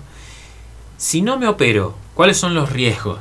[0.95, 3.19] Si no me opero, ¿cuáles son los riesgos?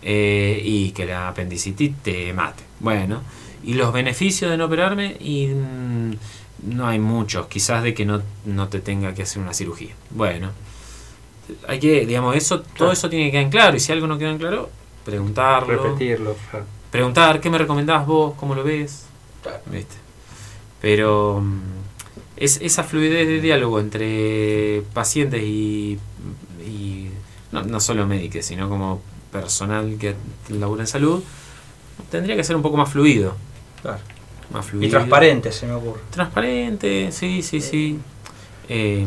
[0.00, 2.62] Eh, y que la apendicitis te mate.
[2.78, 3.22] Bueno,
[3.64, 5.16] ¿y los beneficios de no operarme?
[5.18, 6.12] Y mm,
[6.68, 9.94] no hay muchos, quizás de que no, no, te tenga que hacer una cirugía.
[10.10, 10.52] Bueno,
[11.66, 13.76] hay que, digamos, eso, todo eso tiene que quedar en claro.
[13.76, 14.70] Y si algo no queda en claro,
[15.04, 15.82] preguntarlo.
[15.82, 16.36] Repetirlo.
[16.90, 18.34] Preguntar, ¿qué me recomendás vos?
[18.36, 19.04] ¿Cómo lo ves?
[19.66, 19.94] ¿Viste?
[20.80, 21.60] Pero mm,
[22.36, 25.98] es esa fluidez de diálogo entre pacientes y,
[27.52, 29.00] no, no, solo médicos, sino como
[29.32, 30.14] personal que
[30.50, 31.22] labura en salud,
[32.10, 33.34] tendría que ser un poco más fluido.
[33.82, 33.98] Claro.
[34.50, 34.86] Más fluido.
[34.86, 36.00] Y transparente, se me ocurre.
[36.10, 37.98] Transparente, sí, sí, sí.
[38.68, 39.06] Eh,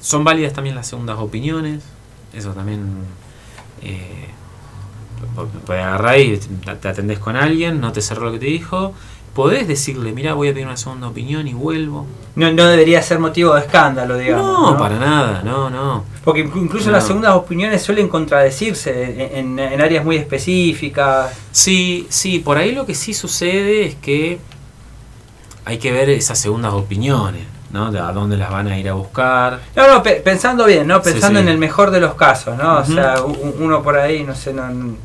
[0.00, 1.82] son válidas también las segundas opiniones.
[2.32, 2.86] Eso también.
[3.82, 4.27] Eh,
[5.66, 8.94] puede agarrar y te atendés con alguien, no te cerró lo que te dijo,
[9.38, 12.06] podés decirle, mira, voy a pedir una segunda opinión y vuelvo.
[12.34, 14.72] No, no debería ser motivo de escándalo, digamos.
[14.72, 16.04] No, para nada, no, no.
[16.24, 21.32] Porque incluso las segundas opiniones suelen contradecirse en, áreas muy específicas.
[21.52, 24.40] Sí, sí, por ahí lo que sí sucede es que
[25.64, 27.44] hay que ver esas segundas opiniones.
[27.70, 27.92] ¿no?
[27.92, 29.60] De a dónde las van a ir a buscar.
[29.76, 31.00] No, no, pensando bien, ¿no?
[31.00, 32.78] Pensando en el mejor de los casos, ¿no?
[32.78, 34.96] O sea, uno por ahí, no sé, no,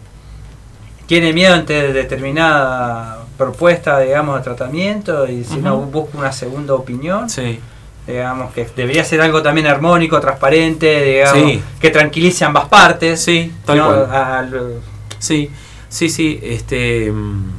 [1.05, 7.29] tiene miedo ante determinada propuesta, digamos, de tratamiento y si no busca una segunda opinión.
[7.29, 7.59] Sí.
[8.05, 13.23] Digamos que debería ser algo también armónico, transparente, digamos, que tranquilice ambas partes.
[13.23, 14.81] Sí, tal cual.
[15.19, 15.49] Sí,
[15.87, 17.11] sí, sí, este...
[17.11, 17.51] Mm,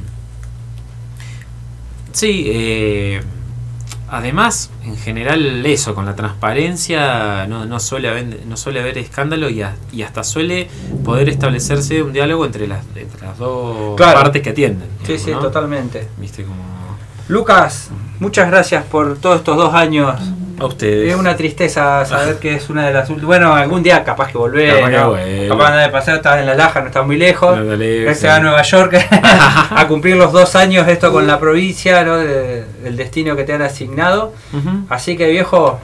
[2.11, 3.21] sí, eh,
[4.07, 9.49] Además, en general eso, con la transparencia no, no, suele, haber, no suele haber escándalo
[9.49, 10.69] y, y, hasta suele
[11.03, 14.87] poder establecerse un diálogo entre las, entre las dos partes que atienden.
[15.05, 16.07] sí, sí, totalmente.
[17.27, 17.89] Lucas,
[18.19, 20.13] muchas gracias por todos estos dos años
[20.59, 21.11] a ustedes.
[21.11, 23.27] Es una tristeza saber que es una de las últimas.
[23.27, 24.81] Bueno, algún día capaz que volver.
[25.47, 27.57] Capaz, de pasar, estás en La Laja, no estás muy lejos.
[28.15, 32.19] se va a Nueva York a cumplir los dos años esto con la provincia, ¿no?
[32.19, 34.33] el destino que te han asignado.
[34.89, 35.79] Así que viejo,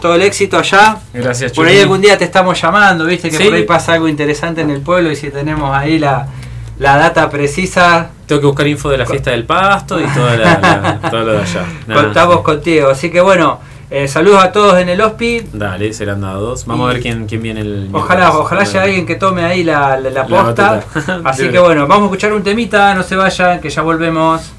[0.00, 0.98] todo el éxito allá.
[1.12, 4.60] Gracias, Por ahí algún día te estamos llamando, viste que por ahí pasa algo interesante
[4.60, 6.26] en el pueblo y si tenemos ahí la,
[6.78, 8.10] la data precisa.
[8.26, 11.42] Tengo que buscar info de la fiesta del pasto y toda la, todo lo de
[11.42, 11.64] allá.
[11.92, 12.90] Contamos contigo.
[12.90, 13.60] Así que bueno.
[13.88, 15.42] Eh, saludos a todos en el hospi.
[15.52, 16.66] Dale, serán dados.
[16.66, 17.88] Vamos a ver quién, quién viene el.
[17.92, 20.82] Ojalá, ojalá haya alguien que tome ahí la, la, posta.
[21.24, 24.52] Así que bueno, vamos a escuchar un temita, no se vayan, que ya volvemos.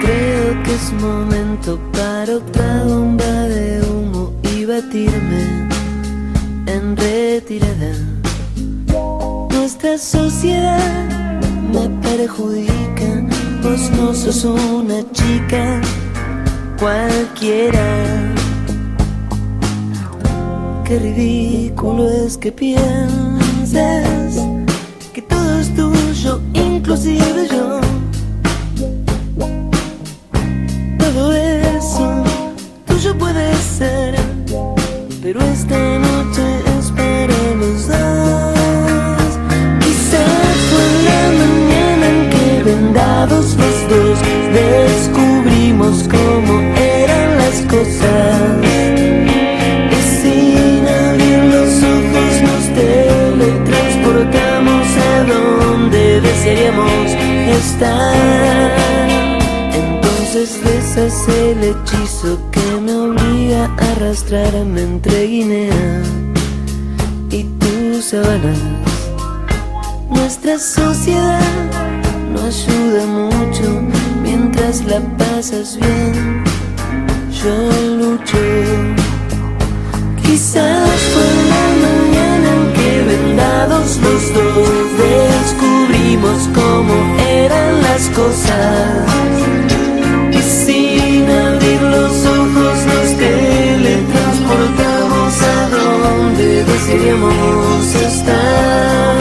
[0.00, 2.38] Creo que es momento para
[14.32, 15.80] sos una chica
[16.78, 17.86] cualquiera.
[20.84, 23.78] Qué ridículo es que piensas
[25.12, 27.80] que todo es tuyo, inclusive yo.
[30.98, 32.24] Todo eso
[32.86, 34.14] tuyo puede ser,
[35.22, 36.58] pero esta noche
[43.28, 43.77] los dos
[44.52, 48.58] descubrimos cómo eran las cosas.
[49.90, 57.08] Y sin abrir los ojos nos teletransportamos a donde desearíamos
[57.62, 58.70] estar.
[59.72, 66.02] Entonces deshace el hechizo que me obliga a arrastrarme entre Guinea
[67.30, 68.58] y tus sabanas.
[70.10, 71.40] Nuestra sociedad
[72.46, 73.82] ayuda mucho
[74.22, 76.44] mientras la pasas bien.
[77.42, 77.56] Yo
[77.96, 78.64] luché,
[80.22, 86.94] quizás fue la mañana en que vendados los dos descubrimos cómo
[87.28, 89.06] eran las cosas.
[90.32, 99.16] Y sin abrir los ojos nos teletransportamos a donde deseamos estar.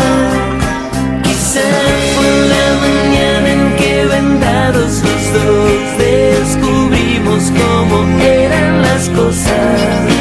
[1.24, 2.07] Quizás
[4.80, 5.02] los
[5.34, 10.17] dos descubrimos cómo eran las cosas.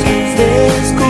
[0.00, 1.01] Tuesday's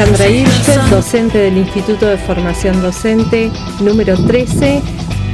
[0.00, 3.52] Alejandra Ilchet, docente del Instituto de Formación Docente
[3.82, 4.80] número 13.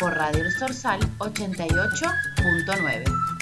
[0.00, 3.37] Por Radio El Sorsal 88.9.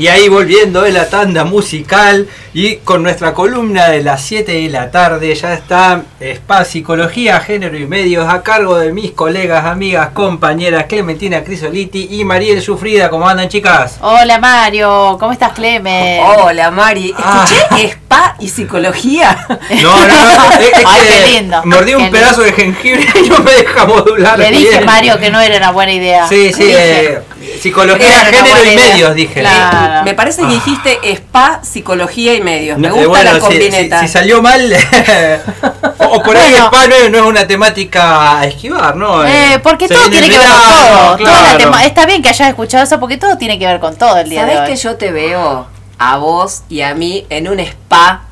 [0.00, 4.70] Y ahí volviendo de la tanda musical y con nuestra columna de las 7 de
[4.70, 10.08] la tarde ya está Spa Psicología, Género y Medios a cargo de mis colegas, amigas,
[10.14, 13.10] compañeras Clementina Crisoliti y Mariel Sufrida.
[13.10, 13.98] ¿Cómo andan chicas?
[14.00, 16.22] Hola Mario, ¿cómo estás Clemen?
[16.24, 19.46] Hola Mari, escuché spa y psicología.
[19.82, 21.60] No, no, no, es, es Ay, que qué lindo.
[21.66, 24.38] Mordí un Qué pedazo de jengibre y no me deja modular.
[24.38, 24.86] Le dije bien.
[24.86, 26.26] Mario que no era una buena idea.
[26.26, 27.12] Sí, sí, Le dije.
[27.12, 27.18] eh,
[27.60, 29.44] Psicología, género y medios, dije.
[30.04, 30.50] Me parece que Ah.
[30.50, 32.78] dijiste spa, psicología y medios.
[32.78, 34.00] Me gusta eh, bueno, la combineta.
[34.00, 34.72] Si, si salió mal,
[35.98, 36.66] o, por ahí Bueno.
[36.66, 39.24] spa no, es- no es una temática a esquivar, ¿no?
[39.24, 41.16] Eh, porque Se todo tiene que ver con todo.
[41.16, 41.58] Toda la claro.
[41.58, 44.28] tema- Está bien que hayas escuchado eso porque todo tiene que ver con todo el
[44.28, 44.74] día de ¿Sabés hoy.
[44.76, 45.66] que yo te veo
[45.98, 48.22] a vos y a mí en un spa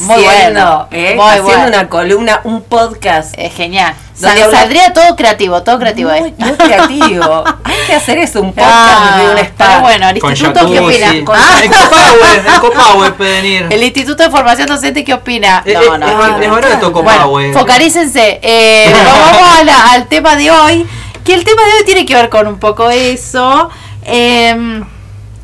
[0.00, 1.14] Muy haciendo, bueno, ¿eh?
[1.16, 1.66] muy haciendo bueno.
[1.68, 3.34] una columna, un podcast?
[3.36, 3.94] Es genial.
[4.18, 6.34] Donde Sal- saldría todo creativo, todo creativo ahí.
[6.38, 7.44] Muy creativo.
[7.64, 9.66] Hay que hacer eso, un podcast Ah, de un spa.
[9.68, 11.24] pero bueno, el Con instituto, ¿qué opina?
[11.24, 11.60] Con- Ah.
[11.62, 13.66] El Copahue, el Copahue pueden ir.
[13.70, 15.62] El Instituto de Formación Docente, ¿qué opina?
[15.66, 16.54] Eh, No, eh, no, es- no, es no.
[16.54, 18.40] barato Bueno, focarícense.
[18.42, 20.86] Eh, nos vamos a la- al tema de hoy.
[21.22, 23.68] Que el tema de hoy tiene que ver con un poco eso.
[24.04, 24.82] Eh,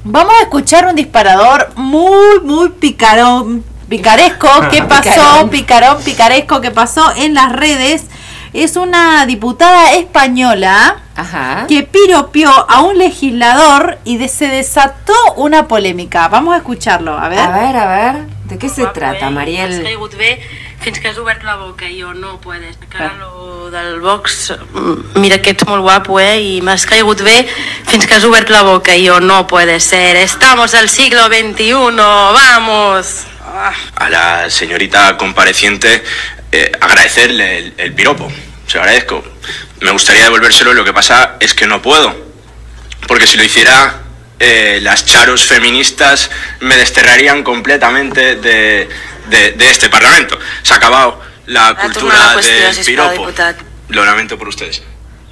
[0.04, 4.48] vamos a escuchar un disparador muy, muy picarón, picaresco.
[4.70, 5.02] ¿Qué pasó?
[5.10, 5.50] Picarón.
[5.50, 8.04] Picarón, picaresco que pasó en las redes.
[8.52, 11.64] Es una diputada española Ajá.
[11.68, 16.28] que piropió a un legislador y de- se desató una polémica.
[16.28, 17.38] Vamos a escucharlo, a ver.
[17.38, 18.26] A ver, a ver.
[18.44, 19.86] ¿De qué se trata, Mariel?
[20.82, 22.76] fins que has obert la boca i jo no puedes.
[22.88, 26.40] Cara, lo del box, mm, mira que ets molt guapo, eh?
[26.42, 27.46] I m'has caigut bé
[27.86, 30.16] fins que has obert la boca i jo no puede ser.
[30.16, 31.72] Estamos al siglo XXI,
[32.34, 33.26] vamos.
[33.54, 33.72] Ah.
[33.96, 36.02] a la señorita compareciente
[36.52, 38.30] eh, agradecerle el, el piropo.
[38.66, 39.22] Se lo agradezco.
[39.80, 42.14] Me gustaría devolvérselo, lo que pasa es que no puedo.
[43.08, 44.00] Porque si lo hiciera,
[44.38, 46.30] eh, las charos feministas
[46.60, 48.88] me desterrarían completamente de,
[49.28, 50.38] de- de este parlamento.
[50.62, 53.26] Se ha acabado la cultura del piropo.
[53.88, 54.82] Lo lamento por ustedes.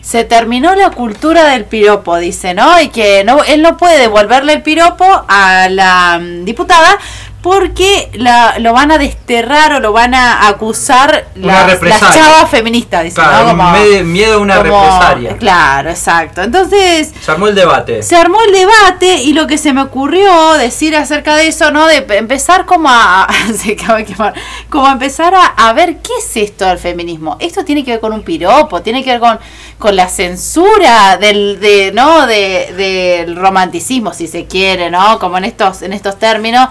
[0.03, 2.81] Se terminó la cultura del piropo, dice, ¿no?
[2.81, 6.99] Y que no, él no puede devolverle el piropo a la mm, diputada
[7.43, 13.05] porque la, lo van a desterrar o lo van a acusar Una las, chavas feministas,
[13.05, 13.51] dice, Claro, ¿no?
[13.51, 15.37] Como- me- miedo a una como- represalia.
[15.39, 16.43] Claro, exacto.
[16.43, 18.03] Entonces, Se armó el debate.
[18.03, 21.87] se armó el debate y lo que se me ocurrió decir acerca de eso, ¿no?
[21.87, 23.27] De pe- empezar como a...
[23.57, 24.35] se acaba de quemar.
[24.69, 27.37] Como a empezar a, a ver qué es esto del feminismo.
[27.41, 29.39] Esto tiene que ver con un piropo, tiene que ver con,
[29.79, 32.27] con la censura del, de, ¿no?
[32.27, 35.19] De, del romanticismo, si se quiere, ¿no?
[35.19, 36.69] Como en estos, en estos términos.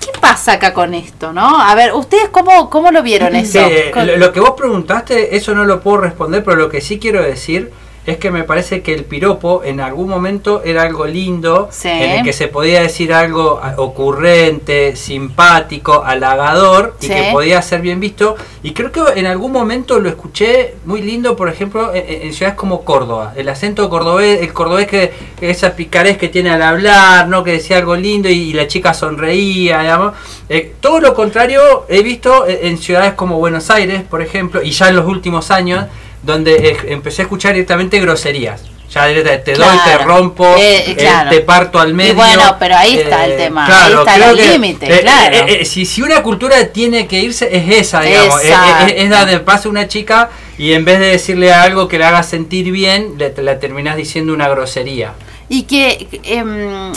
[0.00, 1.60] ¿Qué pasa acá con esto, no?
[1.60, 3.60] A ver, ¿ustedes cómo, cómo lo vieron eso?
[3.68, 7.22] Sí, lo que vos preguntaste, eso no lo puedo responder, pero lo que sí quiero
[7.22, 7.70] decir
[8.06, 11.88] es que me parece que el piropo en algún momento era algo lindo, Sí.
[11.88, 17.12] en el que se podía decir algo ocurrente, simpático, halagador y Sí.
[17.12, 18.36] que podía ser bien visto.
[18.62, 22.56] Y creo que en algún momento lo escuché muy lindo, por ejemplo, en, en ciudades
[22.56, 23.32] como Córdoba.
[23.36, 27.44] El acento cordobés, el cordobés que, que esa picarez que tiene al hablar, ¿no?
[27.44, 30.14] Que decía algo lindo y, y la chica sonreía, digamos.
[30.48, 34.70] Eh, todo lo contrario he visto en, en ciudades como Buenos Aires, por ejemplo, y
[34.70, 35.86] ya en los últimos años,
[36.22, 38.62] donde empecé a escuchar directamente groserías.
[38.92, 42.14] Ya te doy, te rompo, Eh, eh, te parto al Y medio.
[42.16, 45.46] bueno, pero ahí está el Eh, tema, claro, ahí está el límite, claro.
[45.64, 48.40] si, si una cultura tiene que irse, es esa, digamos.
[48.42, 48.86] Es, Exacto.
[48.86, 52.04] es- es la de pasa una chica y en vez de decirle algo que le
[52.04, 55.12] haga sentir bien, le, te la terminás diciendo una grosería.
[55.48, 56.92] Y que, em,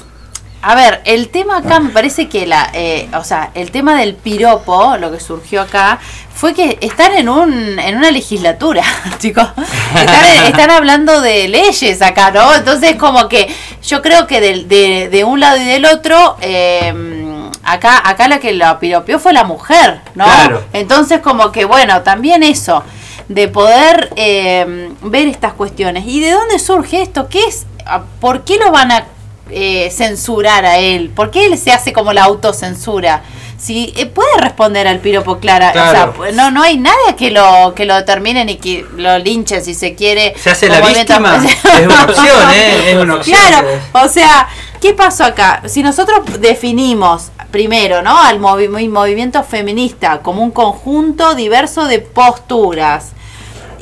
[0.64, 4.16] a ver, el tema acá me parece que la, eh, o sea, el tema del
[4.16, 6.00] piropo, lo que surgió acá,
[6.34, 8.84] fue que están en un, en una legislatura,
[9.20, 9.48] chicos.
[9.96, 12.56] Están, están hablando de leyes acá, ¿no?
[12.56, 13.54] Entonces como que
[13.84, 18.40] yo creo que del- de, de un lado y del otro, em, acá, acá la
[18.40, 20.26] que lo piropió fue la mujer, ¿no?
[20.26, 20.64] Claro.
[20.74, 22.84] Entonces como que bueno, también eso,
[23.28, 26.06] de poder eh, ver estas cuestiones.
[26.08, 27.28] ¿Y de dónde surge esto?
[27.30, 27.66] ¿Qué es?
[28.20, 29.06] ¿Por qué lo van a
[29.50, 31.10] eh, censurar a él?
[31.10, 33.24] ¿Por qué él se hace como la autocensura?
[33.58, 35.90] Si eh, puede responder al piropo Clara, Claro.
[35.90, 39.18] o sea, pues, no, no hay nada que lo que lo determine ni que lo
[39.20, 40.34] linchen si se quiere.
[40.38, 41.38] Se hace la víctima.
[41.38, 42.92] Es una opción, ¿eh?
[42.92, 43.38] Es una opción.
[43.40, 44.50] Claro, o sea,
[44.82, 45.62] ¿qué pasó acá?
[45.68, 48.20] Si nosotros definimos primero, ¿no?
[48.22, 53.12] Al movi- mi- movimiento feminista como un conjunto diverso de posturas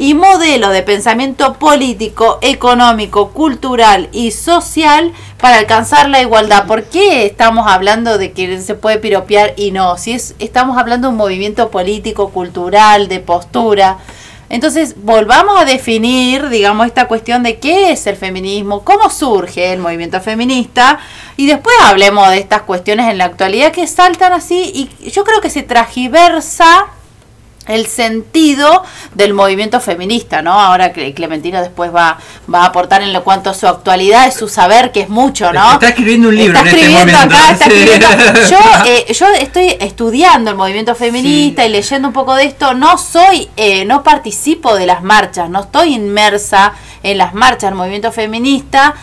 [0.01, 6.65] y modelo de pensamiento político, económico, cultural y social para alcanzar la igualdad.
[6.65, 9.99] ¿Por qué estamos hablando de que se puede piropear y no?
[9.99, 13.99] Si es, estamos hablando de un movimiento político, cultural, de postura.
[14.49, 19.77] Entonces, volvamos a definir, digamos, esta cuestión de qué es el feminismo, cómo surge el
[19.77, 20.97] movimiento feminista,
[21.37, 25.41] y después hablemos de estas cuestiones en la actualidad que saltan así, y yo creo
[25.41, 26.87] que se tragiversa
[27.67, 28.83] el sentido
[29.13, 30.59] del movimiento feminista, ¿no?
[30.59, 32.17] Ahora que Clementina después va,
[32.53, 35.53] va a aportar en lo cuanto a su actualidad, es su saber, que es mucho,
[35.53, 35.73] ¿no?
[35.73, 38.07] Está escribiendo un libro Está en este escribiendo acá, está escribiendo.
[38.49, 42.73] Yo, eh, yo estoy estudiando el movimiento feminista y leyendo un poco de esto.
[42.73, 46.73] No soy, eh, no participo de las marchas, no estoy inmersa
[47.03, 48.95] en las marchas del movimiento feminista.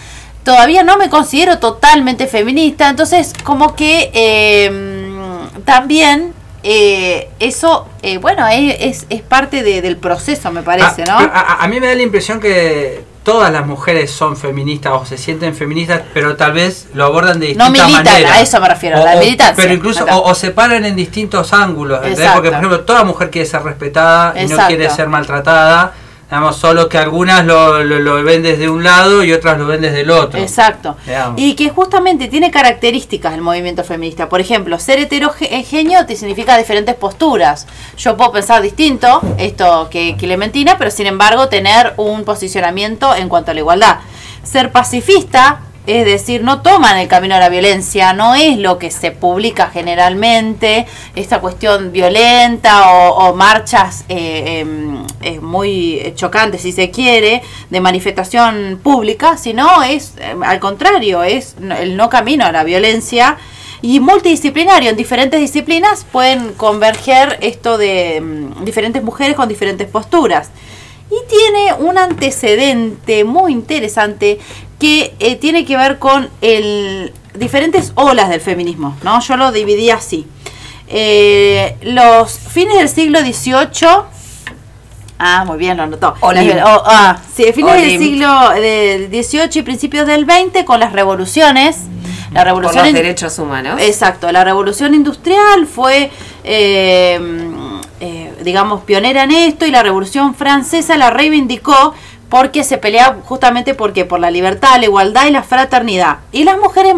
[0.42, 6.32] todavía no me considero totalmente feminista, entonces como que em, también
[6.62, 11.16] eh, eso, eh, bueno, es, es parte del proceso, me parece, ¿no?
[11.18, 15.54] A, mí me da la impresión que todas las mujeres son feministas o se sienten
[15.54, 19.04] feministas, pero tal vez lo abordan de distintas no militan, a eso me refiero, a
[19.04, 19.54] la militancia.
[19.56, 23.62] Pero incluso, o, se paran en distintos ángulos, porque por ejemplo, toda mujer quiere ser
[23.62, 25.94] respetada y no quiere ser maltratada
[26.30, 30.02] Digamos, solo que algunas lo, lo, ven desde un lado y otras lo ven desde
[30.02, 30.38] el otro.
[30.38, 30.94] Exacto.
[31.36, 34.28] Y que justamente tiene características el movimiento feminista.
[34.28, 37.66] Por ejemplo, ser heterogéneo te significa diferentes posturas.
[37.96, 43.52] Yo puedo pensar distinto, esto que Clementina, pero sin embargo tener un posicionamiento en cuanto
[43.52, 43.96] a la igualdad.
[44.42, 48.90] Ser pacifista es decir, no toman el camino a la violencia, no es lo que
[48.90, 54.66] se publica generalmente, esta cuestión violenta o, marchas eh,
[55.22, 61.56] em, muy chocantes, si se quiere, de manifestación pública, sino es em, al contrario, es
[61.80, 63.38] el no camino a la violencia
[63.80, 64.90] y multidisciplinario.
[64.90, 70.50] En diferentes disciplinas pueden converger esto de em, diferentes mujeres con diferentes posturas.
[71.10, 74.38] Y tiene un antecedente muy interesante
[74.78, 79.20] que eh, tiene que ver con el diferentes olas del feminismo, ¿no?
[79.20, 80.26] Yo lo dividí así.
[80.88, 84.18] Eh, los fines del siglo XVIII
[85.18, 86.14] Ah, muy bien, lo anotó.
[86.20, 91.78] Oh, ah, sí, fines del siglo XVIII y principios del XX con las revoluciones.
[92.32, 93.80] La revolución Por los derechos humanos.
[93.82, 96.10] Exacto, la revolución industrial fue,
[96.44, 97.18] eh,
[98.42, 101.94] digamos, pionera en esto y la revolución francesa la reivindicó
[102.28, 106.18] porque se pelea justamente porque por la libertad, la igualdad y la fraternidad.
[106.32, 106.94] Y las mujeres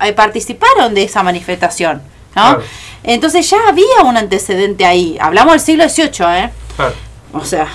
[0.00, 2.02] eh, participaron de esa manifestación,
[2.34, 2.58] ¿no?
[3.04, 5.16] Entonces ya había un antecedente ahí.
[5.20, 6.50] Hablamos del siglo XVIII, ¿eh?
[7.32, 7.68] O sea,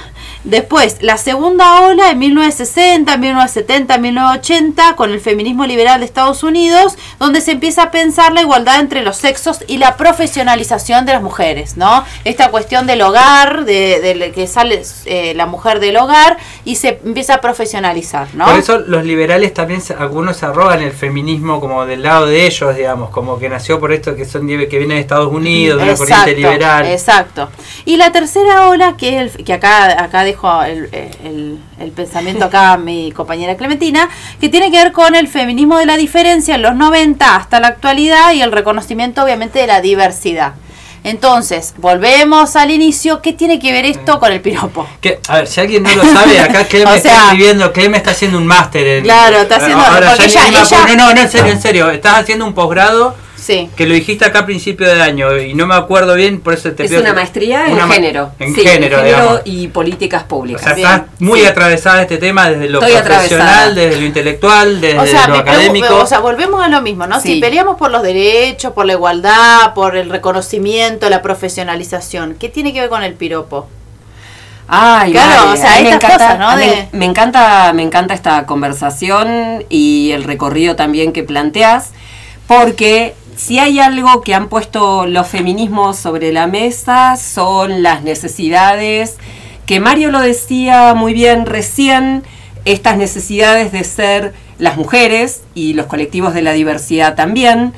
[0.48, 6.98] Después, la segunda ola en 1960, 1970, 1980, con el feminismo liberal de Estados Unidos,
[7.20, 11.22] donde se empieza a pensar la igualdad entre los sexos y la profesionalización de las
[11.22, 12.06] mujeres, ¿no?
[12.24, 17.36] Esta cuestión del hogar, de, que sale eh, la mujer del hogar y se empieza
[17.36, 18.46] a profesionalizar, ¿no?
[18.46, 22.74] Por eso los liberales también, algunos se arrogan el feminismo como del lado de ellos,
[22.74, 25.98] digamos, como que nació por esto que son que viene de Estados Unidos, de una
[25.98, 26.86] corriente liberal.
[26.86, 27.50] Exacto.
[27.84, 32.78] Y la tercera ola, que es el que acá, acá dejo el, el, pensamiento acá
[32.78, 34.10] mi compañera Clementina,
[34.40, 37.70] que tiene que ver con el feminismo de la diferencia en los 90 hasta la
[37.70, 40.54] actualidad y el reconocimiento obviamente de la diversidad.
[41.04, 43.22] Entonces, volvemos al inicio.
[43.22, 44.86] ¿Qué tiene que ver esto con el piropo?
[45.00, 48.38] Que, a ver, si alguien no lo sabe, acá Clem está escribiendo, Clem está haciendo
[48.38, 49.04] un máster.
[49.04, 49.78] Claro, está haciendo...
[49.78, 51.90] no, no, no, en serio, en serio.
[51.92, 53.16] Estás haciendo un posgrado
[53.48, 56.72] que lo dijiste acá a principio de año y no me acuerdo bien, por eso
[56.74, 58.32] te Es una maestría en género.
[58.40, 60.72] En género, y políticas públicas.
[60.72, 65.96] O sea, muy atravesada este tema desde lo profesional, desde lo intelectual, desde lo académico.
[65.96, 67.20] O sea, volvemos a lo mismo, ¿no?
[67.20, 72.74] Si peleamos por los derechos, por la igualdad, por el reconocimiento, la profesionalización, ¿qué tiene
[72.74, 73.68] que ver con el piropo?
[74.68, 76.50] Ay, claro, o sea, me encanta, ¿no?
[76.92, 81.92] me, encanta, me encanta esta conversación y el recorrido también que planteas,
[82.48, 89.18] porque si hay algo que han puesto los feminismos sobre la mesa son las necesidades,
[89.68, 92.24] que Mario lo decía muy bien recién,
[92.66, 97.74] estas necesidades de ser las mujeres y los colectivos de la diversidad también,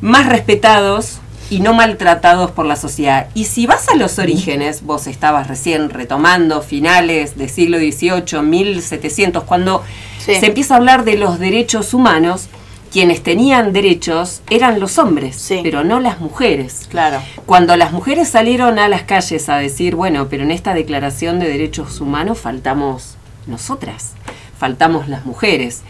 [0.00, 1.20] más respetados
[1.50, 3.28] y no maltratados por la sociedad.
[3.34, 9.44] Y si vas a los orígenes, vos estabas recién retomando finales del siglo XVIII, 1700,
[9.44, 9.84] cuando
[10.18, 12.48] se empieza a hablar de los derechos humanos,
[12.90, 16.86] quienes tenían derechos eran los hombres, pero no las mujeres.
[16.90, 17.20] Claro.
[17.44, 21.48] Cuando las mujeres salieron a las calles a decir, bueno, pero en esta declaración de
[21.48, 24.14] derechos humanos faltamos nosotras,
[24.58, 25.82] faltamos las mujeres.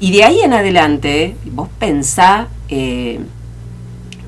[0.00, 3.20] Y de ahí en adelante, vos pensá eh,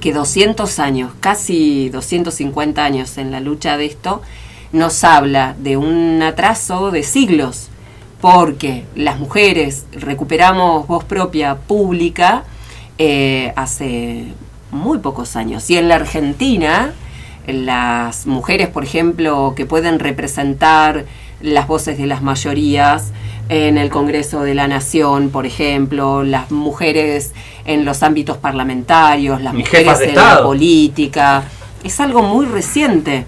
[0.00, 4.22] que 200 años, casi 250 años en la lucha de esto,
[4.72, 7.70] nos habla de un atraso de siglos
[8.20, 12.44] porque las mujeres recuperamos voz propia pública
[12.98, 14.26] eh, hace
[14.70, 15.68] muy pocos años.
[15.70, 16.92] Y en la Argentina,
[17.46, 21.04] las mujeres, por ejemplo, que pueden representar
[21.40, 23.12] las voces de las mayorías
[23.48, 27.32] en el Congreso de la Nación, por ejemplo, las mujeres
[27.64, 31.44] en los ámbitos parlamentarios, las mujeres en la política,
[31.84, 33.26] es algo muy reciente.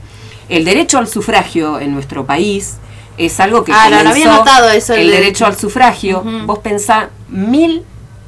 [0.49, 2.79] El derecho al sufragio en nuestro país
[3.19, 6.23] es algo que ah, no, había notado eso el, derecho al sufragio.
[6.47, 7.85] Vos pensá, mil,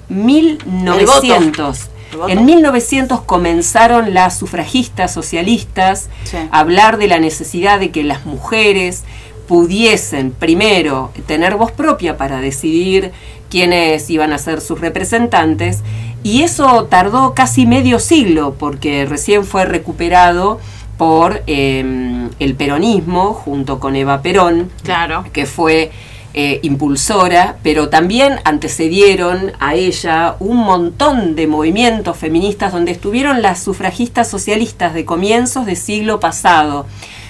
[0.08, 1.90] 1900.
[2.28, 6.08] En 1900 comenzaron las sufragistas socialistas
[6.50, 9.04] a hablar de la necesidad de que las mujeres
[9.46, 13.12] pudiesen primero tener voz propia para decidir
[13.48, 15.80] quiénes iban a ser sus representantes.
[16.22, 20.60] Y eso tardó casi medio siglo porque recién fue recuperado
[21.00, 25.24] por em, el peronismo junto con Eva Perón, claro.
[25.32, 25.90] que fue
[26.34, 33.62] eh, impulsora, pero también antecedieron a ella un montón de movimientos feministas donde estuvieron las
[33.62, 36.84] sufragistas socialistas de comienzos del siglo pasado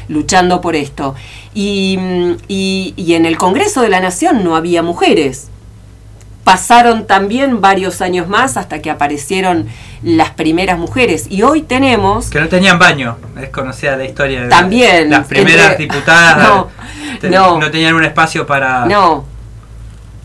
[0.09, 1.15] luchando por esto.
[1.55, 1.97] Y,
[2.49, 5.49] y, en el Congreso de la Nación no había mujeres.
[6.51, 9.68] Pasaron también varios años más hasta que aparecieron
[10.02, 11.27] las primeras mujeres.
[11.31, 12.28] Y hoy tenemos...
[12.28, 14.43] Que no tenían baño, es conocida la historia.
[14.43, 15.10] De también.
[15.10, 16.39] Las primeras diputadas
[17.22, 18.85] no, no, tenían un espacio para...
[18.86, 19.27] No,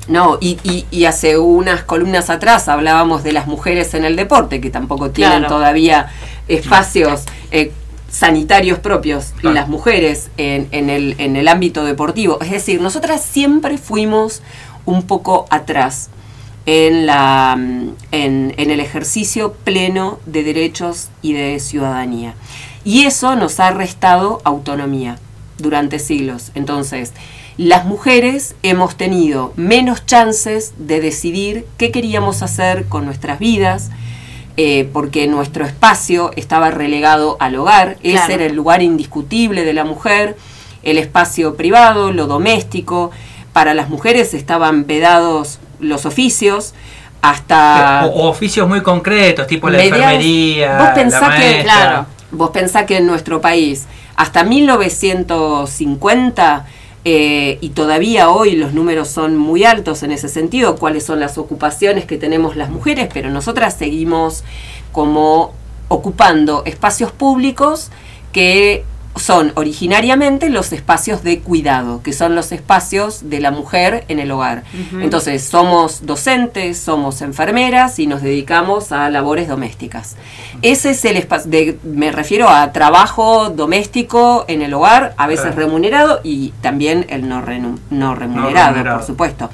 [0.08, 0.58] no, y,
[0.90, 5.46] y, hace unas columnas atrás hablábamos de las mujeres en el deporte, que tampoco tienen
[5.46, 6.08] todavía
[6.48, 7.22] espacios
[7.52, 7.72] eh,
[8.10, 12.40] sanitarios propios las mujeres en, en, el, en el ámbito deportivo.
[12.42, 14.42] Es decir, nosotras siempre fuimos
[14.86, 16.10] un poco atrás
[16.66, 22.34] en, la, en, en el ejercicio pleno de derechos y de ciudadanía.
[22.84, 25.18] Y eso nos ha restado autonomía
[25.58, 26.52] durante siglos.
[26.56, 27.14] Entonces,
[27.58, 33.92] las mujeres hemos tenido menos chances de decidir qué queríamos hacer con nuestras vidas,
[34.58, 39.86] eh, porque nuestro espacio estaba relegado al hogar, ese era el lugar indiscutible de la
[39.86, 40.38] mujer,
[40.84, 43.12] el espacio privado, lo doméstico,
[43.54, 46.76] para las mujeres estaban vedados los oficios,
[47.22, 48.06] hasta...
[48.06, 53.08] O, oficios muy concretos, tipo la enfermería, vos pensás que, claro, vos pensás que en
[53.08, 56.66] nuestro país, hasta 1950
[57.08, 61.38] eh, y todavía hoy los números son muy altos en ese sentido, cuáles son las
[61.38, 64.44] ocupaciones que tenemos las mujeres, pero nosotras seguimos
[64.92, 65.54] como
[65.88, 67.92] ocupando espacios públicos
[68.32, 68.86] que
[69.16, 74.30] son originariamente los espacios de cuidado, que son los espacios de la mujer en el
[74.32, 74.64] hogar.
[75.00, 80.16] Entonces, somos docentes, somos enfermeras y nos dedicamos a labores domésticas.
[80.62, 81.52] Ese es el espacio,
[81.84, 87.44] me refiero a trabajo doméstico en el hogar, a veces remunerado y también el no,
[87.90, 89.50] no, remunerado, por supuesto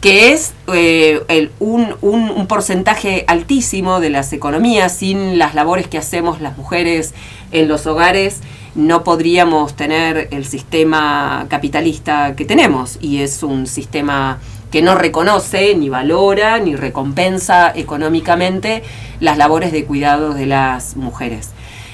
[0.00, 6.40] que es eh, un, un, porcentaje altísimo de las economías sin las labores que hacemos
[6.40, 7.14] las mujeres
[7.50, 8.40] en los hogares
[8.76, 14.38] no podríamos tener el sistema capitalista que tenemos y es un sistema
[14.70, 18.82] que no reconoce, ni valora, ni recompensa económicamente
[19.18, 21.50] las labores de cuidado de las mujeres.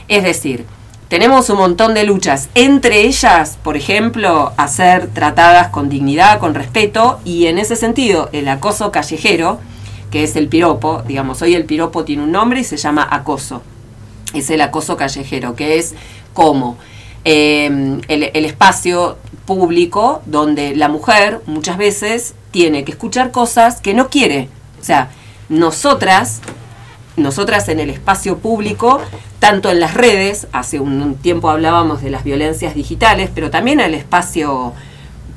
[0.08, 0.66] Es decir,
[1.08, 6.54] tenemos un montón de luchas, entre ellas, por ejemplo, a ser tratadas con dignidad, con
[6.54, 9.60] respeto, y en ese sentido, el acoso callejero,
[10.10, 13.62] que es el piropo, digamos, hoy el piropo tiene un nombre y se llama acoso.
[14.34, 15.94] Es el acoso callejero, que es
[16.32, 16.78] como
[17.24, 24.08] em, el, espacio público donde la mujer muchas veces tiene que escuchar cosas que no
[24.08, 24.48] quiere.
[24.80, 25.10] O sea,
[25.48, 26.40] nosotras,
[27.16, 29.00] nosotras en el espacio público,
[29.38, 33.86] tanto en las redes, hace un tiempo hablábamos de las violencias digitales, pero también en
[33.86, 34.72] el espacio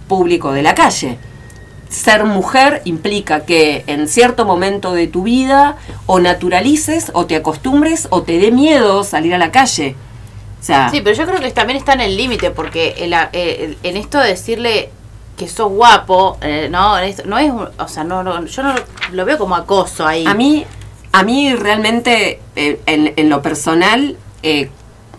[0.07, 1.17] público de la calle.
[1.95, 5.77] Ser mujer implica que en cierto momento de tu vida
[6.07, 9.95] o naturalices o te acostumbres o te dé miedo salir a la calle.
[10.91, 14.27] Sí, pero yo creo que también está en el límite, porque eh, en esto de
[14.27, 14.89] decirle
[15.37, 18.75] que sos guapo, eh, no, no es, o sea, no, no, yo no
[19.13, 20.25] lo veo como acoso ahí.
[20.27, 20.65] A mí,
[21.13, 24.17] a mí realmente, eh, en, lo personal,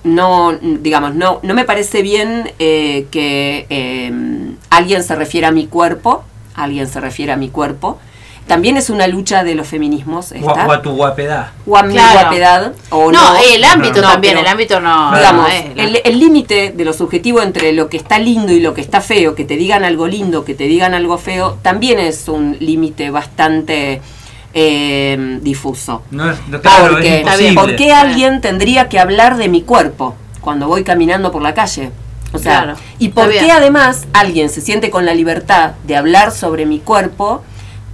[0.05, 6.25] no, digamos, no, no me parece bien que alguien se refiera a mi cuerpo,
[6.57, 7.99] alguien se refiere a mi cuerpo,
[8.47, 10.31] también es una lucha de los feminismos.
[10.31, 10.67] Esta.
[10.67, 11.51] O a tu guapedad.
[11.67, 12.73] O a mi guapedad.
[12.91, 15.15] O no, el ámbito también, el ámbito no.
[15.17, 19.01] Digamos, el límite de lo subjetivo entre lo que está lindo y lo que está
[19.01, 23.11] feo, que te digan algo lindo, que te digan algo feo, también es un límite
[23.11, 24.01] bastante
[24.55, 26.03] eh, difuso.
[26.11, 27.25] No es, claro, Porque,
[27.55, 31.91] ¿Por qué alguien tendría que hablar de mi cuerpo cuando voy caminando por la calle?
[32.33, 36.67] O sea, ¿y por qué además alguien se siente con la libertad de hablar sobre
[36.67, 37.43] mi cuerpo?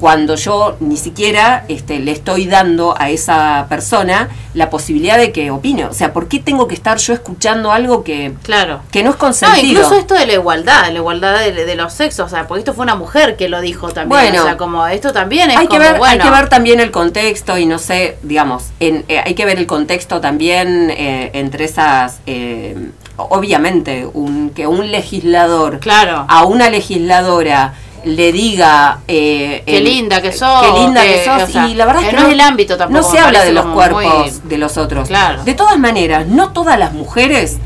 [0.02, 5.52] cuando yo ni siquiera este, le estoy dando a esa persona la posibilidad de que
[5.52, 5.84] opine.
[5.84, 8.80] O sea, ¿por qué tengo que estar yo escuchando algo que, claro.
[8.90, 9.62] que no es consentido?
[9.62, 12.74] No, incluso esto de la igualdad, la igualdad de, los sexos, o sea, porque esto
[12.74, 14.22] fue una mujer que lo dijo también.
[14.22, 16.12] Bueno, o sea, como esto también es hay que ver, bueno.
[16.12, 19.58] Hay que ver también el contexto y no sé, digamos, en, eh, hay que ver
[19.58, 22.18] el contexto también eh, entre esas...
[22.26, 26.24] Eh, obviamente, un, que un legislador claro.
[26.28, 27.74] a una legisladora
[28.04, 32.08] le diga eh, qué linda que sos qué linda que, sos y la verdad es
[32.08, 35.08] que no, es el ámbito tampoco no se habla de los cuerpos de los otros
[35.44, 37.58] de todas maneras no todas las mujeres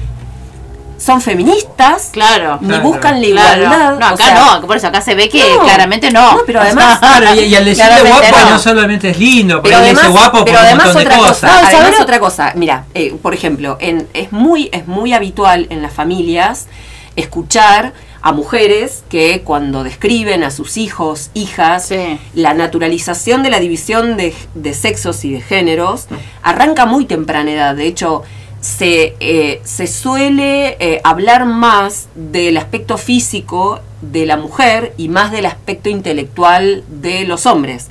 [0.98, 3.98] son feministas, claro, ni buscan la igualdad.
[3.98, 6.38] No, acá no, por eso acá se ve que claramente no.
[6.46, 7.00] pero además,
[7.36, 8.58] y, al decirle guapo no.
[8.58, 11.68] solamente es lindo, pero, además, guapo pero además un otra cosa.
[11.68, 15.92] además otra cosa, mira, eh, por ejemplo, en, es muy es muy habitual en las
[15.92, 16.66] familias
[17.14, 17.92] escuchar
[18.22, 21.92] a mujeres que cuando describen a sus hijos, hijas,
[22.34, 26.08] la naturalización de la división de, de, sexos y de géneros
[26.42, 27.76] arranca muy temprana edad.
[27.76, 28.24] De hecho,
[28.66, 35.30] se, eh, se suele eh, hablar más del aspecto físico de la mujer y más
[35.30, 37.90] del aspecto intelectual de los hombres.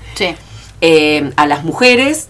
[0.81, 2.27] Eh, a las mujeres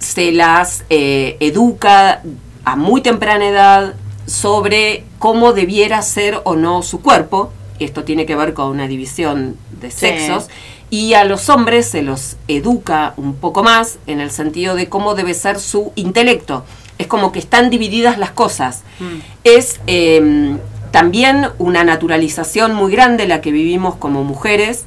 [0.00, 2.22] se las educa
[2.64, 3.94] a muy temprana edad
[4.26, 7.52] sobre cómo debiera ser o no su cuerpo.
[7.78, 10.48] Esto tiene que ver con una división de sexos.
[10.90, 15.14] Y a los hombres se los educa un poco más en el sentido de cómo
[15.14, 16.64] debe ser su intelecto
[16.98, 18.82] es como que están divididas las cosas.
[19.00, 19.18] Mm.
[19.44, 20.58] Es em,
[20.90, 24.84] también una naturalización muy grande la que vivimos como mujeres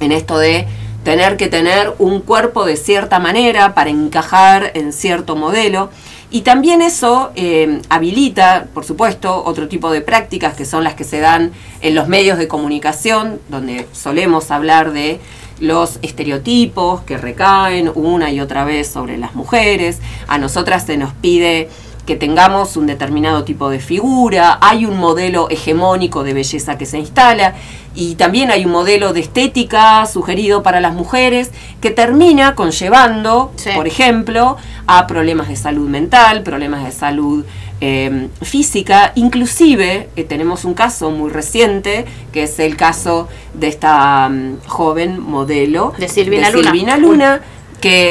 [0.00, 0.66] en esto de
[1.04, 5.90] tener que tener un cuerpo de cierta manera para encajar en cierto modelo.
[6.30, 11.04] Y también eso em, habilita, por supuesto, otro tipo de prácticas que son las que
[11.04, 11.52] se dan
[11.82, 15.20] en los medios de comunicación, donde solemos hablar de
[15.62, 20.00] los estereotipos que recaen una y otra vez sobre las mujeres.
[20.26, 21.68] A nosotras se nos pide
[22.04, 26.98] que tengamos un determinado tipo de figura, hay un modelo hegemónico de belleza que se
[26.98, 27.54] instala.
[27.94, 33.86] Y también hay un modelo de estética sugerido para las mujeres que termina conllevando, por
[33.86, 34.56] ejemplo,
[34.88, 37.44] a problemas de salud mental, problemas de salud
[37.84, 39.10] Em, física.
[39.16, 45.18] Inclusive eh, tenemos un caso muy reciente, que es el caso de esta mm, joven
[45.18, 47.40] modelo de Silvina Luna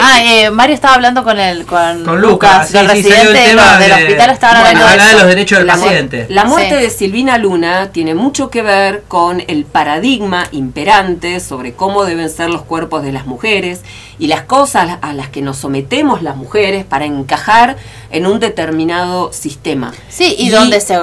[0.02, 4.88] ah, eh, Mario estaba hablando con el con, Lucas, del residente del hospital estaba hablando
[4.88, 6.26] de, los derechos del paciente.
[6.30, 12.04] La muerte de Silvina Luna tiene mucho que ver con el paradigma imperante sobre cómo
[12.04, 13.82] deben ser los cuerpos de las mujeres
[14.20, 17.78] y las cosas a las que nos sometemos las mujeres para encajar
[18.12, 19.94] en un determinado sistema.
[20.10, 21.00] Sí, y, donde se,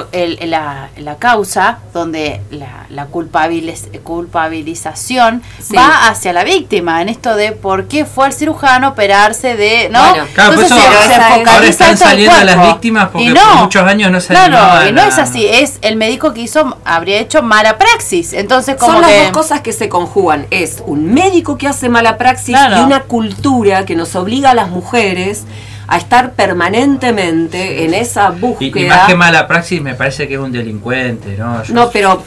[0.46, 5.42] la, la, causa, donde la, la culpabilización
[5.74, 9.88] va hacia la víctima, en esto de por qué fue el cirujano operarse de.
[9.90, 10.00] ¿no?
[10.34, 14.28] claro, Entonces, eso, se, ahora están saliendo las víctimas porque por muchos años no se
[14.28, 18.32] Claro, y no es así, es el médico que hizo, habría hecho mala praxis.
[18.32, 22.18] Entonces, como Son las dos cosas que se conjugan: es un médico que hace mala
[22.18, 25.44] praxis y una cultura que nos obliga a las mujeres
[25.88, 28.80] a estar permanentemente en esa búsqueda.
[28.80, 31.62] Y, más que mala praxis me parece que es un delincuente, ¿no?
[31.70, 32.22] no, pero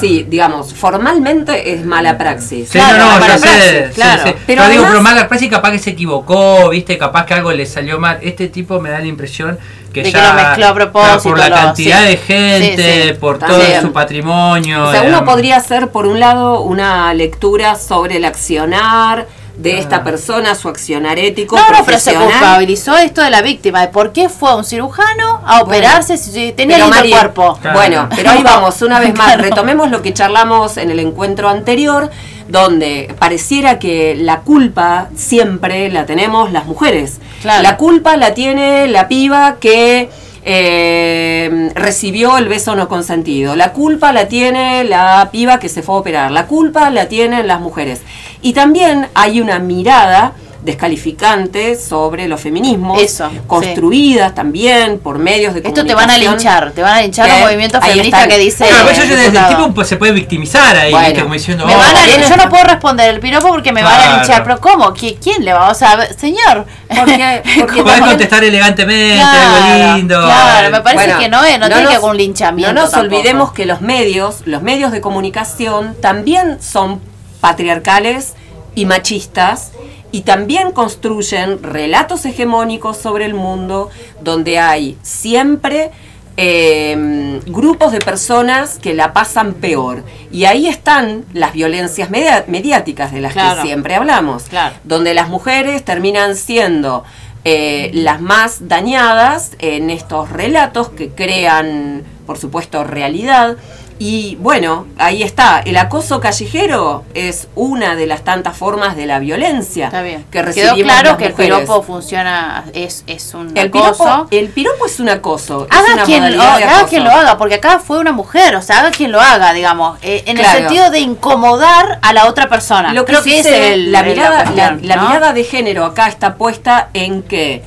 [0.00, 2.70] sí, digamos, formalmente es mala praxis.
[2.70, 4.34] Sí, no, no, ya sé, claro.
[4.46, 8.00] Pero, digo, pero mala praxis capaz que se equivocó, viste, capaz que algo le salió
[8.00, 8.18] mal.
[8.20, 9.58] Este tipo me da la impresión
[9.92, 13.62] que de ya que lo mezcló a propósito, por la cantidad de gente, por todo
[13.80, 14.88] su patrimonio.
[14.88, 20.02] O sea, uno podría hacer, por un lado, una lectura sobre el accionar, de esta
[20.02, 21.56] persona, su accionar ético.
[21.56, 25.40] No, no, pero se culpabilizó esto de la víctima, de por qué fue un cirujano
[25.44, 27.58] a operarse si tenía el cuerpo.
[27.72, 32.10] Bueno, pero ahí vamos, una vez más, retomemos lo que charlamos en el encuentro anterior,
[32.48, 37.20] donde pareciera que la culpa siempre la tenemos las mujeres.
[37.44, 40.10] La culpa la tiene la piba que
[40.46, 43.56] eh, recibió el beso no consentido.
[43.56, 46.30] La culpa la tiene la piba que se fue a operar.
[46.30, 48.02] La culpa la tienen las mujeres.
[48.42, 50.34] Y también hay una mirada
[50.64, 56.72] descalificante sobre los feminismos, Eso, construidas también por medios de Esto te van a linchar,
[56.72, 58.68] te van a linchar los movimientos feministas que dicen...
[58.68, 61.66] Claro, yo desde el tipo pues, se puede victimizar ahí, como diciendo...
[61.66, 64.42] Me van a, oh, yo no puedo responder el piropo porque me van a linchar,
[64.42, 64.94] pero ¿cómo?
[64.94, 65.70] ¿Quién le va?
[65.70, 66.64] O sea, señor...
[66.88, 70.22] Porque, porque Podés contestar elegantemente, algo lindo.
[70.24, 73.52] Claro, me parece que no es, no, tiene que haber un linchamiento No nos olvidemos
[73.52, 77.00] que los medios, los medios de comunicación también son
[77.40, 78.34] patriarcales
[78.74, 79.72] y machistas
[80.14, 85.90] y también construyen relatos hegemónicos sobre el mundo donde hay siempre
[86.36, 90.04] em, grupos de personas que la pasan peor.
[90.30, 94.44] Y ahí están las violencias mediáticas de las que siempre hablamos,
[94.84, 97.02] donde las mujeres terminan siendo
[97.44, 103.56] eh, las más dañadas en estos relatos que crean, por supuesto, realidad
[103.98, 105.60] y bueno, ahí está.
[105.60, 110.24] El acoso callejero es una de las tantas formas de la violencia está bien.
[110.30, 113.92] que recibimos Quedó claro que el piropo funciona, es, es un el acoso.
[114.04, 115.66] Piropo, el piropo es un acoso.
[115.70, 118.90] Haga, quien, lo, haga quien lo haga, porque acá fue una mujer, o sea, haga
[118.90, 122.92] quien lo haga, digamos, eh, en el sentido de incomodar a la otra persona.
[122.92, 127.62] Lo Creo que es la, mirada, la, mirada de género acá está puesta en que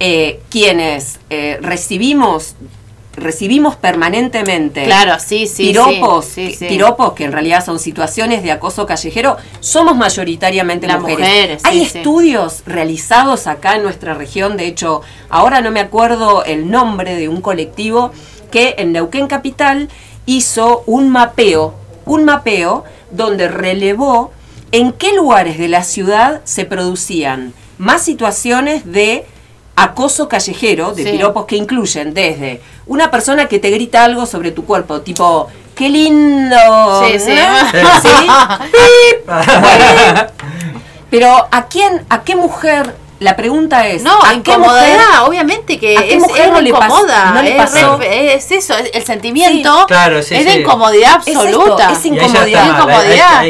[0.00, 2.54] eh, quienes eh, recibimos
[3.18, 6.26] recibimos permanentemente claro, sí, sí, piropos,
[6.58, 11.62] piropos que en realidad son situaciones de acoso callejero, somos mayoritariamente Las mujeres.
[11.64, 17.14] Hay estudios realizados acá en nuestra región, de hecho, ahora no me acuerdo el nombre
[17.16, 18.12] de un colectivo
[18.50, 19.88] que en Neuquén Capital
[20.26, 21.74] hizo un mapeo,
[22.04, 24.32] un mapeo donde relevó
[24.72, 29.24] en qué lugares de la ciudad se producían más situaciones de
[29.76, 34.64] acoso callejero, de piropos que incluyen desde una persona que te grita algo sobre tu
[34.64, 36.56] cuerpo, tipo, qué lindo.
[37.06, 37.32] Sí, sí.
[41.10, 46.20] Pero ¿a quién, a qué mujer la pregunta es, no, ¿a incomodidad, obviamente que es,
[46.20, 47.56] mujer no incomoda, no le
[48.34, 51.90] es, eso, el sentimiento es de incomodidad absoluta.
[51.90, 52.66] Es, incomodidad.
[52.66, 53.42] incomodidad.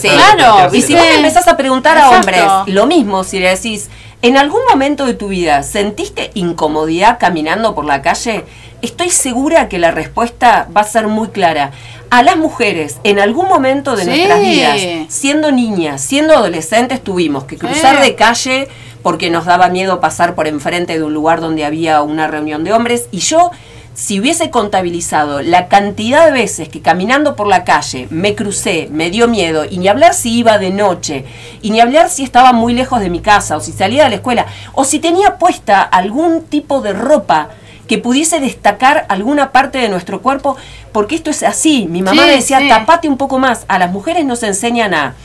[0.00, 3.90] claro, y si vos empezás a preguntar a hombres, lo mismo si le decís,
[4.22, 8.46] ¿en algún momento de tu vida sentiste incomodidad caminando por la calle?
[8.82, 11.72] Estoy segura que la respuesta va a ser muy clara.
[12.10, 17.56] A las mujeres, en algún momento de nuestras vidas, siendo niñas, siendo adolescentes, tuvimos que
[17.56, 18.68] cruzar de calle
[19.02, 22.72] porque nos daba miedo pasar por enfrente de un lugar donde había una reunión de
[22.72, 23.06] hombres.
[23.12, 23.50] Y yo,
[23.94, 29.10] si hubiese contabilizado la cantidad de veces que caminando por la calle me crucé, me
[29.10, 31.24] dio miedo, y ni hablar si iba de noche,
[31.62, 34.16] y ni hablar si estaba muy lejos de mi casa, o si salía de la
[34.16, 37.50] escuela, o si tenía puesta algún tipo de ropa
[37.90, 40.56] que pudiese destacar alguna parte de nuestro cuerpo,
[40.92, 41.88] porque esto es así.
[41.90, 43.64] Mi mamá me decía, tapate un poco más.
[43.66, 45.16] A las mujeres nos enseñan a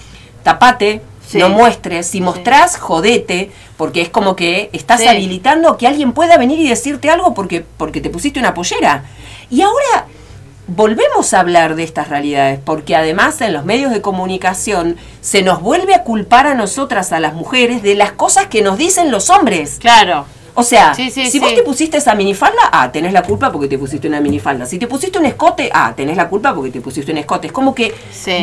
[0.41, 1.03] tapate,
[1.35, 6.57] no muestres, si mostrás, jodete, porque es como que estás habilitando que alguien pueda venir
[6.57, 9.03] y decirte algo porque, porque te pusiste una pollera.
[9.51, 10.07] Y ahora
[10.65, 15.61] volvemos a hablar de estas realidades, porque además en los medios de comunicación se nos
[15.61, 19.29] vuelve a culpar a nosotras, a las mujeres, de las cosas que nos dicen los
[19.29, 19.77] hombres.
[19.79, 20.25] Claro.
[20.55, 24.07] O sea, si vos te pusiste esa minifalda, ah, tenés la culpa porque te pusiste
[24.07, 24.65] una minifalda.
[24.65, 27.47] Si te pusiste un escote, ah, tenés la culpa porque te pusiste un escote.
[27.47, 27.93] Es como que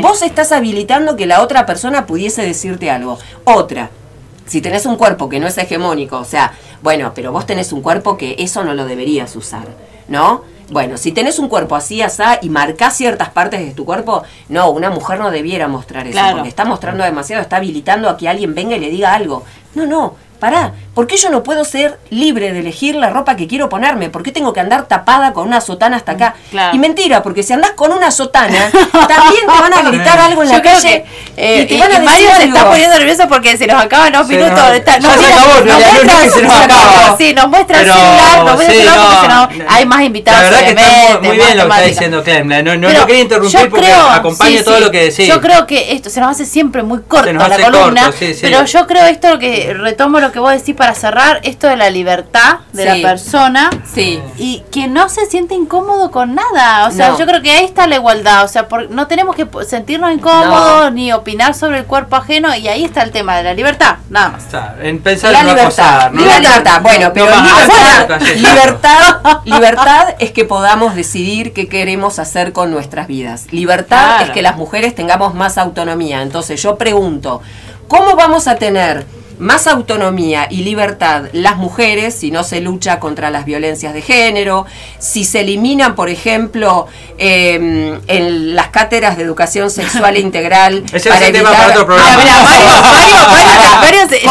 [0.01, 3.19] vos estás habilitando que la otra persona pudiese decirte algo.
[3.45, 3.91] Otra,
[4.47, 6.53] si tenés un cuerpo que no es hegemónico, o sea,
[6.83, 9.67] bueno, pero vos tenés un cuerpo que eso no lo deberías usar,
[10.09, 10.43] ¿no?
[10.71, 14.71] Bueno, si tenés un cuerpo así, asá, y marcás ciertas partes de tu cuerpo, no,
[14.71, 18.55] una mujer no debiera mostrar eso, porque está mostrando demasiado, está habilitando a que alguien
[18.55, 19.45] venga y le diga algo.
[19.75, 23.47] No, no, pará, ¿por qué yo no puedo ser libre de elegir la ropa que
[23.47, 24.11] quiero ponerme?
[24.11, 26.35] ¿Por qué tengo que andar tapada con una sotana hasta acá?
[26.73, 30.49] Y mentira, porque si andás con una sotana, también te van a gritar algo en
[30.51, 31.05] la calle.
[31.37, 34.53] y te van a Mario se está poniendo nervioso porque se nos acaban los minutos.
[34.53, 37.17] No, está, no, se acabó, no, muestra, se nos acaba.
[37.17, 40.43] Sí, nos muestra el celular, nos muestra el celular porque hay más invitados.
[40.43, 42.49] La verdad que está muy, bien lo que está diciendo Clem.
[42.49, 45.27] No, no, no quería interrumpir porque acompaña todo lo que decís.
[45.27, 48.11] Yo creo que esto se nos hace siempre muy corto la columna,
[48.41, 51.77] pero yo creo esto lo que retomo lo que vos decís para cerrar, esto de
[51.77, 53.71] la libertad de la persona.
[53.95, 54.21] Sí.
[54.37, 56.89] Y que no se siente incómodo con nada.
[56.89, 58.43] O sea, yo creo que ahí está la igualdad.
[58.43, 62.53] O sea, no tenemos que sentirnos incómodos ni opinar sobre el cuerpo ajeno.
[62.57, 64.47] Y ahí está el tema de la libertad, nada más.
[64.83, 66.11] en pensar la libertad.
[66.11, 66.83] libertad.
[66.83, 67.27] Bueno, pero
[68.35, 73.47] libertad, libertad, es que podamos decidir qué queremos hacer con nuestras vidas.
[73.53, 76.23] Libertad es que las mujeres tengamos más autonomía.
[76.23, 77.41] Entonces yo pregunto,
[77.87, 79.07] ¿cómo vamos a tener
[79.43, 84.67] más autonomía y libertad las mujeres si no se lucha contra las violencias de género,
[84.99, 86.87] si se eliminan, por ejemplo,
[87.19, 90.85] em, en las cátedras de educación sexual integral.
[90.93, 92.23] Ese para es el tema para otro programa.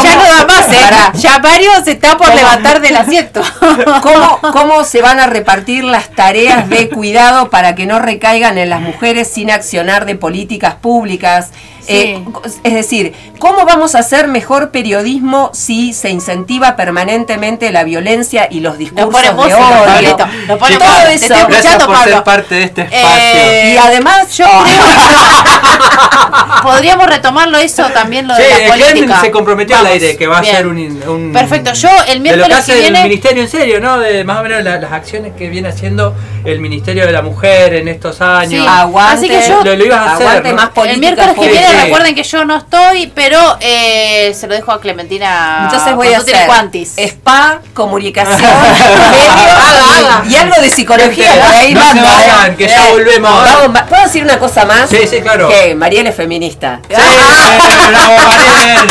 [0.02, 1.18] ya no da más, ¿eh?
[1.18, 3.42] Ya varios se está por levantar del asiento.
[4.02, 8.70] ¿Cómo, ¿Cómo se van a repartir las tareas de cuidado para que no recaigan en
[8.70, 11.50] las mujeres sin accionar de políticas públicas?
[11.92, 12.24] Eh,
[12.64, 18.60] es decir, ¿cómo vamos a hacer mejor periodismo si se incentiva permanentemente la violencia y
[18.60, 20.16] los discursos de odio?
[20.16, 21.34] Todo eso.
[21.48, 23.02] Gracias por ser parte de este espacio.
[23.02, 24.46] Eh, y además yo
[26.62, 29.20] podríamos retomarlo eso también lo de la política.
[29.20, 31.72] se comprometió al aire que va a ser un, perfecto.
[31.74, 33.98] Yo el miércoles de lo que, hace el ministerio en serio, ¿no?
[33.98, 36.14] De más o menos las acciones que viene haciendo
[36.44, 38.66] el ministerio de la mujer en estos años.
[38.66, 40.54] Aguante, Así que yo lo, ibas a hacer.
[40.54, 44.72] Más el miércoles que viene recuerden que yo no estoy, pero eh, se lo dejo
[44.72, 45.62] a Clementina.
[45.64, 46.94] Entonces voy a hacer cuantis.
[46.96, 48.38] spa, comunicación,
[50.28, 51.34] y algo de psicología.
[51.72, 53.48] no se vayan, que ya volvemos.
[53.88, 54.88] ¿Puedo decir una cosa más?
[54.88, 55.48] Sí, sí, claro.
[55.48, 56.80] Que Mariel es feminista.
[56.88, 58.88] Sí, bravo, Mariel.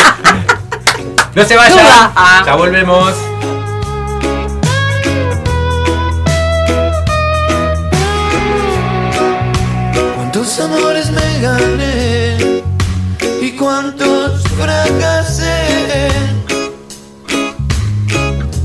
[1.33, 2.13] No se vayan,
[2.45, 3.13] ya volvemos.
[10.15, 12.00] ¿Cuántos amores me gané?
[13.81, 16.09] Cuántos fracasé.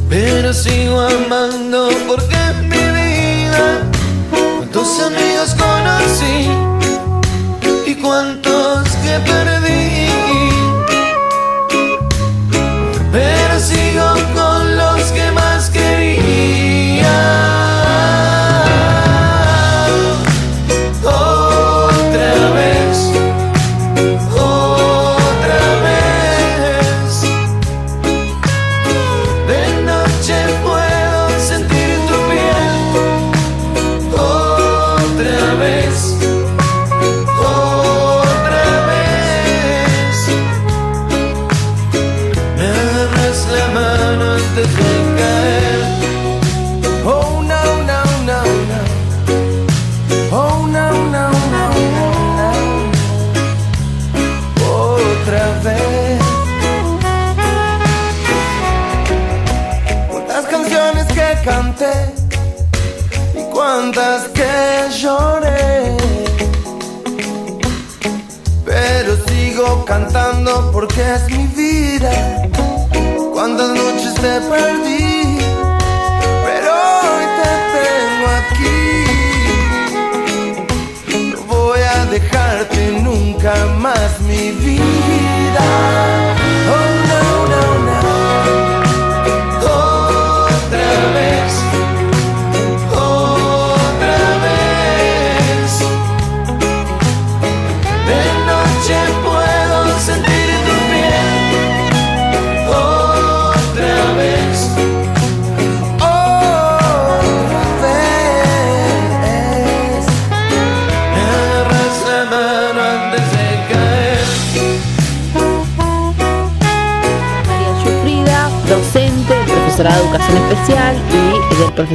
[0.09, 2.35] Pero sigo amando porque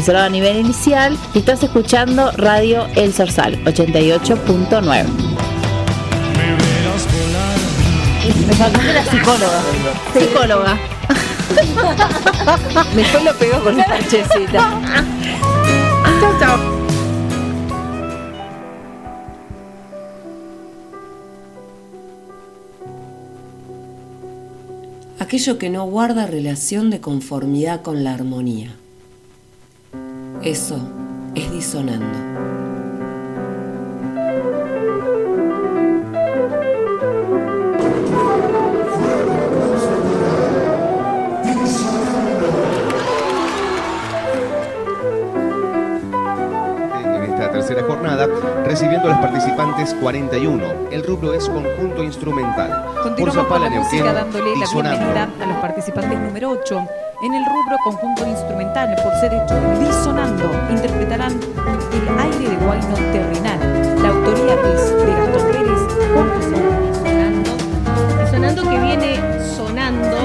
[0.02, 1.16] profesorado a nivel inicial.
[1.36, 5.06] Y estás escuchando Radio El Sorsal 88.9.
[8.48, 9.62] Me faltó la psicóloga.
[10.18, 10.80] Psicóloga.
[12.96, 14.82] Después lo pegó con la parchecita.
[16.20, 16.60] Chao, chao.
[25.20, 28.81] Aquello que no guarda relación de conformidad con la armonía.
[30.44, 30.76] Eso
[31.36, 32.06] es disonando.
[47.06, 48.28] en esta tercera jornada,
[48.66, 50.90] recibiendo a los participantes 41.
[50.90, 52.84] El rubro es conjunto instrumental.
[53.04, 57.36] Continuamos con Zapala, la música Neuquén, dándole la bienvenida a los participantes número 8 en
[57.36, 60.50] el rubro conjunto instrumental por ser hecho disonando.
[60.70, 61.40] Interpretarán
[61.94, 64.02] El aire de Guayno Terrenal.
[64.02, 65.82] La autoría es de Gastón Pérez.
[66.14, 66.42] junto a
[66.82, 67.52] Disonando.
[68.24, 69.20] Disonando que viene
[69.56, 70.18] sonando.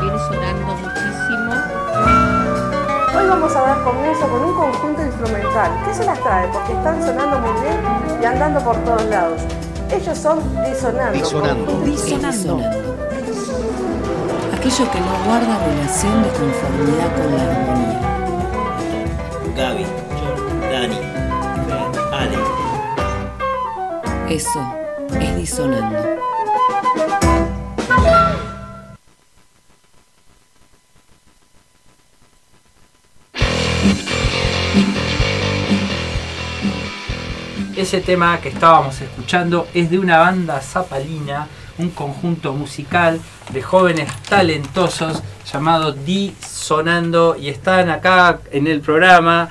[0.00, 1.52] Viene sonando muchísimo.
[3.18, 5.70] Hoy vamos a dar comienzo con un conjunto instrumental.
[5.84, 6.46] ¿Qué se las trae?
[6.48, 9.42] Porque están sonando muy bien y andando por todos lados.
[9.90, 11.12] Ellos son disonando.
[11.12, 11.66] Disonando.
[11.66, 12.81] conjunto Disonando.
[14.62, 18.00] Aquello que no guarda relación de conformidad con la armonía.
[19.56, 19.84] Gaby,
[20.20, 20.38] John,
[20.70, 21.00] Dani,
[22.12, 22.38] Ale.
[24.32, 24.62] Eso
[25.20, 25.98] es disonando.
[37.76, 41.48] Ese tema que estábamos escuchando es de una banda zapalina,
[41.78, 43.20] un conjunto musical
[43.52, 45.22] de jóvenes talentosos
[45.52, 49.50] llamado Disonando y están acá en el programa.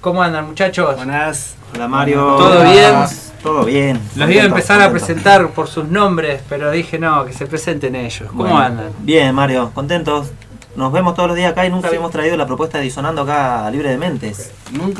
[0.00, 0.96] ¿Cómo andan muchachos?
[0.96, 1.54] Buenas.
[1.74, 2.36] Hola Mario.
[2.36, 2.94] ¿Todo bien?
[3.42, 3.96] Todo bien.
[3.96, 7.46] Los iba a Contento, empezar a presentar por sus nombres, pero dije no, que se
[7.46, 8.28] presenten ellos.
[8.28, 8.90] ¿Cómo Bueno, andan?
[9.00, 10.28] Bien, Mario, contentos.
[10.76, 13.66] Nos vemos todos los días acá y nunca habíamos traído la propuesta de Disonando acá
[13.66, 14.52] a Libre de Mentes.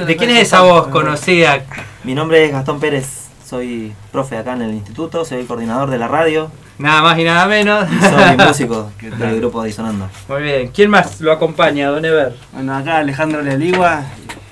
[0.07, 1.65] ¿De quién es esa voz conocida?
[2.05, 5.99] Mi nombre es Gastón Pérez, soy profe acá en el instituto, soy el coordinador de
[5.99, 6.51] la radio.
[6.79, 7.89] Nada más y nada menos.
[7.91, 10.09] Y soy músico del grupo Disonando.
[10.29, 10.69] Muy bien.
[10.69, 12.37] ¿Quién más lo acompaña, Don Ever?
[12.53, 14.05] Bueno, acá Alejandro Leligua,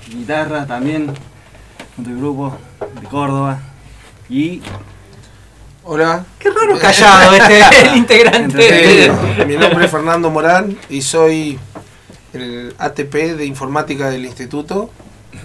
[0.09, 1.13] guitarra también,
[1.95, 2.57] junto al grupo
[2.99, 3.59] de Córdoba.
[4.29, 4.61] Y.
[5.85, 6.25] Hola.
[6.37, 9.11] Qué raro callado este, el integrante.
[9.47, 11.57] Mi nombre es Fernando Morán y soy
[12.33, 14.89] el ATP de informática del instituto.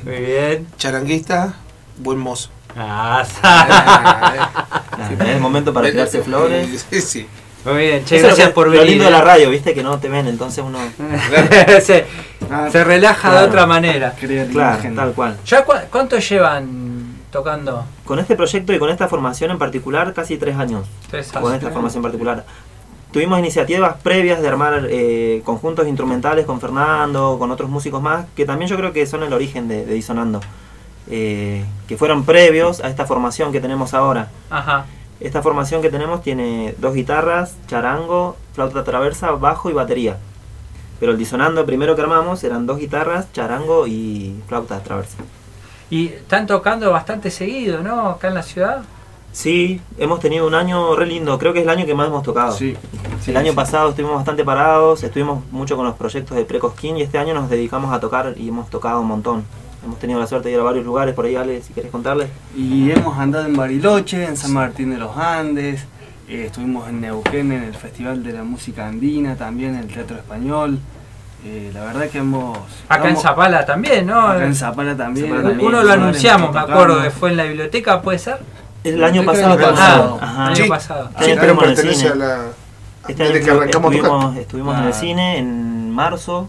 [0.02, 0.66] Muy bien.
[0.78, 1.54] Charanguista,
[1.98, 2.50] buen mozo.
[2.76, 3.24] Ah,
[5.20, 6.86] Es el momento para tirarse flores.
[6.90, 7.26] Sí, sí.
[7.64, 8.86] Muy bien, che, Eso es lo gracias que- por lo venir.
[8.88, 9.12] lindo de eh.
[9.12, 10.78] la radio, viste, que no te ven, entonces uno...
[11.80, 12.06] se,
[12.72, 13.46] se relaja de Claro.
[13.46, 14.14] otra manera.
[14.50, 15.36] Claro, tal cual.
[15.46, 17.84] ¿Ya cua- cuánto llevan tocando?
[18.04, 20.86] Con este proyecto y con esta formación en particular, casi tres años.
[21.10, 22.44] Tres Con esta formación en particular.
[23.12, 28.44] Tuvimos iniciativas previas de armar eh, conjuntos instrumentales con Fernando, con otros músicos más, que
[28.46, 30.40] también yo creo que son el origen de, de Disonando.
[31.10, 34.30] Eh, que fueron previos a esta formación que tenemos ahora.
[34.50, 34.86] Ajá.
[35.20, 40.18] Esta formación que tenemos tiene dos guitarras, charango, flauta traversa, bajo y batería.
[40.98, 45.18] Pero el disonando primero que armamos eran dos guitarras, charango y flauta traversa.
[45.90, 48.08] Y están tocando bastante seguido, ¿no?
[48.10, 48.82] Acá en la ciudad.
[49.32, 52.22] Sí, hemos tenido un año re lindo, creo que es el año que más hemos
[52.22, 52.52] tocado.
[52.52, 52.76] Sí.
[53.26, 57.18] el año pasado estuvimos bastante parados, estuvimos mucho con los proyectos de Precosquín y este
[57.18, 59.44] año nos dedicamos a tocar y hemos tocado un montón.
[59.84, 62.28] Hemos tenido la suerte de ir a varios lugares por ahí, Ale, si querés contarles.
[62.56, 65.84] Y hemos andado en Bariloche, en San Martín de los Andes,
[66.28, 70.16] eh, estuvimos en Neuquén en el Festival de la Música Andina, también en el Teatro
[70.16, 70.78] Español.
[71.44, 72.56] Eh, la verdad que hemos...
[72.88, 74.20] Acá en Zapala también, ¿no?
[74.28, 75.26] Acá en Zapala también.
[75.26, 78.38] Zapala también, Uno lo anunciamos, me acuerdo, que fue en la biblioteca, ¿puede ser?
[78.84, 80.18] El año pasado el año pasado.
[80.18, 80.18] pasado.
[80.22, 80.50] Ajá.
[80.50, 80.62] El Sí.
[80.62, 81.10] año pasado.
[81.20, 82.10] Sí, pertenece cine.
[82.10, 82.38] a la.
[83.08, 84.92] Este año que arrancamos a estuvimos, estuvimos en el Ah.
[84.92, 86.48] cine en marzo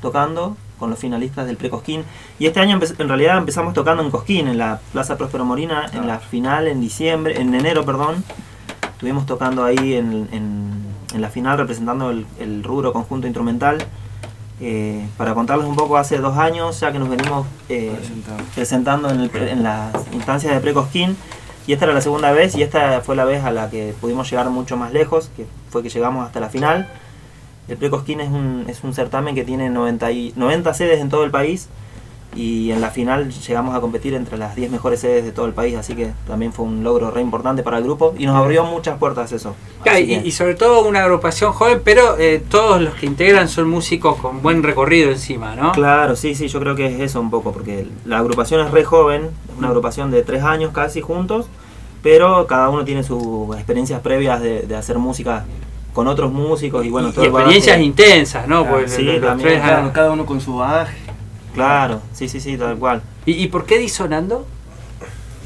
[0.00, 2.02] tocando con los finalistas del Precosquín.
[2.40, 6.08] Y este año en realidad empezamos tocando en Cosquín, en la Plaza Próspero Morina, en
[6.08, 8.24] la final en diciembre, en enero, perdón.
[8.94, 10.80] Estuvimos tocando ahí en, en-
[11.14, 13.78] en la final representando el, el rubro conjunto instrumental.
[14.62, 17.92] Eh, para contarles un poco, hace dos años ya que nos venimos eh,
[18.54, 21.16] presentando en, el en las instancias de Precosquín
[21.66, 24.28] y esta era la segunda vez y esta fue la vez a la que pudimos
[24.30, 26.88] llegar mucho más lejos, que fue que llegamos hasta la final.
[27.70, 31.22] El Precosquín es un, es un certamen que tiene 90, y, 90 sedes en todo
[31.22, 31.68] el país
[32.34, 35.52] y en la final llegamos a competir entre las 10 mejores sedes de todo el
[35.52, 38.64] país, así que también fue un logro re importante para el grupo y nos abrió
[38.64, 39.54] muchas puertas eso.
[39.82, 44.16] Claro, y, sobre todo una agrupación joven, pero eh, todos los que integran son músicos
[44.16, 45.70] con buen recorrido encima, ¿no?
[45.72, 48.84] Claro, sí, sí, yo creo que es eso un poco, porque la agrupación es re
[48.84, 51.46] joven, es una agrupación de tres años casi juntos,
[52.02, 55.44] pero cada uno tiene sus experiencias previas de, de hacer música
[55.92, 58.62] con otros músicos y bueno, Y todo el experiencias bagaje- intensas, ¿no?
[58.62, 60.96] Claro, Porque sí, los- tres claro, han- Cada uno con su bagaje.
[61.54, 63.02] Claro, sí, sí, sí, tal cual.
[63.26, 64.46] ¿Y, y por qué disonando?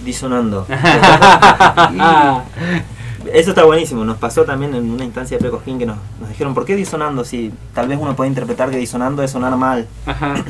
[0.04, 0.66] Disonando.
[3.32, 4.04] Eso está buenísimo.
[4.04, 7.24] Nos pasó también en una instancia de Precosquín que nos, nos dijeron, ¿por qué disonando?
[7.24, 9.86] Si tal vez uno puede interpretar que disonando es sonar mal.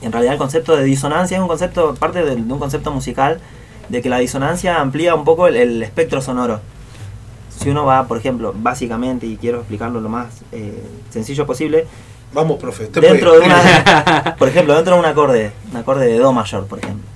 [0.00, 3.40] En realidad el concepto de disonancia es un concepto, parte de, de un concepto musical,
[3.88, 6.60] de que la disonancia amplía un poco el, el espectro sonoro.
[7.58, 11.86] Si uno va, por ejemplo, básicamente, y quiero explicarlo lo más eh, sencillo posible,
[12.32, 12.84] Vamos, profe.
[12.84, 13.42] usted dentro puede.
[13.42, 17.06] de una, por ejemplo, dentro de un acorde, un acorde de do mayor, por ejemplo.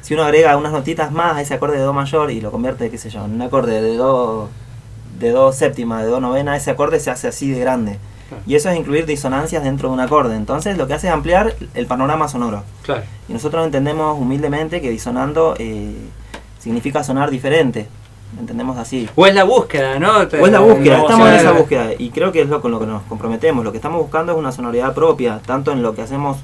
[0.00, 2.90] Si uno agrega unas notitas más a ese acorde de do mayor y lo convierte,
[2.90, 4.48] qué sé yo, en un acorde de do
[5.18, 7.98] de do séptima, de do novena, ese acorde se hace así de grande.
[8.46, 10.34] Y eso es incluir disonancias dentro de un acorde.
[10.34, 12.64] Entonces lo que hace es ampliar el panorama sonoro.
[12.82, 13.02] Claro.
[13.28, 15.94] Y nosotros entendemos humildemente que disonando eh,
[16.58, 17.86] significa sonar diferente.
[18.38, 19.08] Entendemos así.
[19.14, 20.18] O es la búsqueda, ¿no?
[20.18, 22.80] O es la búsqueda, estamos en esa búsqueda y creo que es lo con lo
[22.80, 23.64] que nos comprometemos.
[23.64, 26.38] Lo que estamos buscando es una sonoridad propia, tanto en lo que hacemos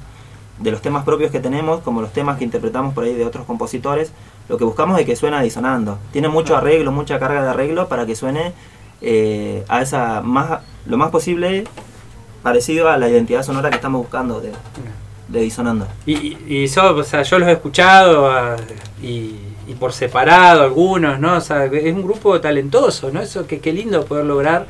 [0.59, 3.45] de los temas propios que tenemos como los temas que interpretamos por ahí de otros
[3.45, 4.11] compositores.
[4.47, 5.97] Lo que buscamos es que suena disonando.
[6.11, 8.53] Tiene mucho arreglo, mucha carga de arreglo para que suene
[9.01, 11.63] eh, a esa más lo más posible
[12.43, 14.51] parecido a la identidad sonora que estamos buscando de,
[15.27, 15.87] de disonando.
[16.05, 18.55] Y, y, o sea, yo los he escuchado ah,
[19.01, 19.35] y,
[19.67, 21.37] y por separado algunos, ¿no?
[21.37, 23.21] O sea, es un grupo talentoso, ¿no?
[23.21, 24.65] Eso que qué lindo poder lograr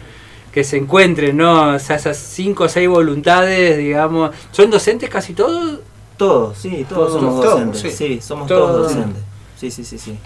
[0.52, 1.76] que se encuentren, ¿no?
[1.76, 4.32] O sea, esas cinco o seis voluntades, digamos.
[4.52, 5.80] ¿Son docentes casi todos?
[6.18, 7.82] Todos, sí, todos, somos Todos, docentes.
[7.82, 7.90] sí.
[7.92, 8.72] Sí, somos Todos.
[8.72, 9.24] todos, docentes.
[9.58, 10.18] Sí, sí, sí, sí.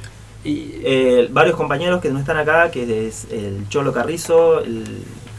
[0.47, 4.83] Eh, varios compañeros que no están acá, que es el Cholo Carrizo, el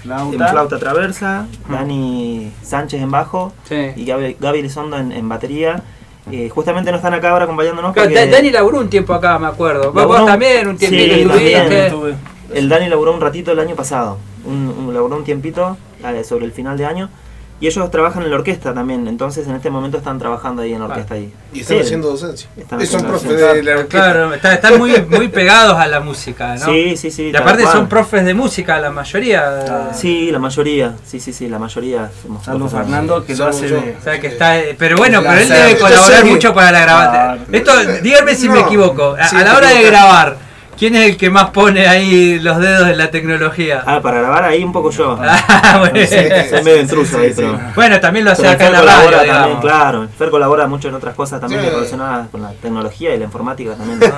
[0.03, 0.37] Flauta.
[0.45, 3.53] en flauta traversa, Dani Sánchez en bajo
[3.97, 5.83] y Gaby, Gaby Elizondo en, en batería.
[6.31, 7.93] Eh, justamente no están acá ahora acompañándonos.
[7.93, 9.93] Claro, porque- Da- Dani laburó un tiempo acá, me acuerdo.
[9.93, 11.53] Vos, también un tiempito Sí, estuviste.
[11.89, 12.17] también.
[12.53, 16.45] El Dani laburó un ratito el año pasado, un, un- laburó un tiempito eh, sobre
[16.45, 17.11] el final de año.
[17.59, 20.79] Y ellos trabajan en la orquesta también, entonces en este momento están trabajando ahí en
[20.81, 21.15] la orquesta.
[21.15, 21.33] Ahí.
[21.55, 22.51] Y están Sí, haciendo docencia.
[22.55, 23.55] están Y son haciendo profes docencia.
[23.55, 23.97] de la orquesta.
[24.13, 26.67] Claro, está- están muy, muy pegados a la música, ¿no?
[26.67, 27.75] Sí, sí, sí, Y aparte cual.
[27.75, 29.89] son profes de música, la mayoría.
[29.95, 32.11] Sí, la mayoría, sí, sí, sí, la mayoría.
[32.23, 32.69] somos Salvo.
[32.69, 35.79] Fernando, que lo hace de- O sea, que está, eh, pero bueno, pero él debe
[35.79, 37.47] colaborar mucho para la grabación.
[37.49, 37.83] Claro.
[37.87, 39.17] Esto, díganme si me equivoco.
[39.19, 40.37] A, Sí, a la hora de grabar,
[40.77, 43.83] ¿quién es el que más pone ahí los dedos en la tecnología?
[43.87, 45.19] Ah, para grabar ahí un poco yo.
[45.21, 46.07] Ah, bueno.
[46.07, 47.59] Soy medio intruso ahí, pero.
[47.75, 50.09] Bueno, también lo hace Pero acá en Fer la radio, colabora también, claro.
[50.19, 51.69] Fer colabora mucho en otras cosas también Sí.
[51.71, 53.99] relacionadas con la tecnología y la informática también.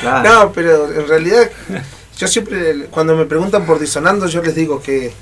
[0.00, 0.22] Claro.
[0.28, 1.48] No, pero en realidad,
[2.18, 5.12] yo siempre, cuando me preguntan por disonando, yo les digo que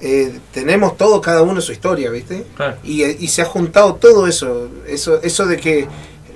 [0.00, 2.46] eh, tenemos todo, cada uno su historia, ¿viste?
[2.56, 2.76] Claro.
[2.82, 5.86] Y, y se ha juntado todo eso, eso, eso de que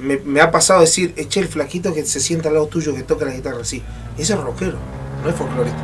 [0.05, 3.03] me, me ha pasado decir, eche el flaquito que se sienta al lado tuyo que
[3.03, 3.83] toca la guitarra así.
[4.17, 4.77] Ese es rockero,
[5.23, 5.79] no es folclorista.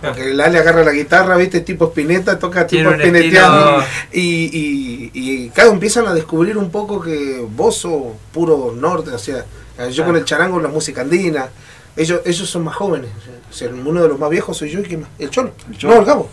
[0.00, 3.82] Porque el Ale agarra la guitarra, viste, tipo espineta, toca tipo espineteando.
[4.12, 9.18] Y, y, y claro, empiezan a descubrir un poco que vos sos puro norte, o
[9.18, 9.44] sea,
[9.90, 11.48] yo con el charango la música andina.
[11.96, 13.10] Ellos, ellos son más jóvenes.
[13.50, 15.10] O sea, uno de los más viejos soy yo y quién más?
[15.18, 15.52] El Cholo.
[15.82, 16.30] No, el Gabo.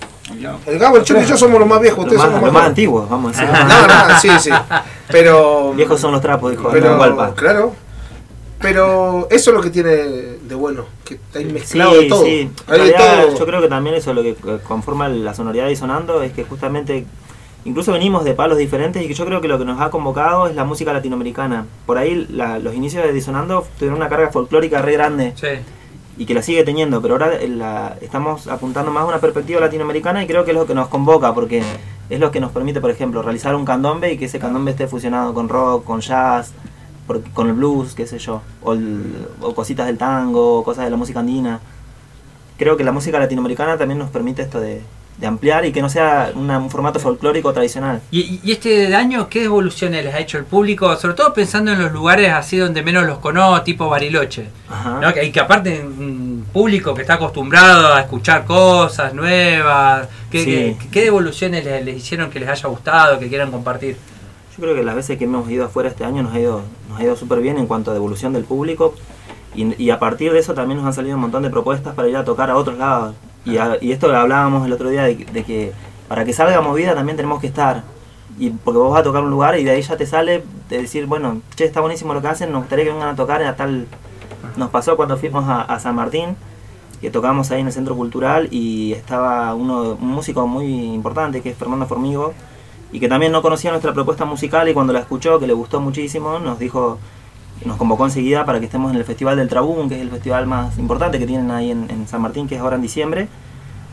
[0.66, 2.00] El Gabo, el Cholo y yo somos los más viejos.
[2.06, 3.58] Los Ustedes son los los más antiguos, vamos a decir.
[3.68, 4.50] No, no, sí, sí.
[5.10, 5.74] Pero.
[5.74, 7.74] Viejos son los trapos, dijo Pero, claro.
[8.60, 12.24] Pero eso es lo que tiene de bueno, que está ahí Sí, mezclado de todo.
[12.24, 12.50] sí.
[12.68, 13.38] Hay de realidad, todo.
[13.38, 14.36] Yo creo que también eso lo que
[14.68, 17.06] conforma la sonoridad de Sonando es que justamente
[17.66, 20.48] incluso venimos de palos diferentes y que yo creo que lo que nos ha convocado
[20.48, 21.66] es la música latinoamericana.
[21.86, 25.34] Por ahí la- los inicios de Disonando tuvieron una carga folclórica re grande
[26.18, 30.24] y que la sigue teniendo, pero ahora eh, estamos apuntando más a una perspectiva latinoamericana
[30.24, 31.62] y creo que es lo que nos convoca porque
[32.10, 34.88] es lo que nos permite, por ejemplo, realizar un candombe y que ese candombe esté
[34.88, 36.54] fusionado con rock, con jazz,
[37.34, 41.60] con el blues, qué sé yo, o cositas del tango, cosas de la música andina.
[42.58, 44.82] Creo que la música latinoamericana también nos permite esto de,
[45.18, 48.02] de ampliar y que no sea una- un formato folclórico tradicional.
[48.12, 50.96] ¿Y, y este año qué evoluciones les ha hecho el público?
[50.96, 54.50] Sobre todo pensando en los lugares así donde menos los conozco, tipo Bariloche.
[54.70, 55.00] Ajá.
[55.02, 55.10] ¿no?
[55.24, 60.08] Y que aparte un público que está acostumbrado a escuchar cosas nuevas.
[60.30, 60.46] ¿Qué, Sí.
[60.84, 63.98] qué- qué evoluciones les, les hicieron que les haya gustado, que quieran compartir?
[64.56, 67.00] Yo creo que las veces que hemos ido afuera este año nos ha ido, nos
[67.00, 68.94] ha ido súper bien en cuanto a devolución del público
[69.56, 72.08] y, y a partir de eso también nos han salido un montón de propuestas para
[72.08, 73.16] ir a tocar a otros lados.
[73.52, 75.72] Y, a- y esto hablábamos el otro día de, de que
[76.08, 77.84] para que salga movida también tenemos que estar.
[78.40, 80.82] Y porque vos vas a tocar un lugar y de ahí ya te sale de
[80.82, 83.56] decir, bueno, che, está buenísimo lo que hacen, nos gustaría que vengan a tocar a
[83.56, 83.88] tal...
[84.56, 86.36] Nos pasó cuando fuimos a, a San Martín,
[87.02, 91.50] que tocamos ahí en el Centro Cultural y estaba uno, un músico muy importante que
[91.52, 92.34] es Fernando Formigo,
[92.92, 95.80] y que también no conocía nuestra propuesta musical y cuando la escuchó, que le gustó
[95.82, 96.98] muchísimo, nos dijo,
[97.66, 100.46] nos convocó enseguida para que estemos en el Festival del Trabún, que es el festival
[100.48, 103.28] más importante que tienen ahí en, en San Martín, que es ahora en diciembre.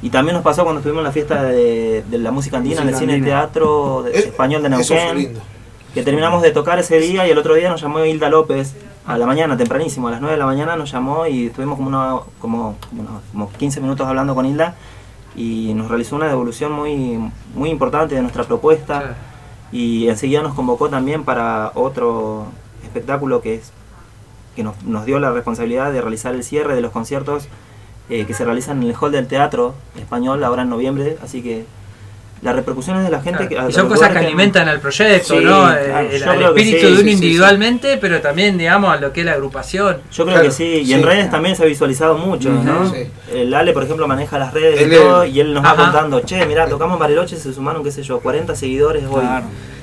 [0.03, 2.89] Y también nos pasó cuando estuvimos en la fiesta de, de la música andina, en
[2.89, 3.41] el cine andina.
[3.41, 5.41] teatro de- Es- español de eso fue Neuquén, lindo.
[5.95, 8.75] que terminamos de tocar ese día y el otro día nos llamó Hilda López
[9.07, 11.89] a la mañana, tempranísimo, a las 9 de la mañana nos llamó y estuvimos como,
[11.89, 14.75] una, como, bueno, como 15 minutos hablando con Hilda
[15.37, 17.19] y nos realizó una devolución muy,
[17.55, 19.15] muy importante de nuestra propuesta
[19.73, 22.47] y enseguida nos convocó también para otro
[22.95, 23.73] espectáculo que es
[24.57, 27.49] que nos, nos dio la responsabilidad de realizar el cierre de los conciertos
[28.09, 31.65] eh, que se realizan en el hall del teatro español ahora en noviembre, así que
[32.43, 35.63] las repercusiones de la gente que, Y son cosas que alimentan al proyecto, Sí, ¿no?
[35.63, 36.11] claro, el,
[36.55, 39.27] que espíritu sí, de uno sí, sí, individualmente, pero también, digamos, a lo que es
[39.27, 39.97] la agrupación.
[40.13, 42.93] Yo creo que sí, y en redes también se ha visualizado mucho, ¿no?
[43.33, 45.75] El Ale, por ejemplo, maneja las redes Él y todo, es- y él nos va
[45.75, 49.25] contando, che, mirá, tocamos Bariloche, se sumaron, qué sé yo, 40 seguidores hoy.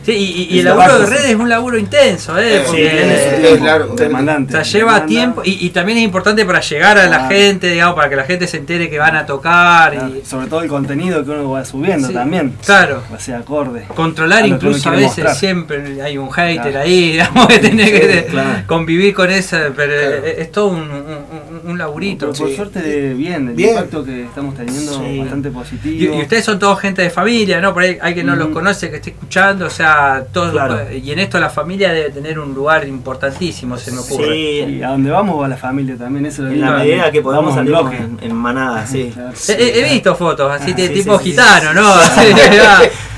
[0.04, 1.32] Sí, y, y- el laburo de redes sí.
[1.32, 2.60] es un laburo intenso, ¿eh?
[2.60, 4.58] Sí, Porque, tiene su tiempo, Claro, demandante.
[4.58, 5.06] O sea, lleva Demanda.
[5.08, 8.24] tiempo y, y también es importante para llegar a la gente, digamos, para que la
[8.24, 11.64] gente se entere que van a tocar y Sobre todo el contenido que uno va
[11.66, 12.56] subiendo Sí, también.
[12.66, 13.04] claro.
[13.16, 13.86] O sea, acorde.
[13.96, 15.36] controlar incluso a veces mostrar.
[15.36, 16.80] siempre hay un hater Claro.
[16.80, 18.50] ahí, digamos, que tiene Sí, que claro.
[18.68, 22.32] convivir con eso, pero es, es todo un, un, un- un laburito.
[22.32, 23.72] Pero por suerte de bien, el Bien.
[23.72, 25.20] impacto que estamos teniendo Sí.
[25.20, 26.16] bastante positivo.
[26.16, 27.74] y ustedes son todos gente de familia, ¿no?
[27.74, 30.80] Por ahí hay que no los conoce, que esté escuchando, o sea, todos Claro.
[30.92, 34.38] y en esto la familia debe tener un lugar importantísimo, se me ocurre.
[34.38, 37.54] Y a donde vamos va la familia también, eso es En la medida que podamos
[37.56, 39.14] salir en, en manada, sí.
[39.50, 41.76] He, he- he visto fotos así, Ah, de sí, tipo sí, sí, gitano, sí.
[41.76, 42.02] ¿no?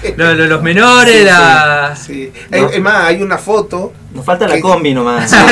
[0.03, 0.13] Sí.
[0.17, 1.95] Los menores, Sí, la...
[1.95, 2.31] sí.
[2.51, 3.93] Es más, hay una foto.
[4.13, 5.31] Nos falta la combi nomás.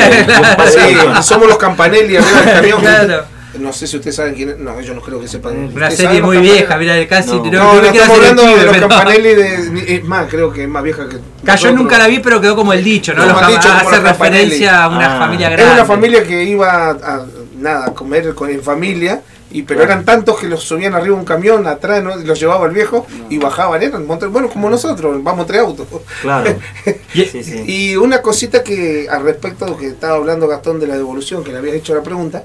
[0.68, 2.80] Sí, somos los Campanelli arriba del camión.
[2.80, 3.24] Claro.
[3.60, 4.58] No sé si ustedes saben quién es.
[4.58, 5.54] No, yo no creo que sepan.
[5.56, 9.34] Una ¿Ustedes serie muy vieja, mira, casi No, no, estamos hablando de los pero- Campanelli
[9.34, 9.94] de.
[9.96, 11.18] Es más, creo que es más vieja que.
[11.44, 13.26] Ca- Yo nunca la vi, pero quedó como el dicho, ¿no?
[13.26, 15.18] Los dicho, hace referencia a una Ah.
[15.18, 15.74] familia Es grande.
[15.74, 17.26] una familia que iba a, a-
[17.58, 19.20] nada, a comer con, en familia.
[19.52, 19.92] Y, pero Claro.
[19.92, 22.18] eran tantos que los subían arriba de un camión atrás, ¿no?
[22.20, 25.86] Y los llevaba el viejo y bajaban, eran bueno como nosotros, vamos tres autos.
[26.22, 26.54] Claro.
[27.12, 27.64] Sí, sí.
[27.66, 31.44] Y una cosita que al respecto de lo que estaba hablando Gastón de la devolución,
[31.44, 32.44] que le había hecho la pregunta,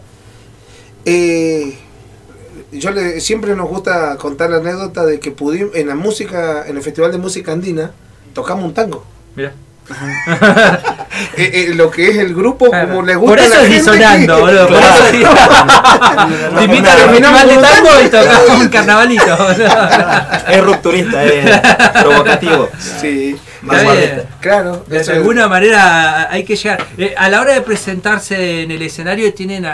[1.06, 1.78] eh,
[2.72, 6.76] yo le, siempre nos gusta contar la anécdota de que pudimos, en la música, en
[6.76, 7.92] el Festival de Música Andina,
[8.34, 9.06] tocamos un tango.
[9.36, 9.54] Mira.
[11.36, 13.68] Eh, eh, lo que es el grupo, como le gusta Por a eso la es
[13.74, 14.68] gente disonando, boludo.
[14.68, 14.96] Por Claro.
[14.96, 19.38] eso Te invitan al Terminamos festival de con un tango y tocamos un carnavalito.
[20.48, 21.60] Es rupturista, es
[22.04, 22.70] provocativo.
[23.02, 23.36] Sí.
[24.39, 24.84] Claro.
[24.88, 26.85] De, alguna manera hay que llegar.
[26.98, 29.65] Eh, a la hora de presentarse en el escenario, tienen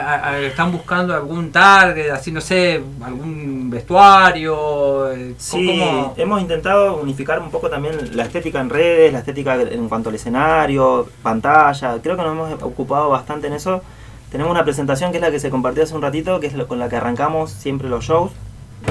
[0.44, 5.12] están buscando algún target, así no sé, algún vestuario.
[5.12, 5.82] Eh, sí,
[6.18, 10.16] hemos intentado unificar un poco también la estética en redes, la estética en cuanto al
[10.16, 11.98] escenario, pantalla.
[12.02, 13.82] Creo que nos hemos ocupado bastante en eso.
[14.32, 16.80] Tenemos una presentación que es la que se compartió hace un ratito, que es con
[16.80, 18.32] la que arrancamos siempre los shows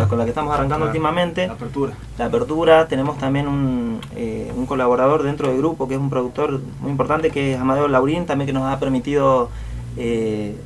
[0.09, 1.47] con la que estamos arrancando últimamente.
[1.47, 1.93] La apertura.
[2.19, 2.89] La apertura.
[2.89, 7.31] Tenemos también un, eh, un, colaborador dentro del grupo que es un productor muy importante
[7.31, 9.51] que es Amadeo Laurín, también que nos ha permitido
[9.97, 10.57] eh,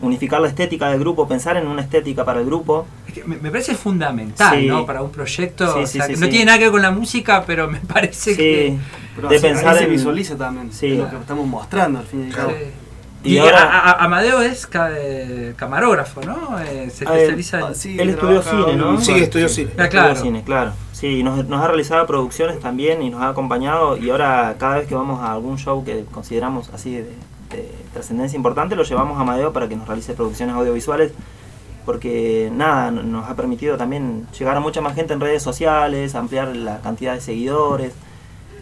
[0.00, 2.86] unificar la estética del grupo, pensar en una estética para el grupo.
[3.24, 4.86] me, parece fundamental, ¿no?
[4.86, 5.66] Para un proyecto.
[5.66, 8.78] no tiene nada que ver con la música, pero me parece que.
[9.28, 10.70] de pensar se visualiza también.
[10.98, 12.52] lo que estamos mostrando al fin y al cabo.
[13.26, 14.66] Y, ahora, Amadeo es
[15.56, 16.58] camarógrafo, ¿no?
[16.60, 18.00] Eh, se especializa en...
[18.00, 19.00] él estudió cine, ¿no?
[19.00, 19.70] Sí, estudió cine.
[19.78, 20.16] Ah, claro.
[20.16, 20.72] cine, claro.
[20.92, 24.88] Sí, nos, nos, ha realizado producciones también y nos ha acompañado y ahora cada vez
[24.88, 27.10] que vamos a algún show que consideramos así de,
[27.92, 31.12] trascendencia importante, lo llevamos a Amadeo para que nos realice producciones audiovisuales
[31.86, 36.54] porque nada, nos ha permitido también llegar a mucha más gente en redes sociales, ampliar
[36.54, 37.92] la cantidad de seguidores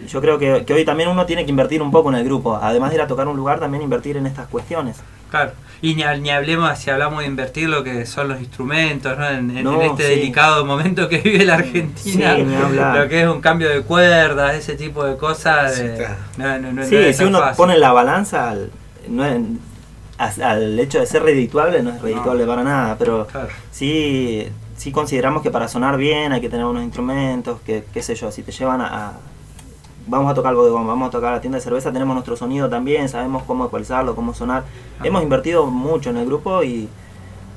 [0.09, 2.91] yo creo que, hoy también uno tiene que invertir un poco en el grupo, además
[2.91, 4.99] de ir a tocar un lugar, también invertir en estas cuestiones.
[5.31, 5.53] Claro,
[5.83, 9.29] y ni, ni hablemos, si hablamos de invertir lo que son los instrumentos, ¿no?
[9.29, 14.55] en, este delicado momento que vive la Argentina, lo que es un cambio de cuerdas,
[14.55, 15.75] ese tipo de cosas.
[15.75, 18.71] sí, si uno pone la balanza al,
[20.19, 23.27] al, hecho de ser redituable, no es redituable para nada, pero
[23.71, 24.47] sí,
[24.77, 28.31] sí consideramos que para sonar bien hay que tener unos instrumentos, que qué sé yo,
[28.31, 29.15] si te llevan a
[30.07, 32.69] vamos a tocar de bodegón, vamos a tocar la tienda de cerveza, tenemos nuestro sonido
[32.69, 34.65] también, sabemos cómo ecualizarlo, cómo sonar.
[35.03, 36.89] Hemos invertido mucho en el grupo y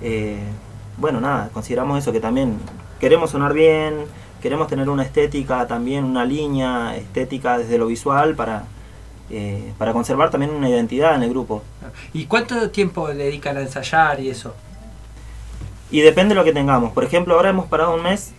[0.02, 0.40] eh,
[0.98, 2.58] bueno, nada, consideramos eso, que también
[3.00, 4.06] queremos sonar bien,
[4.42, 8.64] queremos tener una estética también, una línea estética desde lo visual para,
[9.30, 11.64] eh, para conservar también una identidad en el grupo.
[12.14, 14.54] ¿Y cuánto tiempo dedican a ensayar y eso?
[15.90, 16.92] Y depende de lo que tengamos.
[16.92, 18.34] Por ejemplo, ahora hemos parado un mes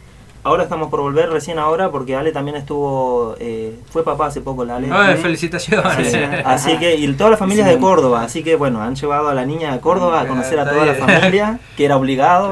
[0.48, 4.64] Ahora estamos por volver recién ahora porque Ale también estuvo, eh, fue papá hace poco
[4.64, 4.88] la Ale.
[4.90, 6.16] Ah, felicitaciones.
[6.46, 9.34] Así que, y toda la familia es de Córdoba, así que bueno, han llevado a
[9.34, 12.50] la niña de Córdoba a conocer a toda la familia, que era obligado.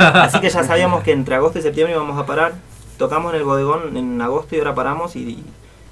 [0.00, 2.54] Así que ya sabíamos que entre agosto y septiembre íbamos a parar.
[2.98, 5.44] Tocamos en el bodegón en agosto y ahora paramos y,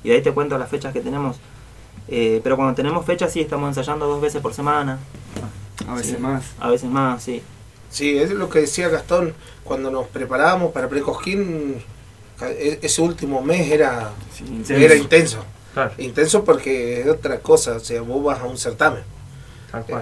[0.02, 1.36] y de ahí te cuento las fechas que tenemos.
[2.08, 4.98] Eh, pero cuando tenemos fechas sí estamos ensayando dos veces por semana.
[5.86, 6.42] A veces más.
[6.58, 7.42] A veces más, sí.
[7.90, 9.34] Sí, es lo que decía Gastón,
[9.68, 11.76] cuando nos preparábamos para Precosquín,
[12.40, 14.74] e-, ese último mes era, intenso.
[14.74, 15.44] era intenso.
[15.98, 19.04] Intenso porque es otra cosa, o sea, vos vas a un certamen.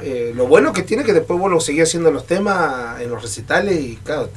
[0.03, 3.21] Eh, lo bueno que tiene que después vos lo seguís haciendo los temas en los
[3.21, 4.31] recitales y claro,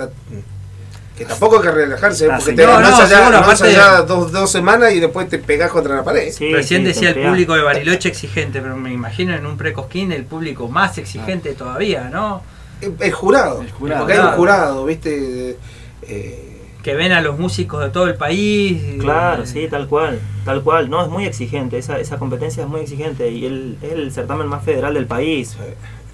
[1.16, 5.30] que tampoco hay que relajarse, ah, porque te no, allá, dos, dos, semamas y después
[5.30, 6.34] te pegás contra la pared.
[6.52, 10.68] Recién decía el público de Bariloche exigente, pero me imagino en un precosquín el público
[10.68, 12.42] más exigente todavía, ¿no?
[12.82, 13.62] El jurado.
[13.62, 14.02] El jurado.
[14.02, 15.58] Porque hay un jurado, ¿viste?
[16.04, 16.50] Eh,
[16.84, 18.82] que ven a los músicos de todo el país.
[19.00, 20.90] Claro, sí, tal cual, tal cual.
[20.90, 24.48] No, es muy exigente, esa, esa competencia es muy exigente y el, es el certamen
[24.48, 25.58] más federal del país.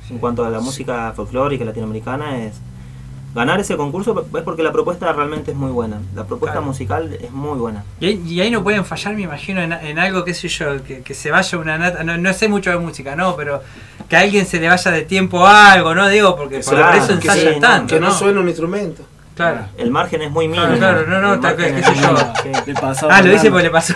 [0.10, 2.60] En cuanto a la música folclórica latinoamericana, es
[3.36, 6.00] ganar ese concurso es porque la propuesta realmente es muy buena.
[6.16, 7.84] La propuesta musical es muy buena.
[8.00, 11.58] Y, ahí no pueden fallar, me imagino, en, algo, qué sé yo, que, se vaya
[11.58, 12.04] una nata.
[12.04, 13.36] No, sé mucho de música, ¿no?
[13.36, 13.62] Pero
[14.10, 16.08] que a alguien se le vaya de tiempo a algo, ¿no?
[16.10, 17.96] Digo, porque por eso ensayan tanto.
[17.96, 19.04] Que no, suene un instrumento.
[19.36, 19.68] Claro.
[19.78, 20.78] El margen es muy mínimo.
[20.78, 23.10] Claro, no, no, tal, qué sé yo.
[23.10, 23.94] ah, lo dice porque le pasó.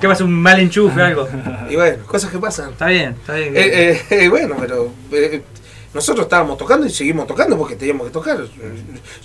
[0.00, 0.24] ¿Qué pasó?
[0.26, 1.26] Un mal enchufe, algo.
[1.70, 2.70] Y bueno, cosas que pasan.
[2.70, 3.56] Está bien, está bien.
[3.56, 4.92] Eh, eh, eh, bueno, pero
[5.94, 8.38] nosotros estábamos tocando y seguimos tocando porque teníamos que tocar.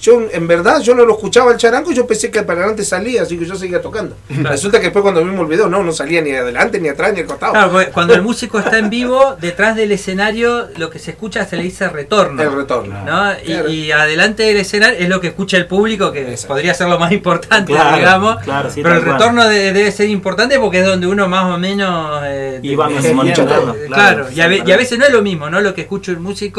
[0.02, 3.22] Yo, en verdad, yo no lo escuchaba el charango, yo pensé que para adelante salía,
[3.22, 4.18] así que yo seguía tocando.
[4.30, 7.22] Resulta que después cuando vimos el video, no, no salía ni adelante, ni atrás, ni
[7.22, 7.54] al costado.
[7.54, 11.56] Claro, cuando el músico está en vivo, detrás del escenario, lo que se escucha se
[11.56, 12.42] le dice retorno.
[12.42, 12.96] El retorno.
[13.46, 17.12] Y, adelante del escenario es lo que escucha el público, que podría ser lo más
[17.12, 18.38] importante, digamos.
[18.76, 22.22] pero el retorno debe ser importante porque es donde uno más o menos...
[22.26, 22.76] Eh, y
[23.88, 25.62] Claro, y a, y a veces no es lo mismo, ¿no?
[25.62, 26.57] Lo que escucha el músico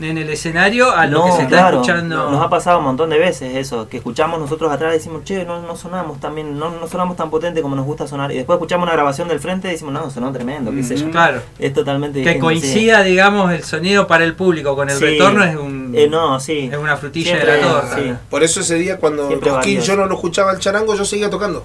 [0.00, 2.30] en el escenario a lo que se está escuchando.
[2.30, 5.44] Nos ha pasado un montón de veces eso, que escuchamos nosotros atrás y decimos, che,
[5.44, 8.32] no, no sonamos también, no, no sonamos tan potente como nos gusta sonar.
[8.32, 11.10] Y después escuchamos una grabación del frente y decimos, no, sonó tremendo, qué sé yo.
[11.10, 11.42] Claro.
[11.58, 15.92] Es totalmente Que coincida, digamos, el sonido para el público con el retorno es un
[15.94, 16.70] eh, no, sí.
[16.72, 18.20] es una frutilla de la torta.
[18.30, 21.64] Por eso ese día cuando yo no lo escuchaba el charango, yo seguía tocando.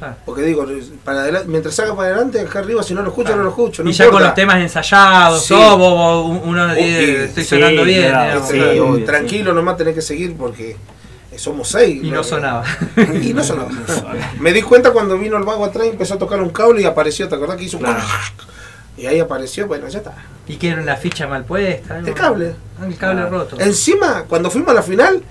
[0.00, 0.14] Ah.
[0.24, 0.64] Porque digo,
[1.04, 3.82] para adelante, mientras salga para adelante, acá arriba, si no lo escucho, no lo escucho.
[3.82, 8.12] y ya con los temas ensayados, uno dice, estoy sonando bien.
[9.04, 10.76] tranquilo, nomás tenés que seguir porque
[11.30, 12.02] Eh, somos seis.
[12.02, 12.64] Y no sonaba.
[13.22, 13.70] Y no sonaba.
[14.40, 16.84] Me di cuenta cuando vino el vago atrás y empezó a tocar un cable y
[16.86, 17.86] apareció, ¿te acordás que hizo un
[18.96, 20.14] Y ahí apareció, bueno, ya está.
[20.46, 21.98] ¿Y que era una ficha mal puesta?
[21.98, 22.54] El cable.
[22.80, 23.56] Ah, el cable roto.
[23.60, 25.22] Encima, cuando fuimos a la final,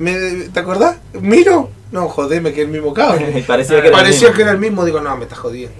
[0.00, 0.12] me,
[0.52, 0.96] ¿te acordás?
[1.20, 3.44] Miro, no, jodeme que es el mismo cable.
[3.46, 5.74] Parecía que era el Parecía que era el mismo, digo, no, me estás jodiendo.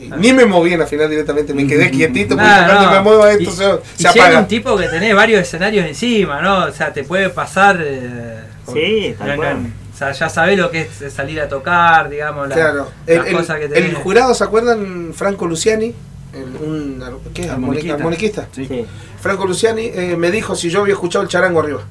[0.00, 2.92] Y Ni me moví en la final directamente, me quedé quietito porque Nah, cuando no.
[2.92, 4.38] me muevo esto Y- se, y se si hay apaga.
[4.40, 6.64] un tipo que tenés varios escenarios encima, ¿no?
[6.66, 7.78] O sea, te puede pasar.
[7.80, 8.40] eh,
[8.72, 9.56] Sí, tal cual.
[9.94, 13.26] O sea, ya sabés lo que es salir a tocar, digamos, la- Claro, las el,
[13.28, 13.94] el- cosas que el tenés.
[13.98, 15.12] jurado, ¿se acuerdan?
[15.14, 15.94] Franco Luciani,
[16.34, 17.04] el- un
[17.34, 17.48] ¿qué?
[17.48, 17.94] Armoniquista.
[17.94, 18.48] Armoniquista.
[18.52, 18.86] Sí.
[19.20, 21.82] Franco Luciani eh, me dijo si yo había escuchado el charango arriba.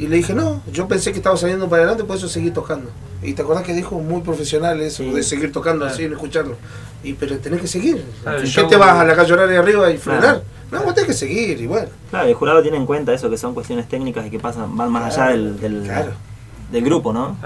[0.00, 2.90] Y le dije, no, yo pensé que estaba saliendo para adelante, por eso seguí tocando.
[3.22, 6.56] Y te acordás que dijo muy profesional eso, de seguir tocando así, no escucharlo.
[7.04, 8.02] Y pero tenés que seguir.
[8.22, 10.20] Claro, ¿Qué te vas a la calle horaria arriba y frenar?
[10.22, 10.42] Claro.
[10.70, 11.88] No, vos tenés que seguir, y bueno.
[12.08, 14.90] Claro, el jurado tiene en cuenta eso, que son cuestiones técnicas y que pasan, van
[14.90, 15.86] más allá del, del,
[16.72, 17.36] del grupo, ¿no?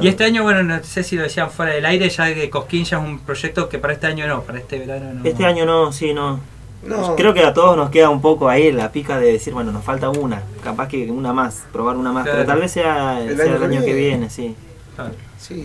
[0.00, 2.84] Y este año, bueno, no sé si lo decían fuera del aire, ya que Cosquín
[2.84, 5.24] ya es un proyecto que para este año no, para este verano no.
[5.24, 6.40] Este año no, sí, no.
[6.82, 7.14] No.
[7.16, 9.84] Creo que a todos nos queda un poco ahí la pica de decir, bueno, nos
[9.84, 12.38] falta una, capaz que una más, probar una más, Claro.
[12.38, 14.08] pero tal vez sea El sea el año que que viene.
[14.08, 14.56] viene, sí.
[14.96, 15.12] Claro.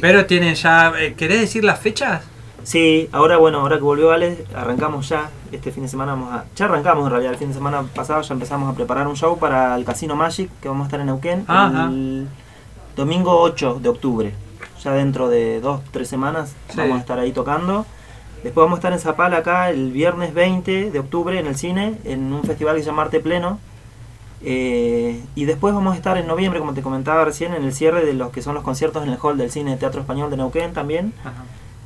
[0.02, 0.92] Pero tienen ya.
[1.00, 2.24] eh, ¿Querés decir las fechas?
[2.64, 6.46] Sí, ahora bueno, ahora que volvió Ale, arrancamos ya, este fin de semana vamos a...
[6.56, 9.38] Ya arrancamos en realidad, el fin de semana pasado ya empezamos a preparar un show
[9.38, 11.86] para el Casino Magic, que vamos a estar en Neuquén, Ajá.
[11.86, 12.28] el
[12.96, 14.34] domingo 8 de octubre.
[14.84, 16.78] Ya dentro de dos, tres semanas Sí.
[16.78, 17.86] vamos a estar ahí tocando.
[18.46, 21.96] Después vamos a estar en Zapala acá el viernes 20 de octubre en el cine,
[22.04, 23.58] en un festival que se llama Arte Pleno.
[24.44, 28.06] Eh, y después vamos a estar en noviembre, como te comentaba recién, en el cierre
[28.06, 30.74] de los que son los conciertos en el hall del Cine Teatro Español de Neuquén
[30.74, 31.12] también.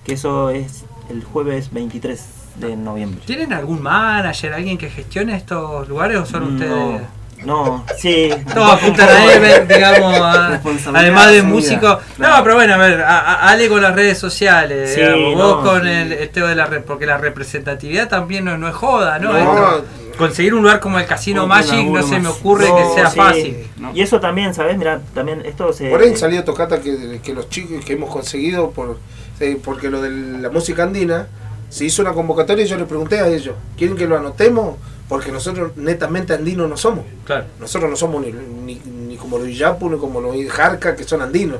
[0.03, 2.25] Que eso es el jueves 23
[2.57, 3.21] de noviembre.
[3.25, 7.03] ¿Tienen algún manager, alguien que gestione estos lugares o son ustedes?
[7.43, 8.29] No, sí.
[8.53, 10.59] Todos apuntan a él, digamos, a-
[10.93, 11.99] además de músico.
[12.17, 15.63] No, pero bueno, a ver, a- a- Ale con las redes sociales, Sí, digamos, vos
[15.63, 15.89] no, con sí.
[15.89, 19.31] el, tema de la re- porque la representatividad también no, no es joda, ¿no?
[19.33, 19.37] No.
[19.39, 19.85] Esto-
[20.17, 23.17] conseguir un lugar como el Casino Magic no se me ocurre que No, sea sí.
[23.17, 23.67] fácil.
[23.93, 24.77] Y eso también, ¿sabes?
[24.77, 25.89] Mira, también esto se...
[25.89, 28.99] Por ahí han salido tocata que, que los chicos que hemos conseguido, por
[29.39, 30.09] eh, porque lo de
[30.41, 31.27] la música andina,
[31.69, 34.75] se hizo una convocatoria y yo les pregunté a ellos, ¿quieren que lo anotemos?
[35.09, 37.03] Porque nosotros netamente andinos no somos.
[37.25, 37.45] Claro.
[37.59, 41.23] Nosotros no somos ni, ni, ni como los Iyapu ni como los Jarca, que son
[41.23, 41.59] andinos.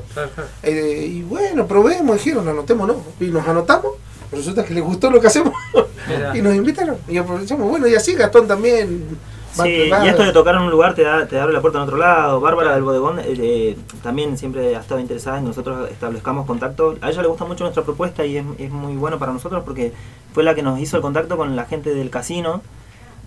[0.62, 3.02] Eh, y bueno, probemos, dijeron, anotemos, ¿no?
[3.18, 3.94] Y nos anotamos.
[4.30, 5.52] Resulta que les gustó lo que hacemos
[6.34, 6.98] y nos invitaron.
[7.08, 7.68] Y aprovechamos.
[7.68, 9.18] Bueno, y así Gastón también.
[9.52, 11.84] Sí, y esto de tocar en un lugar te, da, te abre la puerta en
[11.84, 12.40] otro lado.
[12.40, 16.96] Bárbara del Bodegón eh, eh, también siempre ha estado interesada en que nosotros establezcamos contacto.
[17.00, 19.92] A ella le gusta mucho nuestra propuesta y es, es muy bueno para nosotros porque
[20.32, 22.62] fue la que nos hizo el contacto con la gente del casino.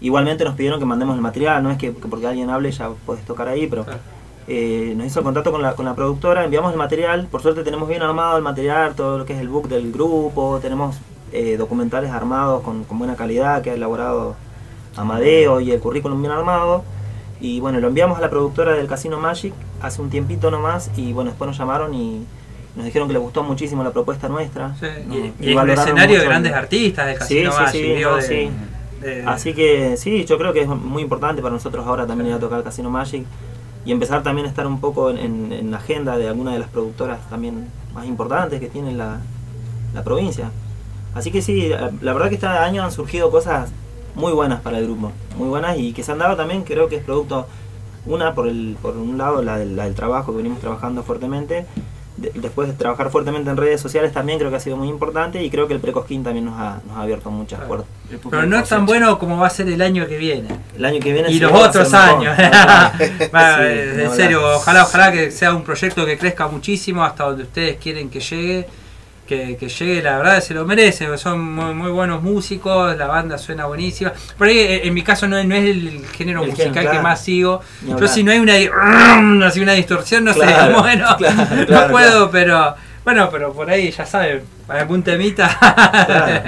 [0.01, 2.89] Igualmente nos pidieron que mandemos el material, no es que, que porque alguien hable ya
[3.05, 3.85] puedes tocar ahí, pero
[4.47, 7.63] eh, nos hizo el contacto con la, con la productora, enviamos el material, por suerte
[7.63, 10.97] tenemos bien armado el material, todo lo que es el book del grupo, tenemos
[11.31, 14.35] eh, documentales armados con, con buena calidad que ha elaborado
[14.97, 16.83] Amadeo y el currículum bien armado.
[17.41, 21.11] Y bueno, lo enviamos a la productora del Casino Magic hace un tiempito nomás y
[21.13, 22.23] bueno, después nos llamaron y
[22.75, 24.75] nos dijeron que les gustó muchísimo la propuesta nuestra.
[25.07, 28.01] Nos- Y, y el escenario de grandes el- artistas de Sí, Casino sí, Magic, sí,
[28.03, 28.21] no, de-
[29.03, 32.35] de- Así que sí, yo creo que es muy importante para nosotros ahora también ir
[32.35, 33.25] a tocar Casino Magic
[33.85, 36.59] y empezar también a estar un poco en, en- en la agenda de alguna de
[36.59, 39.19] las productoras también más importantes que tiene la,
[39.93, 40.51] la provincia.
[41.13, 43.71] Así que sí, la, la verdad que este año han surgido cosas
[44.15, 46.95] muy buenas para el grupo, muy buenas y que se han dado también, creo que
[46.97, 47.47] es producto,
[48.05, 51.65] una por, el, por un lado la, del- la del trabajo que venimos trabajando fuertemente,
[52.17, 55.43] de- después de trabajar fuertemente en redes sociales también creo que ha sido muy importante
[55.43, 57.87] y creo que el Precosquín también nos ha, nos ha abierto muchas puertas.
[58.29, 60.47] Pero no es tan bueno como va a ser el año que viene.
[60.77, 62.35] El año que viene Y sí los otros años.
[62.97, 64.15] Sí, ni eh, en hablar.
[64.15, 68.19] serio, ojalá, ojalá que sea un proyecto que crezca muchísimo hasta donde ustedes quieren que
[68.19, 68.67] llegue.
[69.33, 73.37] Que, que llegue, la verdad se lo merece, son muy, muy buenos músicos, la banda
[73.39, 74.13] suena buenísima.
[74.37, 76.99] Por ahí, eh, en mi caso, no, es- no es el género El musical que
[76.99, 77.61] más sigo.
[77.99, 82.29] Yo si no hay una, así una distorsión, no Claro, sé, bueno, claro, no puedo,
[82.31, 85.47] pero bueno, pero por ahí ya saben, para algún temita.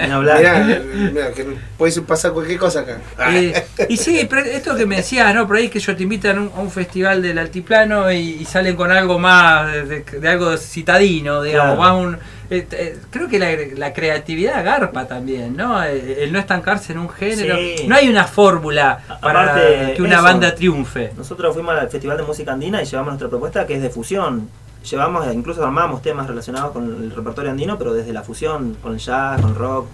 [0.08, 0.64] Mirá,
[1.12, 1.46] mirá, que
[1.78, 2.98] puede pasar cualquier cosa acá.
[3.32, 5.48] Eh, y sí, pero esto que me decías, ¿no?
[5.48, 8.46] Por ahí que yo te invitan a un, a un festival del altiplano y, y
[8.46, 11.76] salen con algo más de, de- de algo citadino, digamos.
[11.78, 11.98] Claro.
[11.98, 12.18] un-
[12.48, 15.84] eh, eh, creo que la, la creatividad garpa también, ¿no?
[15.84, 17.56] Eh, El, no estancarse en un género.
[17.58, 17.88] Sí.
[17.88, 21.12] No hay una fórmula para Aparte, que una eso, banda triunfe.
[21.18, 24.48] Nosotros fuimos al Festival de Música Andina y llevamos nuestra propuesta que es de fusión.
[24.90, 29.00] Llevamos, incluso armamos temas relacionados con el repertorio andino, pero desde la fusión, con el
[29.00, 29.88] jazz, con el rock,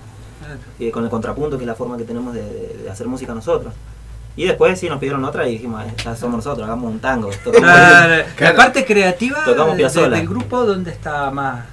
[0.80, 2.41] eh, con el contrapunto, que es la forma que tenemos de,
[2.84, 3.73] de hacer música nosotros.
[4.35, 7.30] Y después sí nos pidieron otra y dijimos, "Eh, ya somos nosotros, hagamos un tango.
[7.51, 9.84] Claro, La parte creativa Tocamos de-
[10.19, 11.65] del grupo, ¿dónde está más?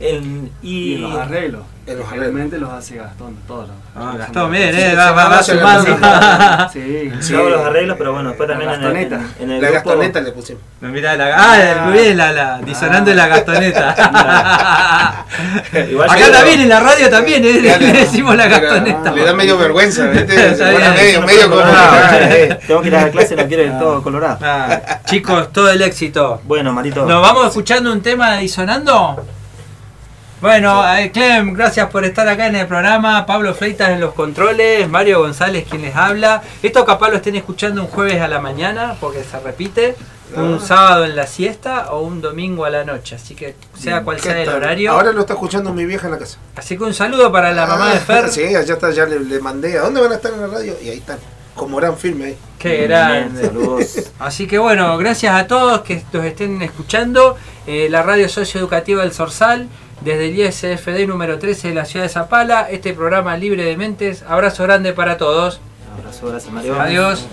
[0.00, 1.62] El- Y, y, los arreglos.
[1.86, 3.66] En los Realmente los hace Gastón, todos.
[3.68, 5.96] los- Ah, Gastón, bien, eh, va- va- va sumando.
[6.70, 7.32] Sí, sí.
[7.32, 9.42] yo hago los arreglos, pero bueno, después La también en el, en, Gastoneta.
[9.42, 9.88] en el La grupo...
[9.90, 10.62] gastoneta le pusimos.
[10.82, 15.24] Mirá, la, ah, muy bien, la, la, disonando en la gastoneta.
[15.90, 19.10] Igual Acá también en la radio también eh, le decimos la gastoneta.
[19.12, 20.34] Le da medio vergüenza, ¿viste?
[20.36, 20.94] Bien.
[20.94, 21.62] medio, medio como.
[21.64, 24.38] Ah, eh, Tengo que ir a la clase, la quiero ir todo colorado.
[24.42, 26.40] Ah, chicos, todo el éxito.
[26.44, 27.06] Bueno, Marito.
[27.06, 29.24] ¿Nos vamos escuchando un tema de disonando?
[30.40, 33.26] Bueno, eh, Clem, gracias por estar acá en el programa.
[33.26, 36.42] Pablo Fleitas en los controles, Mario González quien les habla.
[36.62, 39.96] Esto capaz lo estén escuchando un jueves a la mañana porque se repite,
[40.36, 40.64] un Ah.
[40.64, 43.16] sábado en la siesta o un domingo a la noche.
[43.16, 44.04] Así que sea Bien.
[44.04, 44.92] cual ¿Qué sea el horario.
[44.92, 46.38] Ahora lo está escuchando mi vieja en la casa.
[46.54, 48.28] Así que un saludo para la mamá de Fer.
[48.28, 49.76] Sí, allá está, ya le, le mandé.
[49.76, 50.74] ¿A dónde van a estar en la radio?
[50.80, 51.18] Y ahí están,
[51.56, 52.36] como eran firme ahí.
[52.60, 53.50] Qué grande.
[54.20, 57.36] Así que bueno, gracias a todos que nos estén escuchando.
[57.66, 59.66] Eh, la radio socioeducativa del Sorsal,
[60.00, 62.70] desde el ISFD número 13 de la ciudad de Zapala.
[62.70, 64.22] Este programa libre de mentes.
[64.26, 65.60] Abrazo grande para todos.
[65.98, 66.80] Abrazo, gracias Mario.
[66.80, 67.26] Adiós.